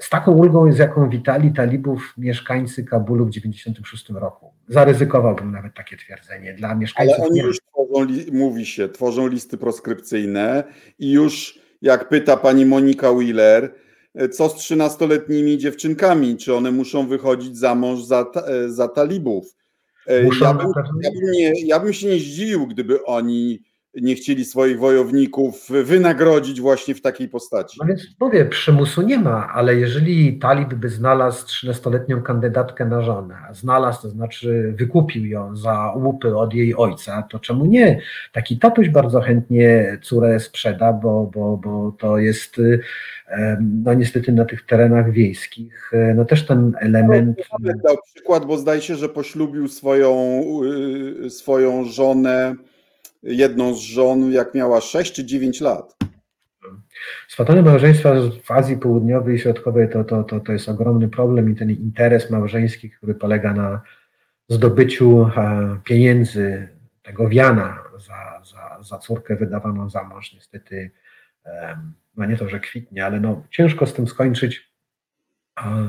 z 0.00 0.10
taką 0.10 0.32
ulgą, 0.32 0.72
z 0.72 0.78
jaką 0.78 1.10
witali 1.10 1.52
talibów 1.52 2.14
mieszkańcy 2.18 2.84
Kabulu 2.84 3.24
w 3.24 3.28
1996 3.28 4.10
roku. 4.20 4.52
Zaryzykowałbym 4.68 5.52
nawet 5.52 5.74
takie 5.74 5.96
twierdzenie 5.96 6.54
dla 6.54 6.74
mieszkańców. 6.74 7.16
Ale 7.18 7.28
oni 7.28 7.40
już 7.40 7.60
tworzą, 7.60 8.06
mówi 8.32 8.66
się, 8.66 8.88
tworzą 8.88 9.28
listy 9.28 9.58
proskrypcyjne 9.58 10.64
i 10.98 11.10
już 11.10 11.58
jak 11.82 12.08
pyta 12.08 12.36
pani 12.36 12.66
Monika 12.66 13.12
Wheeler, 13.12 13.74
co 14.32 14.48
z 14.48 14.54
13-letnimi 14.54 15.58
dziewczynkami, 15.58 16.36
czy 16.36 16.54
one 16.54 16.70
muszą 16.70 17.06
wychodzić 17.06 17.58
za 17.58 17.74
mąż 17.74 18.02
za, 18.02 18.26
za 18.66 18.88
talibów. 18.88 19.56
Muszą 20.24 20.44
ja, 20.44 20.54
bym, 20.54 20.66
ja, 21.02 21.10
bym 21.10 21.30
nie, 21.30 21.52
ja 21.66 21.80
bym 21.80 21.92
się 21.92 22.06
nie 22.06 22.18
zdziwił, 22.18 22.66
gdyby 22.66 23.04
oni 23.04 23.62
nie 24.02 24.14
chcieli 24.14 24.44
swoich 24.44 24.78
wojowników 24.78 25.68
wynagrodzić 25.84 26.60
właśnie 26.60 26.94
w 26.94 27.00
takiej 27.00 27.28
postaci. 27.28 27.78
No 27.80 27.86
więc 27.86 28.02
mówię, 28.20 28.44
przymusu 28.44 29.02
nie 29.02 29.18
ma, 29.18 29.48
ale 29.52 29.74
jeżeli 29.74 30.38
talib 30.38 30.74
by 30.74 30.88
znalazł 30.88 31.46
13-letnią 31.46 32.22
kandydatkę 32.22 32.84
na 32.84 33.02
żonę, 33.02 33.36
znalazł, 33.52 34.02
to 34.02 34.08
znaczy 34.08 34.74
wykupił 34.76 35.26
ją 35.26 35.56
za 35.56 35.92
łupy 35.96 36.36
od 36.36 36.54
jej 36.54 36.74
ojca, 36.76 37.22
to 37.22 37.38
czemu 37.38 37.66
nie? 37.66 38.00
Taki 38.32 38.58
tatuś 38.58 38.88
bardzo 38.88 39.20
chętnie 39.20 39.98
córę 40.02 40.40
sprzeda, 40.40 40.92
bo, 40.92 41.30
bo, 41.34 41.56
bo 41.56 41.92
to 41.98 42.18
jest 42.18 42.60
no 43.84 43.94
niestety 43.94 44.32
na 44.32 44.44
tych 44.44 44.66
terenach 44.66 45.12
wiejskich, 45.12 45.92
no 46.14 46.24
też 46.24 46.46
ten 46.46 46.72
element... 46.80 47.38
No, 47.60 47.72
dał 47.84 47.96
przykład, 48.14 48.44
bo 48.44 48.58
zdaje 48.58 48.80
się, 48.80 48.96
że 48.96 49.08
poślubił 49.08 49.68
swoją, 49.68 50.40
y, 51.24 51.30
swoją 51.30 51.84
żonę 51.84 52.54
jedną 53.24 53.74
z 53.74 53.78
żon, 53.78 54.32
jak 54.32 54.54
miała 54.54 54.80
6 54.80 55.12
czy 55.12 55.24
9 55.24 55.60
lat. 55.60 55.96
Swatane 57.28 57.62
małżeństwa 57.62 58.14
w 58.42 58.50
Azji 58.50 58.76
Południowej 58.76 59.36
i 59.36 59.38
Środkowej 59.38 59.88
to, 59.88 60.04
to, 60.04 60.24
to, 60.24 60.40
to 60.40 60.52
jest 60.52 60.68
ogromny 60.68 61.08
problem 61.08 61.50
i 61.50 61.54
ten 61.54 61.70
interes 61.70 62.30
małżeński, 62.30 62.90
który 62.90 63.14
polega 63.14 63.52
na 63.52 63.80
zdobyciu 64.48 65.30
e, 65.36 65.78
pieniędzy, 65.84 66.68
tego 67.02 67.28
wiana 67.28 67.78
za, 67.98 68.42
za, 68.44 68.82
za 68.82 68.98
córkę 68.98 69.36
wydawaną 69.36 69.90
za 69.90 70.04
mąż, 70.04 70.34
niestety, 70.34 70.90
no 72.16 72.26
nie 72.26 72.36
to, 72.36 72.48
że 72.48 72.60
kwitnie, 72.60 73.06
ale 73.06 73.20
no 73.20 73.42
ciężko 73.50 73.86
z 73.86 73.94
tym 73.94 74.06
skończyć, 74.06 74.72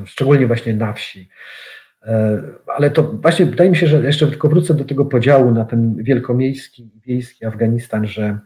szczególnie 0.05 0.47
właśnie 0.47 0.73
na 0.73 0.93
wsi. 0.93 1.29
E, 2.05 2.41
ale 2.67 2.91
to 2.91 3.03
właśnie 3.03 3.45
wydaje 3.45 3.69
mi 3.69 3.77
się, 3.77 3.87
że 3.87 4.03
jeszcze 4.03 4.27
tylko 4.27 4.49
wrócę 4.49 4.73
do 4.73 4.85
tego 4.85 5.05
podziału 5.05 5.51
na 5.51 5.65
ten 5.65 5.95
wielkomiejski 6.03 6.83
i 6.83 7.01
wiejski 7.05 7.45
Afganistan, 7.45 8.07
że 8.07 8.39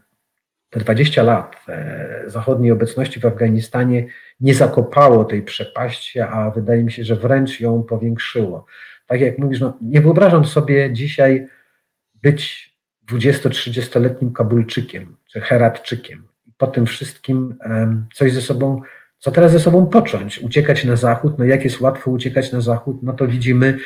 te 0.70 0.80
20 0.80 1.22
lat 1.22 1.56
e, 1.68 2.22
zachodniej 2.26 2.72
obecności 2.72 3.20
w 3.20 3.26
Afganistanie 3.26 4.06
nie 4.40 4.54
zakopało 4.54 5.24
tej 5.24 5.42
przepaści, 5.42 6.20
a 6.20 6.50
wydaje 6.50 6.84
mi 6.84 6.92
się, 6.92 7.04
że 7.04 7.16
wręcz 7.16 7.60
ją 7.60 7.82
powiększyło. 7.82 8.66
Tak 9.06 9.20
jak 9.20 9.38
mówisz, 9.38 9.60
no, 9.60 9.78
nie 9.82 10.00
wyobrażam 10.00 10.44
sobie 10.44 10.92
dzisiaj 10.92 11.46
być 12.22 12.70
20-30-letnim 13.12 14.32
Kabulczykiem 14.32 15.16
czy 15.26 15.40
Heratczykiem 15.40 16.28
i 16.46 16.52
po 16.56 16.66
tym 16.66 16.86
wszystkim 16.86 17.58
coś 18.14 18.32
ze 18.32 18.40
sobą 18.40 18.80
co 19.20 19.30
teraz 19.30 19.52
ze 19.52 19.60
sobą 19.60 19.86
począć? 19.86 20.38
Uciekać 20.38 20.84
na 20.84 20.96
zachód? 20.96 21.38
No 21.38 21.44
jak 21.44 21.64
jest 21.64 21.80
łatwo 21.80 22.10
uciekać 22.10 22.52
na 22.52 22.60
zachód? 22.60 23.02
No 23.02 23.12
to 23.12 23.26
widzimy 23.26 23.78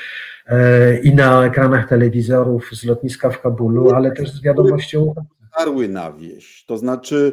e, 0.46 0.98
i 0.98 1.14
na 1.14 1.44
ekranach 1.44 1.88
telewizorów 1.88 2.70
z 2.72 2.84
lotniska 2.84 3.30
w 3.30 3.40
Kabulu, 3.40 3.90
ale 3.90 4.12
też 4.12 4.30
z 4.30 4.42
wiadomością. 4.42 5.14
Dotarły 5.42 5.88
na 5.88 6.12
wieś. 6.12 6.64
To 6.66 6.78
znaczy, 6.78 7.32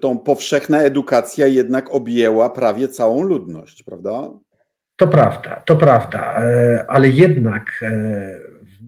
tą 0.00 0.18
powszechna 0.18 0.82
edukacja 0.82 1.46
jednak 1.46 1.94
objęła 1.94 2.50
prawie 2.50 2.88
całą 2.88 3.22
ludność, 3.22 3.82
prawda? 3.82 4.30
To 4.96 5.08
prawda, 5.08 5.62
to 5.66 5.76
prawda, 5.76 6.42
ale 6.88 7.08
jednak 7.08 7.84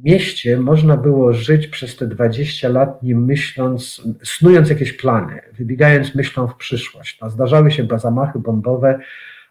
mieście 0.05 0.59
można 0.61 0.97
było 0.97 1.33
żyć 1.33 1.67
przez 1.67 1.97
te 1.97 2.07
20 2.07 2.69
lat 2.69 3.03
nie 3.03 3.15
myśląc, 3.15 4.03
snując 4.23 4.71
jakieś 4.71 4.93
plany, 4.93 5.41
wybiegając 5.53 6.15
myślą 6.15 6.49
w 6.49 6.57
przyszłość. 6.57 7.21
No, 7.21 7.31
zdarzały 7.31 7.71
się 7.71 7.87
zamachy 7.97 8.39
bombowe, 8.39 8.99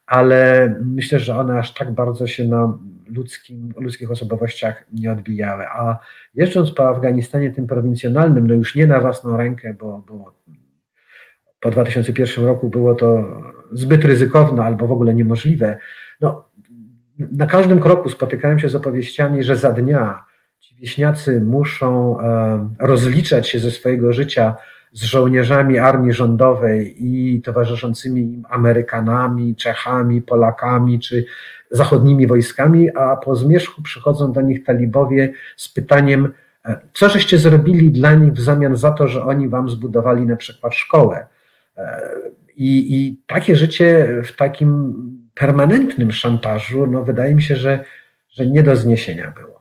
ale 0.06 0.74
myślę, 0.86 1.20
że 1.20 1.38
one 1.38 1.60
aż 1.60 1.74
tak 1.74 1.92
bardzo 1.92 2.28
się 2.28 2.46
na 2.46 2.78
ludzkim, 3.10 3.74
ludzkich 3.78 4.12
osobowościach 4.12 4.86
nie 4.94 5.12
odbijały. 5.12 5.68
A 5.68 6.00
jeżdżąc 6.36 6.72
po 6.72 6.90
Afganistanie 6.90 7.52
tym 7.52 7.68
prowincjonalnym, 7.68 8.48
no 8.48 8.54
już 8.54 8.76
nie 8.76 8.88
na 8.88 9.00
własną 9.00 9.38
rękę, 9.38 9.76
bo, 9.80 10.04
bo 10.08 10.34
po 11.60 11.72
2001 11.72 12.46
roku 12.46 12.70
było 12.70 12.96
to 12.96 13.42
zbyt 13.72 14.06
ryzykowne 14.06 14.64
albo 14.64 14.88
w 14.88 14.92
ogóle 14.92 15.14
niemożliwe, 15.14 15.78
no, 16.22 16.50
na 17.20 17.46
każdym 17.46 17.80
kroku 17.80 18.10
spotykałem 18.10 18.60
się 18.60 18.70
z 18.70 18.76
opowieściami, 18.76 19.44
że 19.44 19.56
za 19.56 19.72
dnia 19.72 20.27
ci 20.60 20.76
wieśniacy 20.76 21.42
muszą 21.42 22.20
e, 22.22 22.70
rozliczać 22.80 23.50
się 23.50 23.60
ze 23.60 23.72
swojego 23.72 24.14
życia 24.14 24.56
z 24.94 25.04
żołnierzami 25.04 25.80
armii 25.80 26.14
rządowej 26.14 26.96
i 27.06 27.42
towarzyszącymi 27.42 28.22
im 28.22 28.46
Amerykanami, 28.50 29.56
Czechami, 29.56 30.22
Polakami 30.22 31.00
czy 31.00 31.26
zachodnimi 31.72 32.28
wojskami, 32.28 32.96
a 32.96 33.16
po 33.16 33.36
zmierzchu 33.36 33.82
przychodzą 33.82 34.32
do 34.32 34.42
nich 34.42 34.64
talibowie 34.64 35.34
z 35.58 35.70
pytaniem, 35.70 36.34
e, 36.66 36.80
co 36.94 37.10
żeście 37.10 37.38
zrobili 37.38 37.92
dla 37.92 38.14
nich 38.14 38.34
w 38.34 38.40
zamian 38.40 38.76
za 38.76 38.92
to, 38.92 39.08
że 39.08 39.24
oni 39.24 39.50
wam 39.50 39.70
zbudowali 39.70 40.26
na 40.26 40.36
przykład 40.36 40.76
szkołę. 40.76 41.28
E, 41.78 42.12
I, 42.56 42.96
i 42.96 43.22
takie 43.28 43.56
życie 43.56 44.08
w 44.24 44.36
takim 44.36 44.96
permanentnym 45.34 46.12
szantażu, 46.12 46.88
no 46.88 47.04
wydaje 47.04 47.36
mi 47.36 47.42
się, 47.42 47.56
że, 47.56 47.84
że 48.30 48.46
nie 48.46 48.64
do 48.64 48.76
zniesienia 48.76 49.32
było. 49.32 49.57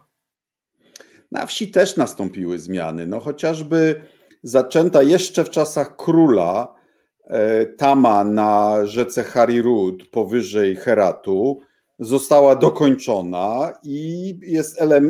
Na 1.32 1.46
wsi 1.46 1.68
też 1.70 1.96
nastąpiły 1.96 2.58
zmiany. 2.58 3.06
No 3.06 3.20
chociażby 3.20 4.00
zaczęta 4.42 5.02
jeszcze 5.02 5.44
w 5.44 5.50
czasach 5.50 5.96
króla 5.96 6.74
e, 7.24 7.66
tama 7.66 8.24
na 8.24 8.80
rzece 8.86 9.24
Harirud 9.24 10.08
powyżej 10.10 10.76
Heratu 10.76 11.60
została 11.98 12.56
dokończona 12.56 13.72
i 13.82 14.38
jest, 14.42 14.80
ele 14.82 15.00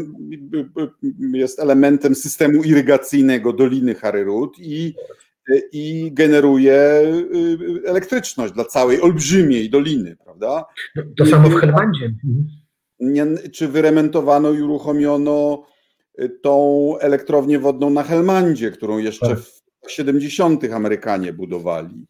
jest 1.33 1.61
elementem 1.61 2.15
systemu 2.15 2.63
irygacyjnego 2.63 3.53
Doliny 3.53 3.95
Harirud 3.95 4.57
i, 4.59 4.95
i 5.73 6.11
generuje 6.13 7.03
y, 7.35 7.89
elektryczność 7.89 8.53
dla 8.53 8.65
całej 8.65 9.01
olbrzymiej 9.01 9.71
doliny, 9.71 10.17
prawda? 10.25 10.65
To 11.17 11.27
samo 11.27 11.49
w 11.49 11.55
Helmandzie. 11.55 12.15
Czy 13.53 13.69
wyremontowano 13.69 14.53
i 14.53 14.63
uruchomiono 14.63 15.67
tą 16.43 16.93
elektrownię 16.99 17.59
wodną 17.59 17.91
na 17.91 18.03
Helmandzie, 18.03 18.71
którą 18.71 18.99
jeszcze 18.99 19.29
tak. 19.29 19.39
w 19.87 19.93
70. 19.93 20.65
Amerykanie 20.65 21.33
budowali. 21.33 22.07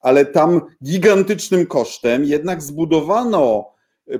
Ale 0.00 0.26
tam 0.26 0.60
gigantycznym 0.84 1.66
kosztem 1.66 2.24
jednak 2.24 2.62
zbudowano 2.62 3.72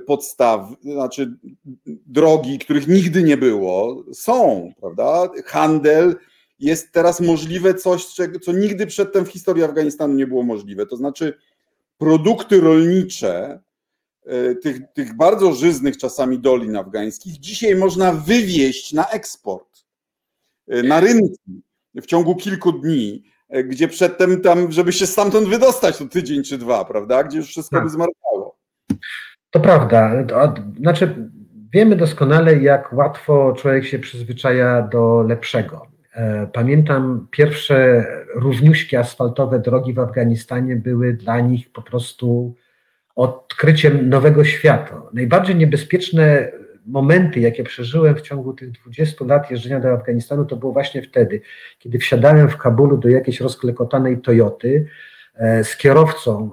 podstaw, 0.06 0.68
znaczy 0.82 1.36
drogi, 1.86 2.58
których 2.58 2.88
nigdy 2.88 3.22
nie 3.22 3.36
było, 3.36 4.04
są, 4.12 4.72
prawda? 4.80 5.28
Handel 5.44 6.16
jest 6.58 6.92
teraz 6.92 7.20
możliwe 7.20 7.74
coś, 7.74 8.06
co 8.42 8.52
nigdy 8.52 8.86
przedtem 8.86 9.24
w 9.24 9.28
historii 9.28 9.64
Afganistanu 9.64 10.14
nie 10.14 10.26
było 10.26 10.42
możliwe. 10.42 10.86
To 10.86 10.96
znaczy 10.96 11.34
produkty 11.98 12.60
rolnicze 12.60 13.60
tych, 14.62 14.92
tych 14.92 15.16
bardzo 15.16 15.52
żyznych 15.52 15.96
czasami 15.96 16.38
dolin 16.38 16.76
afgańskich 16.76 17.38
dzisiaj 17.38 17.76
można 17.76 18.12
wywieźć 18.12 18.92
na 18.92 19.08
eksport, 19.08 19.84
e, 20.68 20.82
na 20.82 21.00
rynki 21.00 21.62
w 21.94 22.06
ciągu 22.06 22.36
kilku 22.36 22.72
dni, 22.72 23.24
e, 23.48 23.64
gdzie 23.64 23.88
przedtem 23.88 24.40
tam, 24.40 24.72
żeby 24.72 24.92
się 24.92 25.06
stamtąd 25.06 25.48
wydostać, 25.48 25.98
to 25.98 26.06
tydzień 26.06 26.42
czy 26.42 26.58
dwa, 26.58 26.84
prawda? 26.84 27.24
Gdzie 27.24 27.38
już 27.38 27.48
wszystko 27.48 27.76
tak. 27.76 27.84
by 27.84 27.90
zmarnowało. 27.90 28.58
To 29.50 29.60
prawda. 29.60 30.24
Znaczy, 30.80 31.30
wiemy 31.72 31.96
doskonale, 31.96 32.56
jak 32.56 32.92
łatwo 32.92 33.52
człowiek 33.52 33.84
się 33.84 33.98
przyzwyczaja 33.98 34.82
do 34.82 35.22
lepszego. 35.22 35.86
Pamiętam 36.52 37.28
pierwsze 37.30 38.06
równiuśkie 38.34 38.98
asfaltowe 38.98 39.58
drogi 39.58 39.92
w 39.92 39.98
Afganistanie 39.98 40.76
były 40.76 41.12
dla 41.12 41.40
nich 41.40 41.72
po 41.72 41.82
prostu 41.82 42.54
odkryciem 43.18 44.08
nowego 44.08 44.44
świata. 44.44 45.02
Najbardziej 45.12 45.56
niebezpieczne 45.56 46.52
momenty, 46.86 47.40
jakie 47.40 47.64
przeżyłem 47.64 48.16
w 48.16 48.20
ciągu 48.20 48.52
tych 48.52 48.70
20 48.70 49.24
lat 49.24 49.50
jeżdżenia 49.50 49.80
do 49.80 49.92
Afganistanu, 49.92 50.44
to 50.44 50.56
było 50.56 50.72
właśnie 50.72 51.02
wtedy, 51.02 51.40
kiedy 51.78 51.98
wsiadałem 51.98 52.48
w 52.48 52.56
Kabulu 52.56 52.98
do 52.98 53.08
jakiejś 53.08 53.40
rozklekotanej 53.40 54.20
Toyoty, 54.20 54.86
z 55.62 55.76
kierowcą, 55.76 56.50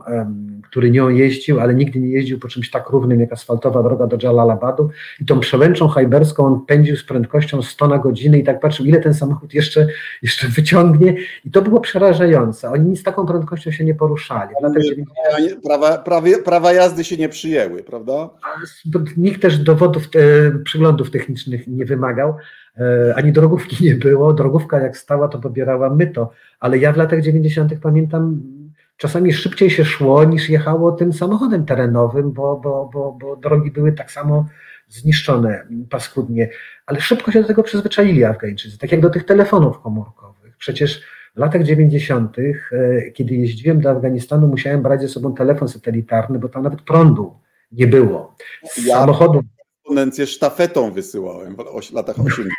który 0.76 0.92
nią 0.92 1.10
jeździł, 1.10 1.60
ale 1.60 1.76
nigdy 1.76 2.00
nie 2.00 2.10
jeździł 2.10 2.40
po 2.40 2.48
czymś 2.48 2.72
tak 2.72 2.90
równym 2.90 3.20
jak 3.20 3.34
asfaltowa 3.34 3.84
droga 3.84 4.08
do 4.08 4.18
Jalalabadu 4.24 4.90
i 5.22 5.26
tą 5.26 5.40
przełęczą 5.40 5.88
hajberską 5.88 6.46
on 6.46 6.66
pędził 6.66 6.98
z 6.98 7.04
prędkością 7.04 7.62
100 7.62 7.88
na 7.88 7.98
godzinę 7.98 8.38
i 8.38 8.44
tak 8.44 8.60
patrzył, 8.60 8.86
ile 8.86 9.00
ten 9.00 9.14
samochód 9.14 9.54
jeszcze, 9.54 9.88
jeszcze 10.22 10.48
wyciągnie 10.48 11.16
i 11.46 11.52
to 11.52 11.62
było 11.62 11.80
przerażające. 11.80 12.70
Oni 12.70 12.98
z 12.98 13.04
taką 13.04 13.26
prędkością 13.26 13.72
się 13.72 13.86
nie 13.86 13.96
poruszali. 13.96 14.56
Prawa, 15.64 15.98
prawie, 15.98 16.38
prawa 16.38 16.74
jazdy 16.74 17.04
się 17.04 17.18
nie 17.18 17.30
przyjęły, 17.30 17.84
prawda? 17.84 18.30
Nikt 19.18 19.42
też 19.42 19.58
dowodów, 19.58 20.10
te, 20.10 20.20
przyglądów 20.64 21.12
technicznych 21.12 21.68
nie 21.68 21.86
wymagał, 21.86 22.36
e, 22.78 23.14
ani 23.16 23.32
drogówki 23.32 23.84
nie 23.86 23.96
było. 23.96 24.34
Drogówka 24.34 24.80
jak 24.80 24.98
stała, 24.98 25.28
to 25.28 25.40
pobierała 25.40 25.90
myto, 25.90 26.32
ale 26.60 26.78
ja 26.78 26.94
w 26.94 26.98
latach 26.98 27.22
90. 27.22 27.74
pamiętam 27.82 28.42
czasami 28.98 29.34
szybciej 29.34 29.70
się 29.70 29.86
szło 29.86 30.24
niż 30.24 30.50
jechało 30.50 30.92
tym 30.92 31.14
samochodem 31.14 31.66
terenowym, 31.66 32.32
bo, 32.32 32.60
bo, 32.64 32.90
bo, 32.94 33.18
bo 33.22 33.36
drogi 33.36 33.72
były 33.72 33.92
tak 33.92 34.12
samo 34.12 34.46
zniszczone 34.88 35.68
paskudnie, 35.90 36.50
ale 36.86 37.02
szybko 37.02 37.32
się 37.32 37.42
do 37.42 37.48
tego 37.48 37.64
przyzwyczaili 37.64 38.24
Afgańczycy, 38.24 38.78
tak 38.78 38.92
jak 38.92 39.02
do 39.02 39.10
tych 39.10 39.26
telefonów 39.26 39.82
komórkowych. 39.82 40.58
Przecież 40.58 41.02
w 41.36 41.40
latach 41.40 41.64
90., 41.64 42.38
e, 42.40 43.12
kiedy 43.12 43.36
jeździłem 43.36 43.82
do 43.82 43.90
Afganistanu, 43.90 44.48
musiałem 44.48 44.82
brać 44.82 45.02
ze 45.02 45.08
sobą 45.08 45.36
telefon 45.36 45.68
satelitarny, 45.68 46.40
bo 46.40 46.50
tam 46.50 46.64
nawet 46.64 46.82
prądu 46.82 47.34
nie 47.72 47.88
było. 47.88 48.36
Z 48.64 48.86
ja 48.86 48.96
samochodu. 48.96 49.42
Korespondencję 49.84 50.28
sztafetą 50.28 50.92
wysyłałem 50.92 51.56
w 51.56 51.94
latach 51.94 52.16
80. 52.20 52.54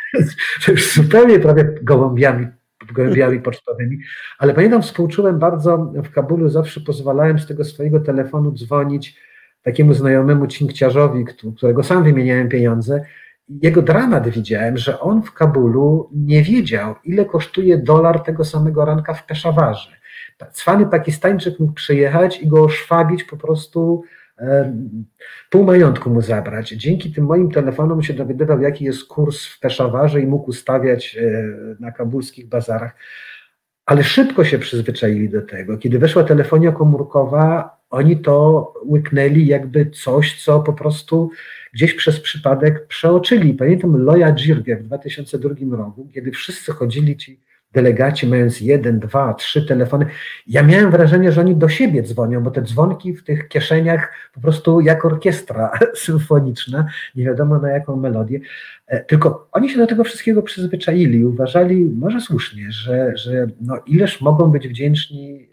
Zupełnie 0.94 1.38
prawie 1.38 1.64
gołąbiami 1.82 2.46
gołębiami 2.92 3.40
pocztowymi, 3.40 3.98
ale 4.38 4.54
pamiętam, 4.54 4.82
współczułem 4.82 5.38
bardzo 5.38 5.92
w 6.04 6.10
Kabulu, 6.10 6.48
zawsze 6.48 6.80
pozwalałem 6.80 7.38
z 7.38 7.46
tego 7.46 7.64
swojego 7.64 8.00
telefonu 8.00 8.52
dzwonić 8.52 9.16
takiemu 9.62 9.94
znajomemu 9.94 10.46
cinkciarzowi, 10.46 11.24
którego 11.56 11.82
sam 11.82 12.04
wymieniałem 12.04 12.48
pieniądze. 12.48 13.04
Jego 13.48 13.82
dramat 13.82 14.28
widziałem, 14.28 14.76
że 14.76 15.00
on 15.00 15.22
w 15.22 15.32
Kabulu 15.32 16.10
nie 16.12 16.42
wiedział, 16.42 16.94
ile 17.04 17.24
kosztuje 17.24 17.78
dolar 17.78 18.20
tego 18.20 18.44
samego 18.44 18.84
ranka 18.84 19.14
w 19.14 19.26
Peszawarze. 19.26 19.90
Cwany 20.52 20.86
Pakistańczyk 20.86 21.60
mógł 21.60 21.72
przyjechać 21.72 22.40
i 22.40 22.48
go 22.48 22.64
oszwabić 22.64 23.24
po 23.24 23.36
prostu 23.36 24.02
pół 25.50 25.64
majątku 25.64 26.10
mu 26.10 26.22
zabrać. 26.22 26.68
Dzięki 26.68 27.12
tym 27.12 27.24
moim 27.24 27.50
telefonom 27.50 28.02
się 28.02 28.14
dowiadywał, 28.14 28.60
jaki 28.60 28.84
jest 28.84 29.04
kurs 29.04 29.44
w 29.44 29.60
Peszawarze 29.60 30.20
i 30.20 30.26
mógł 30.26 30.50
ustawiać 30.50 31.16
e, 31.20 31.44
na 31.80 31.92
kabulskich 31.92 32.48
bazarach. 32.48 32.96
Ale 33.86 34.04
szybko 34.04 34.44
się 34.44 34.58
przyzwyczaili 34.58 35.28
do 35.28 35.42
tego. 35.42 35.78
Kiedy 35.78 35.98
weszła 35.98 36.24
telefonia 36.24 36.72
komórkowa, 36.72 37.76
oni 37.90 38.16
to 38.16 38.74
łyknęli 38.84 39.46
jakby 39.46 39.90
coś, 39.90 40.44
co 40.44 40.60
po 40.60 40.72
prostu 40.72 41.30
gdzieś 41.72 41.94
przez 41.94 42.20
przypadek 42.20 42.86
przeoczyli. 42.86 43.54
Pamiętam 43.54 43.96
Loja 43.96 44.32
Dżirgę 44.32 44.76
w 44.76 44.82
2002 44.82 45.76
roku, 45.76 46.08
kiedy 46.14 46.30
wszyscy 46.30 46.72
chodzili 46.72 47.16
ci 47.16 47.40
delegaci 47.76 48.26
mając 48.26 48.60
jeden, 48.60 48.98
dwa, 48.98 49.34
trzy 49.34 49.66
telefony. 49.66 50.06
Ja 50.46 50.62
miałem 50.62 50.90
wrażenie, 50.90 51.32
że 51.32 51.40
oni 51.40 51.56
do 51.56 51.68
siebie 51.68 52.02
dzwonią, 52.02 52.42
bo 52.42 52.50
te 52.50 52.62
dzwonki 52.62 53.14
w 53.14 53.24
tych 53.24 53.48
kieszeniach 53.48 54.12
po 54.34 54.40
prostu 54.40 54.80
jak 54.80 55.04
orkiestra 55.04 55.70
symfoniczna, 56.06 56.86
nie 57.14 57.24
wiadomo 57.24 57.58
na 57.58 57.70
jaką 57.70 57.96
melodię. 57.96 58.40
E, 58.86 59.04
tylko 59.04 59.48
oni 59.52 59.70
się 59.70 59.78
do 59.78 59.86
tego 59.86 60.04
wszystkiego 60.04 60.42
przyzwyczaili, 60.42 61.24
uważali, 61.24 61.84
może 61.84 62.20
słusznie, 62.20 62.72
że, 62.72 63.16
że 63.16 63.46
no 63.60 63.78
ileż 63.86 64.20
mogą 64.20 64.50
być 64.50 64.68
wdzięczni 64.68 65.48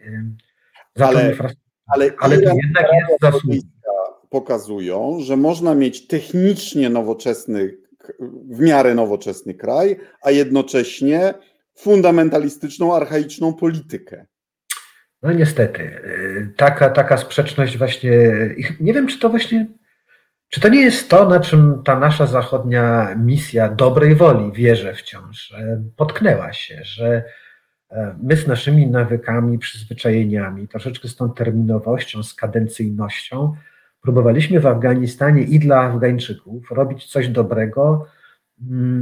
za 0.95 1.07
ale, 1.07 1.19
tą 1.21 1.29
infrastrukturę. 1.29 1.73
Ale, 1.87 2.11
ale 2.19 2.35
to 2.41 2.53
jednak 2.63 2.91
jest 2.93 3.21
zasługa. 3.21 3.57
Pokazują, 4.29 5.17
że 5.19 5.37
można 5.37 5.75
mieć 5.75 6.07
technicznie 6.07 6.89
nowoczesny, 6.89 7.77
w 8.49 8.59
miarę 8.59 8.95
nowoczesny 8.95 9.53
kraj, 9.53 9.95
a 10.21 10.31
jednocześnie 10.31 11.33
fundamentalistyczną, 11.77 12.95
archaiczną 12.95 13.53
politykę. 13.53 14.25
No 15.23 15.31
niestety, 15.31 16.01
taka, 16.57 16.89
taka 16.89 17.17
sprzeczność 17.17 17.77
właśnie, 17.77 18.11
nie 18.79 18.93
wiem 18.93 19.07
czy 19.07 19.19
to 19.19 19.29
właśnie, 19.29 19.67
czy 20.49 20.61
to 20.61 20.69
nie 20.69 20.81
jest 20.81 21.09
to, 21.09 21.29
na 21.29 21.39
czym 21.39 21.83
ta 21.85 21.99
nasza 21.99 22.27
zachodnia 22.27 23.15
misja 23.15 23.69
dobrej 23.69 24.15
woli, 24.15 24.51
wierzę 24.51 24.93
wciąż, 24.93 25.53
potknęła 25.95 26.53
się, 26.53 26.79
że 26.83 27.23
e, 27.91 28.15
my 28.23 28.37
z 28.37 28.47
naszymi 28.47 28.87
nawykami, 28.87 29.59
przyzwyczajeniami, 29.59 30.67
troszeczkę 30.67 31.07
z 31.07 31.15
tą 31.15 31.33
terminowością, 31.33 32.23
z 32.23 32.33
kadencyjnością, 32.33 33.55
próbowaliśmy 34.01 34.59
w 34.59 34.67
Afganistanie 34.67 35.41
i 35.41 35.59
dla 35.59 35.79
Afgańczyków 35.79 36.71
robić 36.71 37.05
coś 37.05 37.27
dobrego, 37.27 38.05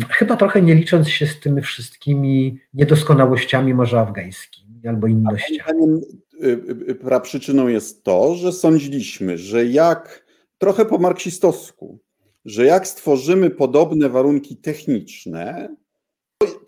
chyba 0.10 0.38
trochę 0.38 0.62
nie 0.62 0.76
licząc 0.76 1.10
się 1.10 1.28
z 1.28 1.40
tymi 1.40 1.62
wszystkimi 1.62 2.60
niedoskonałościami 2.74 3.74
może 3.74 4.00
afgańskimi 4.00 4.88
albo 4.88 5.08
innościami. 5.08 6.02
Y, 6.44 6.48
y, 6.90 6.96
praprzyczyną 6.96 7.68
jest 7.68 8.04
to, 8.04 8.36
że 8.36 8.52
sądziliśmy, 8.52 9.38
że 9.38 9.66
jak 9.66 10.26
trochę 10.58 10.86
po 10.86 10.98
marksistowsku, 10.98 12.00
że 12.46 12.66
jak 12.66 12.88
stworzymy 12.88 13.50
podobne 13.50 14.10
warunki 14.10 14.58
techniczne, 14.58 15.76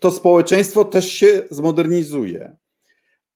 to 0.00 0.10
społeczeństwo 0.10 0.84
też 0.84 1.12
się 1.12 1.42
zmodernizuje. 1.50 2.56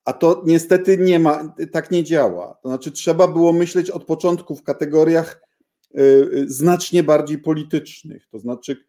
A 0.05 0.12
to 0.12 0.42
niestety 0.46 0.99
nie 0.99 1.18
ma, 1.18 1.55
tak 1.72 1.90
nie 1.90 2.05
działa. 2.05 2.59
To 2.62 2.68
znaczy, 2.68 2.92
trzeba 2.92 3.28
było 3.28 3.53
myśleć 3.53 3.90
od 3.90 4.05
początku 4.05 4.57
w 4.57 4.62
kategoriach 4.62 5.42
y, 5.99 6.44
znacznie 6.46 7.03
bardziej 7.03 7.38
politycznych, 7.38 8.28
to 8.30 8.38
znaczy 8.38 8.88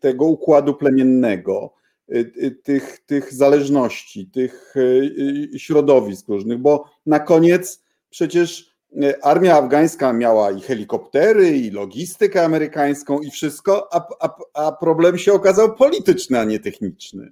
tego 0.00 0.24
układu 0.24 0.74
plemiennego, 0.74 1.76
Y, 2.14 2.32
y, 2.42 2.50
tych, 2.50 2.98
tych 3.06 3.34
zależności, 3.34 4.26
tych 4.26 4.74
y, 4.76 5.58
środowisk 5.58 6.28
różnych, 6.28 6.58
bo 6.58 6.84
na 7.06 7.20
koniec 7.20 7.82
przecież 8.10 8.76
armia 9.22 9.56
afgańska 9.56 10.12
miała 10.12 10.50
i 10.50 10.60
helikoptery, 10.60 11.50
i 11.50 11.70
logistykę 11.70 12.44
amerykańską, 12.44 13.20
i 13.20 13.30
wszystko, 13.30 13.88
a, 13.94 14.06
a, 14.20 14.36
a 14.54 14.72
problem 14.72 15.18
się 15.18 15.32
okazał 15.32 15.74
polityczny, 15.74 16.40
a 16.40 16.44
nie 16.44 16.60
techniczny. 16.60 17.30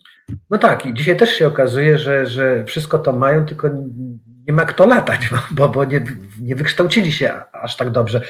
No 0.51 0.59
tak, 0.59 0.87
i 0.87 0.95
dzisiaj 0.95 1.17
też 1.17 1.31
się 1.31 1.47
okazuje, 1.47 1.99
że, 1.99 2.27
że 2.27 2.65
wszystko 2.65 2.99
to 2.99 3.13
mają, 3.13 3.47
tylko 3.47 3.71
nie 4.47 4.53
ma 4.53 4.65
kto 4.65 4.87
latać, 4.87 5.31
bo, 5.51 5.69
bo 5.69 5.85
nie, 5.85 6.05
nie 6.41 6.57
wykształcili 6.57 7.13
się 7.13 7.33
aż 7.53 7.77
tak 7.77 7.91
dobrze. 7.91 8.21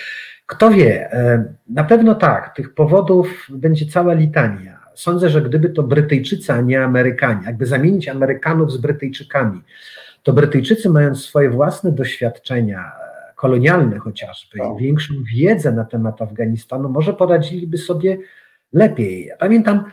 Kto 0.47 0.70
wie, 0.70 1.12
e, 1.12 1.45
na 1.68 1.84
pewno 1.84 2.14
tak, 2.14 2.55
tych 2.57 2.74
powodów 2.74 3.47
będzie 3.51 3.86
cała 3.86 4.14
litania 4.14 4.84
Sądzę, 4.95 5.28
że 5.28 5.42
gdyby 5.42 5.70
to 5.70 5.82
Brytyjczycy, 5.82 6.53
a 6.53 6.61
nie 6.61 6.84
Amerykanie, 6.84 7.47
jakby 7.47 7.66
zamienić 7.66 8.09
Amerykanów 8.09 8.72
z 8.72 8.76
Brytyjczykami, 8.76 9.62
to 10.22 10.32
Brytyjczycy, 10.32 10.90
mając 10.90 11.24
swoje 11.24 11.51
własne 11.51 11.92
doświadczenia 11.92 12.92
kolonialne 13.36 13.99
chociażby 13.99 14.59
i 14.59 14.82
większą 14.82 15.14
wiedzę 15.34 15.72
na 15.72 15.84
temat 15.84 16.22
Afganistanu, 16.22 16.88
może 16.88 17.14
poradziliby 17.14 17.78
sobie 17.78 18.18
lepiej. 18.72 19.26
Ja 19.26 19.36
pamiętam, 19.36 19.84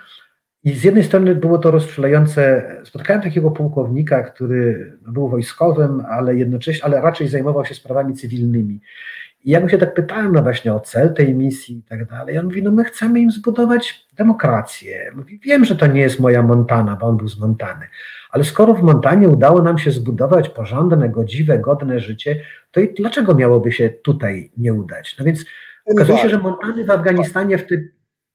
i 0.64 0.74
z 0.74 0.84
jednej 0.84 1.04
strony 1.04 1.36
było 1.36 1.58
to 1.58 1.72
rozczulające. 1.72 2.64
Spotkałem 2.86 3.22
takiego 3.22 3.52
pułkownika, 3.52 4.24
który 4.24 4.94
był 5.08 5.30
wojskowym, 5.30 6.04
ale 6.10 6.36
jednocześnie, 6.36 6.86
ale 6.86 7.02
raczej 7.02 7.28
zajmował 7.28 7.66
się 7.66 7.76
sprawami 7.76 8.14
cywilnymi. 8.14 8.80
I 9.44 9.52
ja 9.52 9.60
mu 9.60 9.70
się 9.70 9.78
tak 9.78 9.94
pytałem 9.94 10.34
no 10.34 10.42
właśnie 10.42 10.74
o 10.74 10.80
cel 10.80 11.14
tej 11.14 11.36
misji 11.36 11.78
i 11.78 11.84
tak 11.84 12.06
dalej. 12.06 12.38
On 12.38 12.46
mówi, 12.46 12.64
no 12.64 12.72
my 12.72 12.84
chcemy 12.84 13.20
im 13.20 13.32
zbudować 13.32 14.08
demokrację. 14.18 15.12
Mówi, 15.16 15.40
wiem, 15.44 15.66
że 15.66 15.76
to 15.76 15.88
nie 15.88 16.02
jest 16.02 16.20
moja 16.20 16.44
Montana, 16.44 16.96
bo 16.96 17.08
on 17.08 17.18
był 17.18 17.28
z 17.28 17.40
Montany, 17.40 17.88
ale 18.30 18.44
skoro 18.44 18.74
w 18.74 18.84
Montanie 18.84 19.30
udało 19.30 19.62
nam 19.62 19.78
się 19.78 19.92
zbudować 19.92 20.50
porządne, 20.50 21.10
godziwe, 21.10 21.60
godne 21.60 22.00
życie, 22.00 22.42
to 22.72 22.80
i 22.80 22.94
dlaczego 22.94 23.36
miałoby 23.36 23.72
się 23.72 23.90
tutaj 23.90 24.52
nie 24.58 24.74
udać? 24.74 25.16
No 25.20 25.26
więc 25.26 25.46
tym 25.86 25.96
okazuje 25.96 26.18
się, 26.18 26.30
że 26.30 26.38
Montany 26.38 26.86
w 26.86 26.90
Afganistanie 26.90 27.58
w 27.58 27.68
tym... 27.68 27.90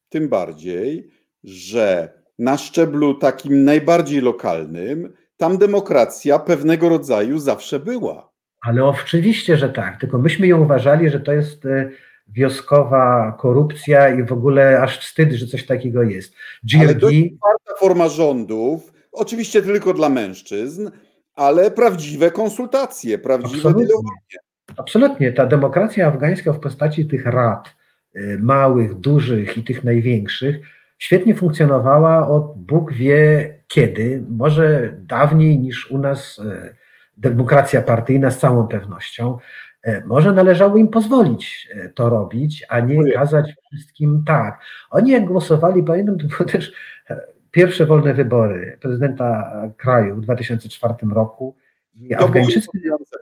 Tym 0.09 0.29
bardziej, 0.29 1.11
że 1.45 2.13
na 2.39 2.57
szczeblu 2.57 3.15
takim 3.15 3.65
najbardziej 3.65 4.21
lokalnym, 4.21 5.13
tam 5.37 5.59
demokracja 5.59 6.39
pewnego 6.39 6.89
rodzaju 6.89 7.39
zawsze 7.39 7.81
była. 7.81 8.36
Ale 8.61 8.85
oczywiście, 8.85 9.57
że 9.57 9.69
tak, 9.69 10.01
tylko 10.01 10.19
myśmy 10.19 10.47
ją 10.47 10.61
uważali, 10.61 11.11
że 11.11 11.21
to 11.21 11.33
jest 11.33 11.67
e, 11.67 11.91
wioskowa 12.29 13.37
korupcja 13.39 14.09
i 14.09 14.23
w 14.23 14.33
ogóle 14.33 14.81
aż 14.83 14.99
wstyd, 14.99 15.33
że 15.33 15.47
coś 15.47 15.67
takiego 15.67 16.03
jest. 16.03 16.35
Ale 16.81 16.95
to 16.95 17.11
jest 17.11 17.37
czwarta 17.39 17.81
forma 17.81 18.09
rządów, 18.09 18.93
oczywiście 19.13 19.63
tylko 19.63 19.95
dla 19.95 20.09
mężczyzn, 20.09 20.91
ale 21.35 21.71
prawdziwe 21.71 22.31
konsultacje, 22.31 23.19
prawdziwe 23.19 23.73
dialogie. 23.73 24.39
Absolutnie. 24.77 25.33
Ta 25.33 25.47
demokracja 25.47 26.07
afgańska 26.07 26.53
w 26.53 26.61
postaci 26.61 27.07
tych 27.07 27.27
rad, 27.27 27.75
e, 28.15 28.39
małych, 28.39 28.95
dużych 28.95 29.59
i 29.59 29.65
tych 29.65 29.85
największych, 29.85 30.57
świetnie 30.99 31.35
funkcjonowała 31.35 32.29
od 32.29 32.53
Bóg 32.57 32.93
wie 32.93 33.55
kiedy, 33.69 34.25
może 34.29 34.95
dawniej 34.99 35.59
niż 35.59 35.91
u 35.91 35.99
nas 35.99 36.39
e, 36.39 36.75
demokracja 37.17 37.83
partyjna 37.83 38.31
z 38.31 38.39
całą 38.39 38.69
pewnością. 38.69 39.39
E, 39.83 40.03
może 40.07 40.33
należało 40.33 40.77
im 40.77 40.89
pozwolić 40.89 41.69
e, 41.75 41.89
to 41.89 42.09
robić, 42.09 42.64
a 42.69 42.81
nie 42.81 43.12
kazać 43.12 43.55
wszystkim 43.73 44.23
tak. 44.27 44.61
Oni 44.91 45.11
jak 45.11 45.25
głosowali, 45.25 45.83
pamiętam, 45.83 46.19
to 46.19 46.27
były 46.37 46.51
też 46.51 46.73
e, 47.11 47.21
pierwsze 47.51 47.87
wolne 47.87 48.14
wybory 48.14 48.79
prezydenta 48.81 49.53
kraju 49.77 50.17
w 50.17 50.21
2004 50.21 50.95
roku. 51.14 51.57
I 52.01 52.09
to 52.09 52.25
Afgańczycy... 52.25 52.69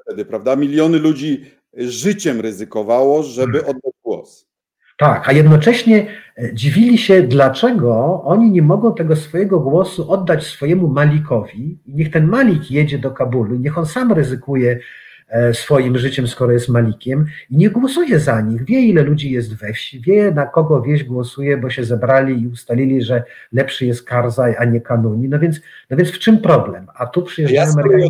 wtedy, 0.03 0.24
prawda? 0.24 0.57
Miliony 0.57 0.99
ludzi 0.99 1.45
życiem 1.76 2.40
ryzykowało, 2.40 3.22
żeby 3.22 3.59
hmm. 3.59 3.70
oddać. 3.70 3.95
Tak, 4.97 5.28
a 5.28 5.32
jednocześnie 5.32 6.07
e, 6.38 6.55
dziwili 6.55 6.99
się, 6.99 7.22
dlaczego 7.22 8.22
oni 8.24 8.51
nie 8.51 8.62
mogą 8.62 8.95
tego 8.95 9.16
swojego 9.16 9.61
głosu 9.61 10.11
oddać 10.11 10.47
swojemu 10.47 10.88
Malikowi. 10.88 11.78
Niech 11.86 12.11
ten 12.11 12.26
Malik 12.26 12.70
jedzie 12.70 12.99
do 12.99 13.11
Kabulu, 13.11 13.57
niech 13.57 13.78
on 13.78 13.86
sam 13.86 14.12
ryzykuje 14.12 14.78
e, 15.28 15.55
swoim 15.55 15.99
życiem, 15.99 16.28
skoro 16.28 16.53
jest 16.53 16.68
Malikiem 16.68 17.26
i 17.51 17.57
nie 17.57 17.70
głosuje 17.70 18.20
za 18.20 18.40
nich. 18.40 18.64
Wie, 18.64 18.80
ile 18.80 19.03
ludzi 19.03 19.30
jest 19.30 19.55
we 19.55 19.72
wsi, 19.72 20.01
wie, 20.01 20.30
na 20.30 20.47
kogo 20.47 20.82
wieś 20.82 21.05
głosuje, 21.05 21.57
bo 21.57 21.70
się 21.70 21.84
zebrali 21.84 22.42
i 22.42 22.49
ustalili, 22.49 23.03
że 23.03 23.24
lepszy 23.53 23.86
jest 23.86 24.05
Karzaj, 24.05 24.55
a 24.59 24.64
nie 24.64 24.80
Kanuni. 24.80 25.28
No 25.28 25.38
więc, 25.38 25.61
no 25.90 25.97
więc 25.97 26.11
w 26.11 26.18
czym 26.18 26.38
problem? 26.38 26.86
A 26.95 27.07
tu 27.07 27.22
przyjeżdżają 27.22 27.66
ja 27.66 27.72
Amerykanie. 27.72 28.09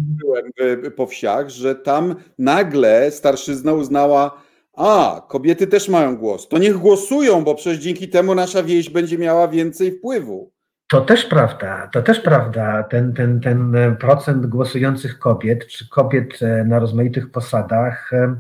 Ja 0.85 0.91
po 0.91 1.07
wsiach, 1.07 1.49
że 1.49 1.75
tam 1.75 2.15
nagle 2.39 3.11
starszyzna 3.11 3.73
uznała, 3.73 4.45
a, 4.77 5.23
kobiety 5.29 5.67
też 5.67 5.89
mają 5.89 6.17
głos. 6.17 6.49
To 6.49 6.59
niech 6.59 6.77
głosują, 6.77 7.45
bo 7.45 7.55
przecież 7.55 7.79
dzięki 7.79 8.09
temu 8.09 8.35
nasza 8.35 8.63
wieś 8.63 8.91
będzie 8.91 9.19
miała 9.19 9.49
więcej 9.49 9.93
wpływu. 9.93 10.55
To 10.89 11.01
też 11.01 11.25
prawda, 11.25 11.89
to 11.93 12.03
też 12.03 12.21
prawda. 12.21 12.83
Ten, 12.83 13.15
ten, 13.15 13.41
ten 13.41 13.77
procent 14.01 14.47
głosujących 14.47 15.19
kobiet, 15.19 15.67
czy 15.67 15.89
kobiet 15.89 16.43
e, 16.43 16.65
na 16.65 16.79
rozmaitych 16.79 17.31
posadach, 17.31 18.13
e, 18.13 18.37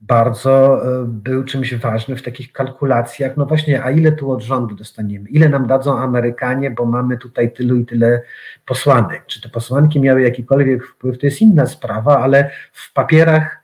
bardzo 0.00 0.82
e, 0.84 1.04
był 1.06 1.44
czymś 1.44 1.74
ważnym 1.74 2.18
w 2.18 2.22
takich 2.22 2.52
kalkulacjach. 2.52 3.36
No 3.36 3.46
właśnie, 3.46 3.84
a 3.84 3.90
ile 3.90 4.12
tu 4.12 4.32
od 4.32 4.42
rządu 4.42 4.74
dostaniemy? 4.74 5.28
Ile 5.28 5.48
nam 5.48 5.66
dadzą 5.66 5.98
Amerykanie, 5.98 6.70
bo 6.70 6.84
mamy 6.84 7.18
tutaj 7.18 7.52
tylu 7.52 7.76
i 7.76 7.86
tyle 7.86 8.22
posłanek? 8.66 9.26
Czy 9.26 9.42
te 9.42 9.48
posłanki 9.48 10.00
miały 10.00 10.22
jakikolwiek 10.22 10.86
wpływ? 10.86 11.18
To 11.18 11.26
jest 11.26 11.40
inna 11.40 11.66
sprawa, 11.66 12.18
ale 12.18 12.50
w 12.72 12.92
papierach 12.92 13.63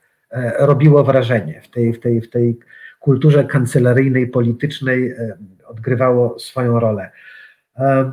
robiło 0.59 1.03
wrażenie. 1.03 1.61
W 1.63 1.69
tej, 1.69 1.93
w 1.93 1.99
tej, 1.99 2.21
w 2.21 2.29
tej 2.29 2.59
kulturze 2.99 3.43
kancelaryjnej, 3.43 4.27
politycznej 4.27 5.11
e, 5.11 5.37
odgrywało 5.65 6.39
swoją 6.39 6.79
rolę. 6.79 7.11
E, 7.77 8.11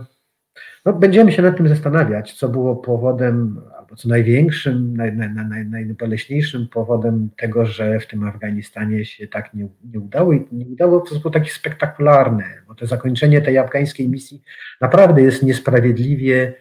no, 0.85 0.93
będziemy 0.93 1.33
się 1.33 1.43
nad 1.43 1.57
tym 1.57 1.69
zastanawiać, 1.69 2.33
co 2.33 2.49
było 2.49 2.77
powodem, 2.77 3.61
albo 3.79 3.97
co 3.97 4.09
największym, 4.09 4.97
naj, 4.97 5.17
naj, 5.17 5.31
naj, 5.31 5.67
najboleśniejszym 5.67 6.69
powodem 6.69 7.31
tego, 7.37 7.67
że 7.67 8.01
w 8.01 8.07
tym 8.07 8.25
Afganistanie 8.25 9.05
się 9.05 9.29
tak 9.29 9.55
nie, 9.55 9.69
nie 9.93 10.01
udało 10.01 10.33
i 10.33 10.47
nie 10.53 10.67
udało 10.67 11.01
w 11.01 11.09
sposób 11.09 11.33
taki 11.33 11.51
spektakularny, 11.51 12.45
bo 12.69 12.75
to 12.75 12.87
zakończenie 12.87 13.41
tej 13.41 13.59
afgańskiej 13.59 14.09
misji 14.09 14.43
naprawdę 14.81 15.23
jest 15.23 15.43
niesprawiedliwie 15.43 16.55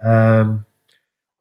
um, 0.00 0.62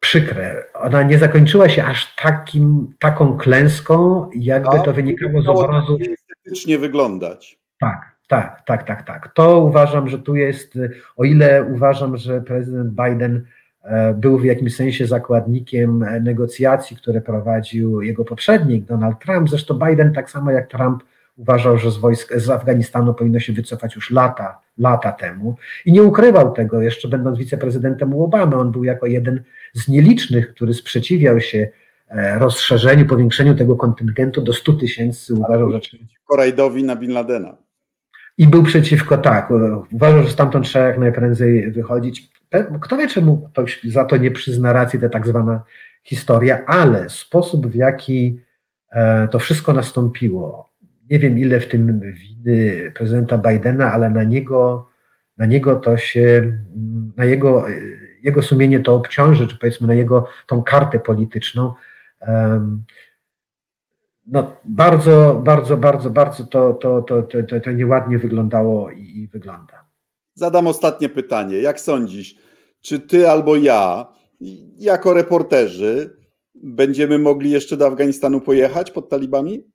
przykre. 0.04 0.64
Ona 0.74 1.04
nie 1.04 1.18
zakończyła 1.18 1.70
się 1.70 1.84
aż 1.84 2.16
takim, 2.16 2.94
taką 3.00 3.38
klęską, 3.38 4.30
jakby 4.36 4.80
to 4.86 4.94
wynikało 4.94 5.42
z 5.42 5.48
obrazu. 5.48 5.98
estetycznie 6.14 6.78
wyglądać. 6.78 7.60
Tak, 7.80 8.16
tak, 8.28 8.62
tak, 8.66 8.84
tak, 8.84 9.04
tak. 9.04 9.34
To 9.34 9.60
uważam, 9.60 10.10
że 10.10 10.20
tu 10.20 10.36
jest, 10.36 10.74
o 11.18 11.24
ile 11.24 11.64
uważam, 11.64 12.18
że 12.18 12.42
prezydent 12.42 12.94
Biden 12.94 13.46
e, 13.84 14.14
był 14.14 14.40
w 14.40 14.46
jakimś 14.46 14.76
sensie 14.76 15.08
zakładnikiem 15.08 16.06
negocjacji, 16.22 16.98
które 16.98 17.22
prowadził 17.22 18.02
jego 18.02 18.26
poprzednik 18.26 18.86
Donald 18.86 19.20
Trump. 19.20 19.50
Zresztą 19.50 19.80
Biden, 19.80 20.14
tak 20.14 20.32
samo 20.32 20.52
jak 20.52 20.68
Trump, 20.68 21.04
uważał, 21.38 21.78
że 21.78 21.92
z 21.92 21.98
wojsk 21.98 22.34
z 22.36 22.50
Afganistanu 22.50 23.14
powinno 23.14 23.40
się 23.40 23.54
wycofać 23.54 23.96
już 23.96 24.12
lata, 24.12 24.60
lata 24.78 25.12
temu 25.12 25.56
i 25.86 25.92
nie 25.92 26.04
ukrywał 26.04 26.52
tego, 26.52 26.82
jeszcze 26.82 27.08
będąc 27.08 27.38
wiceprezydentem 27.38 28.14
u 28.14 28.24
Obamy. 28.24 28.56
On 28.56 28.72
był 28.72 28.84
jako 28.84 29.06
jeden 29.06 29.44
z 29.74 29.88
nielicznych, 29.88 30.54
który 30.54 30.74
sprzeciwiał 30.74 31.42
się 31.42 31.70
e, 32.10 32.40
rozszerzeniu, 32.40 33.06
powiększeniu 33.06 33.56
tego 33.56 33.76
kontyngentu 33.76 34.42
do 34.42 34.54
100 34.54 34.74
tysięcy. 34.74 35.34
Uważał, 35.34 35.72
że. 35.72 35.80
Korajdowi 36.26 36.84
na 36.84 36.96
Bin 36.96 37.12
Ladena. 37.12 37.58
I 38.38 38.48
był 38.48 38.64
przeciwko, 38.64 39.18
tak. 39.18 39.50
Uważał, 39.92 40.24
że 40.24 40.30
stamtąd 40.30 40.66
trzeba 40.66 40.86
jak 40.86 40.98
najprędzej 40.98 41.72
wychodzić. 41.72 42.30
Kto 42.82 42.98
wie, 42.98 43.08
czemu 43.08 43.38
ktoś 43.38 43.84
za 43.84 44.06
to 44.06 44.18
nie 44.18 44.32
przyzna 44.32 44.74
racji, 44.74 45.00
ta 45.00 45.10
tak 45.10 45.28
zwana 45.28 45.64
historia, 46.04 46.66
ale 46.66 47.10
sposób, 47.10 47.68
w 47.68 47.76
jaki 47.76 48.40
e, 48.92 49.28
to 49.28 49.40
wszystko 49.40 49.74
nastąpiło, 49.74 50.73
nie 51.14 51.20
wiem 51.20 51.40
ile 51.40 51.60
w 51.60 51.68
tym 51.68 52.00
winy 52.00 52.92
prezydenta 52.96 53.38
Bidena, 53.38 53.94
ale 53.94 54.10
na 54.10 54.24
niego, 54.24 54.90
na 55.38 55.46
niego 55.46 55.76
to 55.76 55.98
się, 55.98 56.58
na 57.18 57.26
jego, 57.26 57.66
jego 58.24 58.42
sumienie 58.42 58.80
to 58.80 58.96
obciąży, 58.96 59.48
czy 59.48 59.58
powiedzmy 59.58 59.88
na 59.88 59.94
jego 59.94 60.28
tą 60.48 60.64
kartę 60.64 61.00
polityczną. 61.00 61.74
No, 64.28 64.56
bardzo, 64.66 65.42
bardzo, 65.46 65.78
bardzo, 65.78 66.10
bardzo 66.10 66.44
to, 66.44 66.74
to, 66.74 67.02
to, 67.02 67.24
to, 67.24 67.60
to 67.64 67.72
nieładnie 67.72 68.18
wyglądało 68.20 68.92
i, 68.92 69.02
i 69.02 69.28
wygląda. 69.28 69.86
Zadam 70.34 70.68
ostatnie 70.68 71.10
pytanie. 71.10 71.58
Jak 71.58 71.80
sądzisz, 71.80 72.36
czy 72.82 73.00
ty 73.00 73.30
albo 73.30 73.56
ja, 73.56 74.08
jako 74.78 75.14
reporterzy, 75.14 76.18
będziemy 76.56 77.20
mogli 77.20 77.52
jeszcze 77.52 77.78
do 77.78 77.88
Afganistanu 77.88 78.42
pojechać 78.42 78.92
pod 78.92 79.10
talibami? 79.10 79.73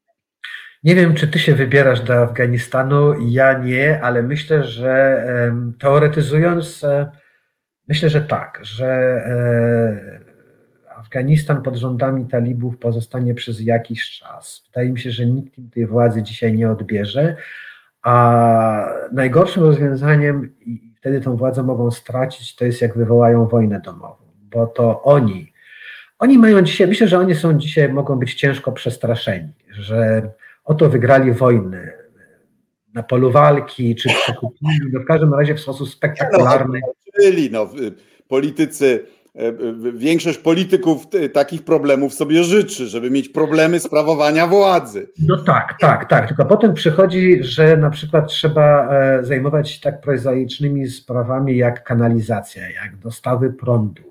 Nie 0.85 0.95
wiem, 0.95 1.15
czy 1.15 1.29
ty 1.29 1.39
się 1.39 1.55
wybierasz 1.55 2.01
do 2.01 2.15
Afganistanu, 2.15 3.21
ja 3.21 3.59
nie, 3.59 4.01
ale 4.03 4.23
myślę, 4.23 4.65
że 4.65 5.25
teoretyzując, 5.79 6.85
e, 6.85 7.11
myślę, 7.89 8.09
że 8.09 8.21
tak, 8.21 8.61
że 8.63 8.87
e, 8.87 10.29
Afganistan 10.97 11.63
pod 11.63 11.77
rządami 11.77 12.27
talibów 12.27 12.79
pozostanie 12.79 13.35
przez 13.35 13.61
jakiś 13.61 14.19
czas. 14.19 14.63
Wydaje 14.67 14.93
mi 14.93 15.01
się, 15.01 15.11
że 15.11 15.27
nikt 15.27 15.59
im 15.59 15.71
tej 15.71 15.87
władzy 15.87 16.23
dzisiaj 16.23 16.55
nie 16.55 16.71
odbierze, 16.71 17.37
a 18.03 18.89
najgorszym 19.13 19.63
rozwiązaniem, 19.63 20.55
i 20.61 20.95
wtedy 20.97 21.21
tą 21.21 21.37
władzę 21.37 21.63
mogą 21.63 21.91
stracić, 21.91 22.57
to 22.57 22.65
jest 22.65 22.83
jak 22.83 22.97
wywołają 22.97 23.47
wojnę 23.47 23.81
domową, 23.81 24.25
bo 24.43 24.67
to 24.67 25.03
oni, 25.03 25.53
oni 26.19 26.39
mają 26.39 26.63
dzisiaj, 26.63 26.87
myślę, 26.87 27.09
że 27.09 27.19
oni 27.19 27.35
są 27.35 27.59
dzisiaj, 27.59 27.93
mogą 27.93 28.17
być 28.17 28.35
ciężko 28.35 28.73
przestraszeni, 28.73 29.53
że 29.71 30.31
oto 30.69 30.89
wygrali 30.89 31.33
wojnę 31.33 31.93
na 32.95 33.03
polu 33.03 33.31
walki, 33.31 33.95
czy 33.95 34.09
przekupili, 34.09 34.93
no 34.93 35.01
w 35.01 35.05
każdym 35.05 35.35
razie 35.35 35.55
w 35.55 35.61
sposób 35.61 35.89
spektakularny. 35.89 36.81
Czyli 37.21 37.51
no, 37.51 37.69
politycy, 38.29 39.07
e, 39.35 39.53
większość 39.93 40.39
polityków 40.39 41.07
takich 41.33 41.65
problemów 41.65 42.15
sobie 42.15 42.45
życzy, 42.45 42.87
żeby 42.87 43.11
mieć 43.11 43.29
problemy 43.29 43.81
sprawowania 43.81 44.47
władzy. 44.47 45.11
No 45.19 45.37
tak, 45.37 45.77
tak, 45.81 46.09
tak. 46.09 46.29
Tylko 46.29 46.45
potem 46.45 46.75
przychodzi, 46.75 47.45
że 47.45 47.77
na 47.77 47.91
przykład 47.91 48.29
trzeba 48.29 48.95
e, 48.95 49.25
zajmować 49.25 49.71
się 49.71 49.81
tak 49.81 50.01
prozaicznymi 50.01 50.89
sprawami 50.89 51.57
jak 51.57 51.85
kanalizacja, 51.85 52.71
jak 52.71 52.97
dostawy 52.97 53.53
prądu, 53.53 54.03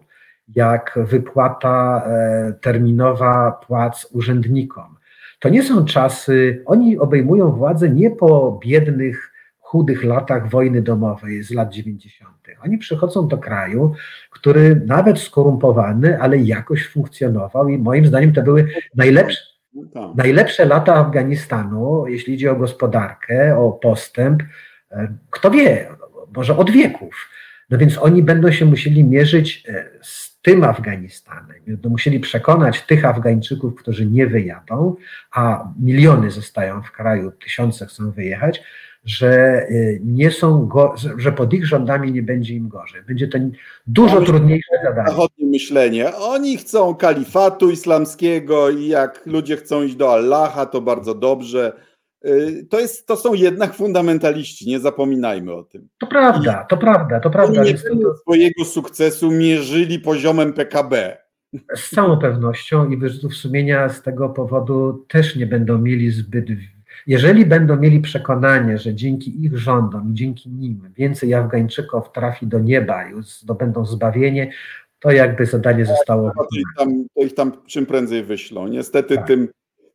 jak 0.56 1.00
wypłata 1.04 2.04
e, 2.06 2.54
terminowa 2.62 3.52
płac 3.52 4.08
urzędnikom 4.12 4.97
to 5.40 5.50
nie 5.50 5.64
są 5.64 5.86
czasy, 5.86 6.64
oni 6.66 6.98
obejmują 6.98 7.52
władzę 7.52 7.90
nie 7.90 8.12
po 8.12 8.60
biednych, 8.64 9.32
chudych 9.68 10.04
latach 10.04 10.50
wojny 10.50 10.82
domowej 10.82 11.44
z 11.44 11.52
lat 11.52 11.74
90. 11.74 12.30
Oni 12.64 12.78
przychodzą 12.78 13.28
do 13.28 13.38
kraju, 13.38 13.94
który 14.30 14.82
nawet 14.86 15.20
skorumpowany, 15.20 16.22
ale 16.22 16.38
jakoś 16.38 16.88
funkcjonował 16.88 17.70
i 17.70 17.78
moim 17.78 18.06
zdaniem 18.06 18.34
to 18.34 18.42
były 18.42 18.68
najlepsze, 18.96 19.40
najlepsze 20.16 20.66
lata 20.66 20.96
Afganistanu, 20.96 22.08
jeśli 22.08 22.34
idzie 22.34 22.52
o 22.52 22.56
gospodarkę, 22.56 23.58
o 23.58 23.72
postęp. 23.72 24.44
E, 24.92 25.14
kto 25.30 25.52
wie, 25.52 25.90
może 26.36 26.58
od 26.58 26.72
wieków. 26.72 27.30
No 27.70 27.78
więc 27.78 27.98
oni 27.98 28.24
będą 28.24 28.52
się 28.52 28.66
musieli 28.66 29.04
mierzyć 29.04 29.64
e, 29.70 29.86
z 30.02 30.37
tym 30.48 30.64
Afganistanem. 30.64 31.58
Będą 31.68 31.90
musieli 31.90 32.20
przekonać 32.20 32.82
tych 32.82 33.06
Afgańczyków, 33.06 33.76
którzy 33.76 34.06
nie 34.06 34.28
wyjadą, 34.28 34.96
a 35.32 35.68
miliony 35.80 36.32
zostają 36.32 36.82
w 36.82 36.92
kraju, 36.92 37.32
tysiące 37.32 37.86
chcą 37.86 38.12
wyjechać, 38.12 38.62
że 39.06 39.62
y, 39.72 40.02
nie 40.04 40.32
są, 40.32 40.70
że 41.18 41.32
pod 41.32 41.54
ich 41.54 41.66
rządami 41.66 42.12
nie 42.12 42.24
będzie 42.24 42.54
im 42.54 42.68
gorzej. 42.68 43.02
Będzie 43.04 43.28
to 43.28 43.38
dużo 43.88 44.22
trudniejsze 44.22 44.76
zadanie. 44.84 45.08
Zachodnie 45.08 45.48
myślenie. 45.48 46.16
Oni 46.16 46.58
chcą 46.58 46.96
kalifatu 46.96 47.72
islamskiego 47.72 48.70
i 48.70 48.88
jak 48.88 49.26
ludzie 49.26 49.58
chcą 49.58 49.84
iść 49.84 49.96
do 49.96 50.14
Allaha, 50.14 50.66
to 50.66 50.82
bardzo 50.82 51.16
dobrze. 51.16 51.87
Y, 52.28 52.68
to, 52.70 52.80
jest, 52.80 53.08
to 53.08 53.18
są 53.18 53.34
jednak 53.34 53.74
fundamentaliści, 53.74 54.70
nie 54.70 54.80
zapominajmy 54.80 55.54
o 55.54 55.64
tym. 55.64 55.88
To 55.98 56.08
prawda, 56.08 56.66
to 56.70 56.78
prawda, 56.78 57.20
to 57.20 57.30
prawda. 57.30 57.64
Nie 57.64 57.74
to... 57.74 58.16
swojego 58.22 58.66
sukcesu 58.66 59.32
mierzyli 59.32 60.00
poziomem 60.00 60.54
PKB. 60.54 61.18
Z 61.76 61.90
całą 61.90 62.18
pewnością 62.18 62.90
i 62.90 62.98
wyrzutów 62.98 63.36
sumienia 63.36 63.90
z 63.90 64.02
tego 64.02 64.30
powodu 64.30 65.06
też 65.08 65.36
nie 65.36 65.48
będą 65.48 65.78
mieli 65.78 66.12
zbyt. 66.12 66.46
Jeżeli 67.08 67.46
będą 67.46 67.76
mieli 67.76 68.00
przekonanie, 68.00 68.78
że 68.78 68.96
dzięki 68.96 69.46
ich 69.46 69.58
rządom, 69.58 70.16
dzięki 70.16 70.50
nim 70.50 70.82
więcej 70.96 71.34
Afgańczyków 71.34 72.12
trafi 72.12 72.48
do 72.48 72.60
nieba 72.60 73.10
i 73.10 73.24
zdobędą 73.24 73.86
zbawienie, 73.86 74.52
to 75.00 75.12
jakby 75.12 75.46
zadanie 75.46 75.86
zostało. 75.86 76.32
To 76.38 76.48
ich 76.60 76.66
tam, 76.78 77.06
to 77.16 77.22
ich 77.22 77.34
tam 77.34 77.52
czym 77.68 77.86
prędzej 77.86 78.24
wyślą. 78.24 78.68
Niestety 78.68 79.16
tak. 79.16 79.28
tym 79.28 79.48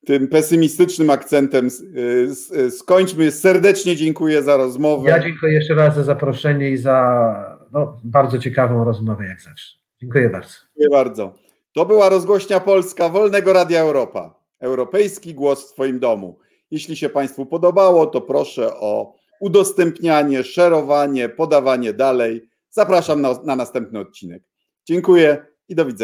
tym 0.07 0.29
pesymistycznym 0.29 1.11
akcentem 1.11 1.67
y, 1.67 2.29
y, 2.57 2.71
skończmy. 2.71 3.31
Serdecznie 3.31 3.97
dziękuję 3.97 4.43
za 4.43 4.57
rozmowę. 4.57 5.11
Ja 5.11 5.21
dziękuję 5.21 5.53
jeszcze 5.53 5.75
raz 5.75 5.95
za 5.95 6.05
zaproszenie 6.05 6.71
i 6.71 6.77
za 6.77 7.59
no, 7.73 8.01
bardzo 8.05 8.39
ciekawą 8.39 8.85
rozmowę, 8.85 9.27
jak 9.27 9.41
zawsze. 9.41 9.79
Dziękuję 10.01 10.31
bardzo. 10.31 10.55
Dziękuję 10.77 10.89
bardzo. 10.91 11.35
To 11.75 11.87
była 11.87 12.09
rozgłośnia 12.09 12.61
Polska 12.61 13.09
Wolnego 13.09 13.53
Radia 13.53 13.81
Europa. 13.81 14.35
Europejski 14.61 15.35
głos 15.35 15.71
w 15.71 15.75
Twoim 15.75 15.99
domu. 15.99 16.39
Jeśli 16.71 16.97
się 16.97 17.09
Państwu 17.09 17.47
podobało, 17.47 18.07
to 18.07 18.21
proszę 18.21 18.75
o 18.75 19.15
udostępnianie, 19.41 20.45
szerowanie, 20.45 21.29
podawanie 21.29 21.93
dalej. 21.93 22.49
Zapraszam 22.71 23.21
na, 23.21 23.35
na 23.45 23.57
następny 23.57 23.99
odcinek. 23.99 24.43
Dziękuję 24.85 25.47
i 25.69 25.75
do 25.75 25.85
widzenia. 25.85 25.99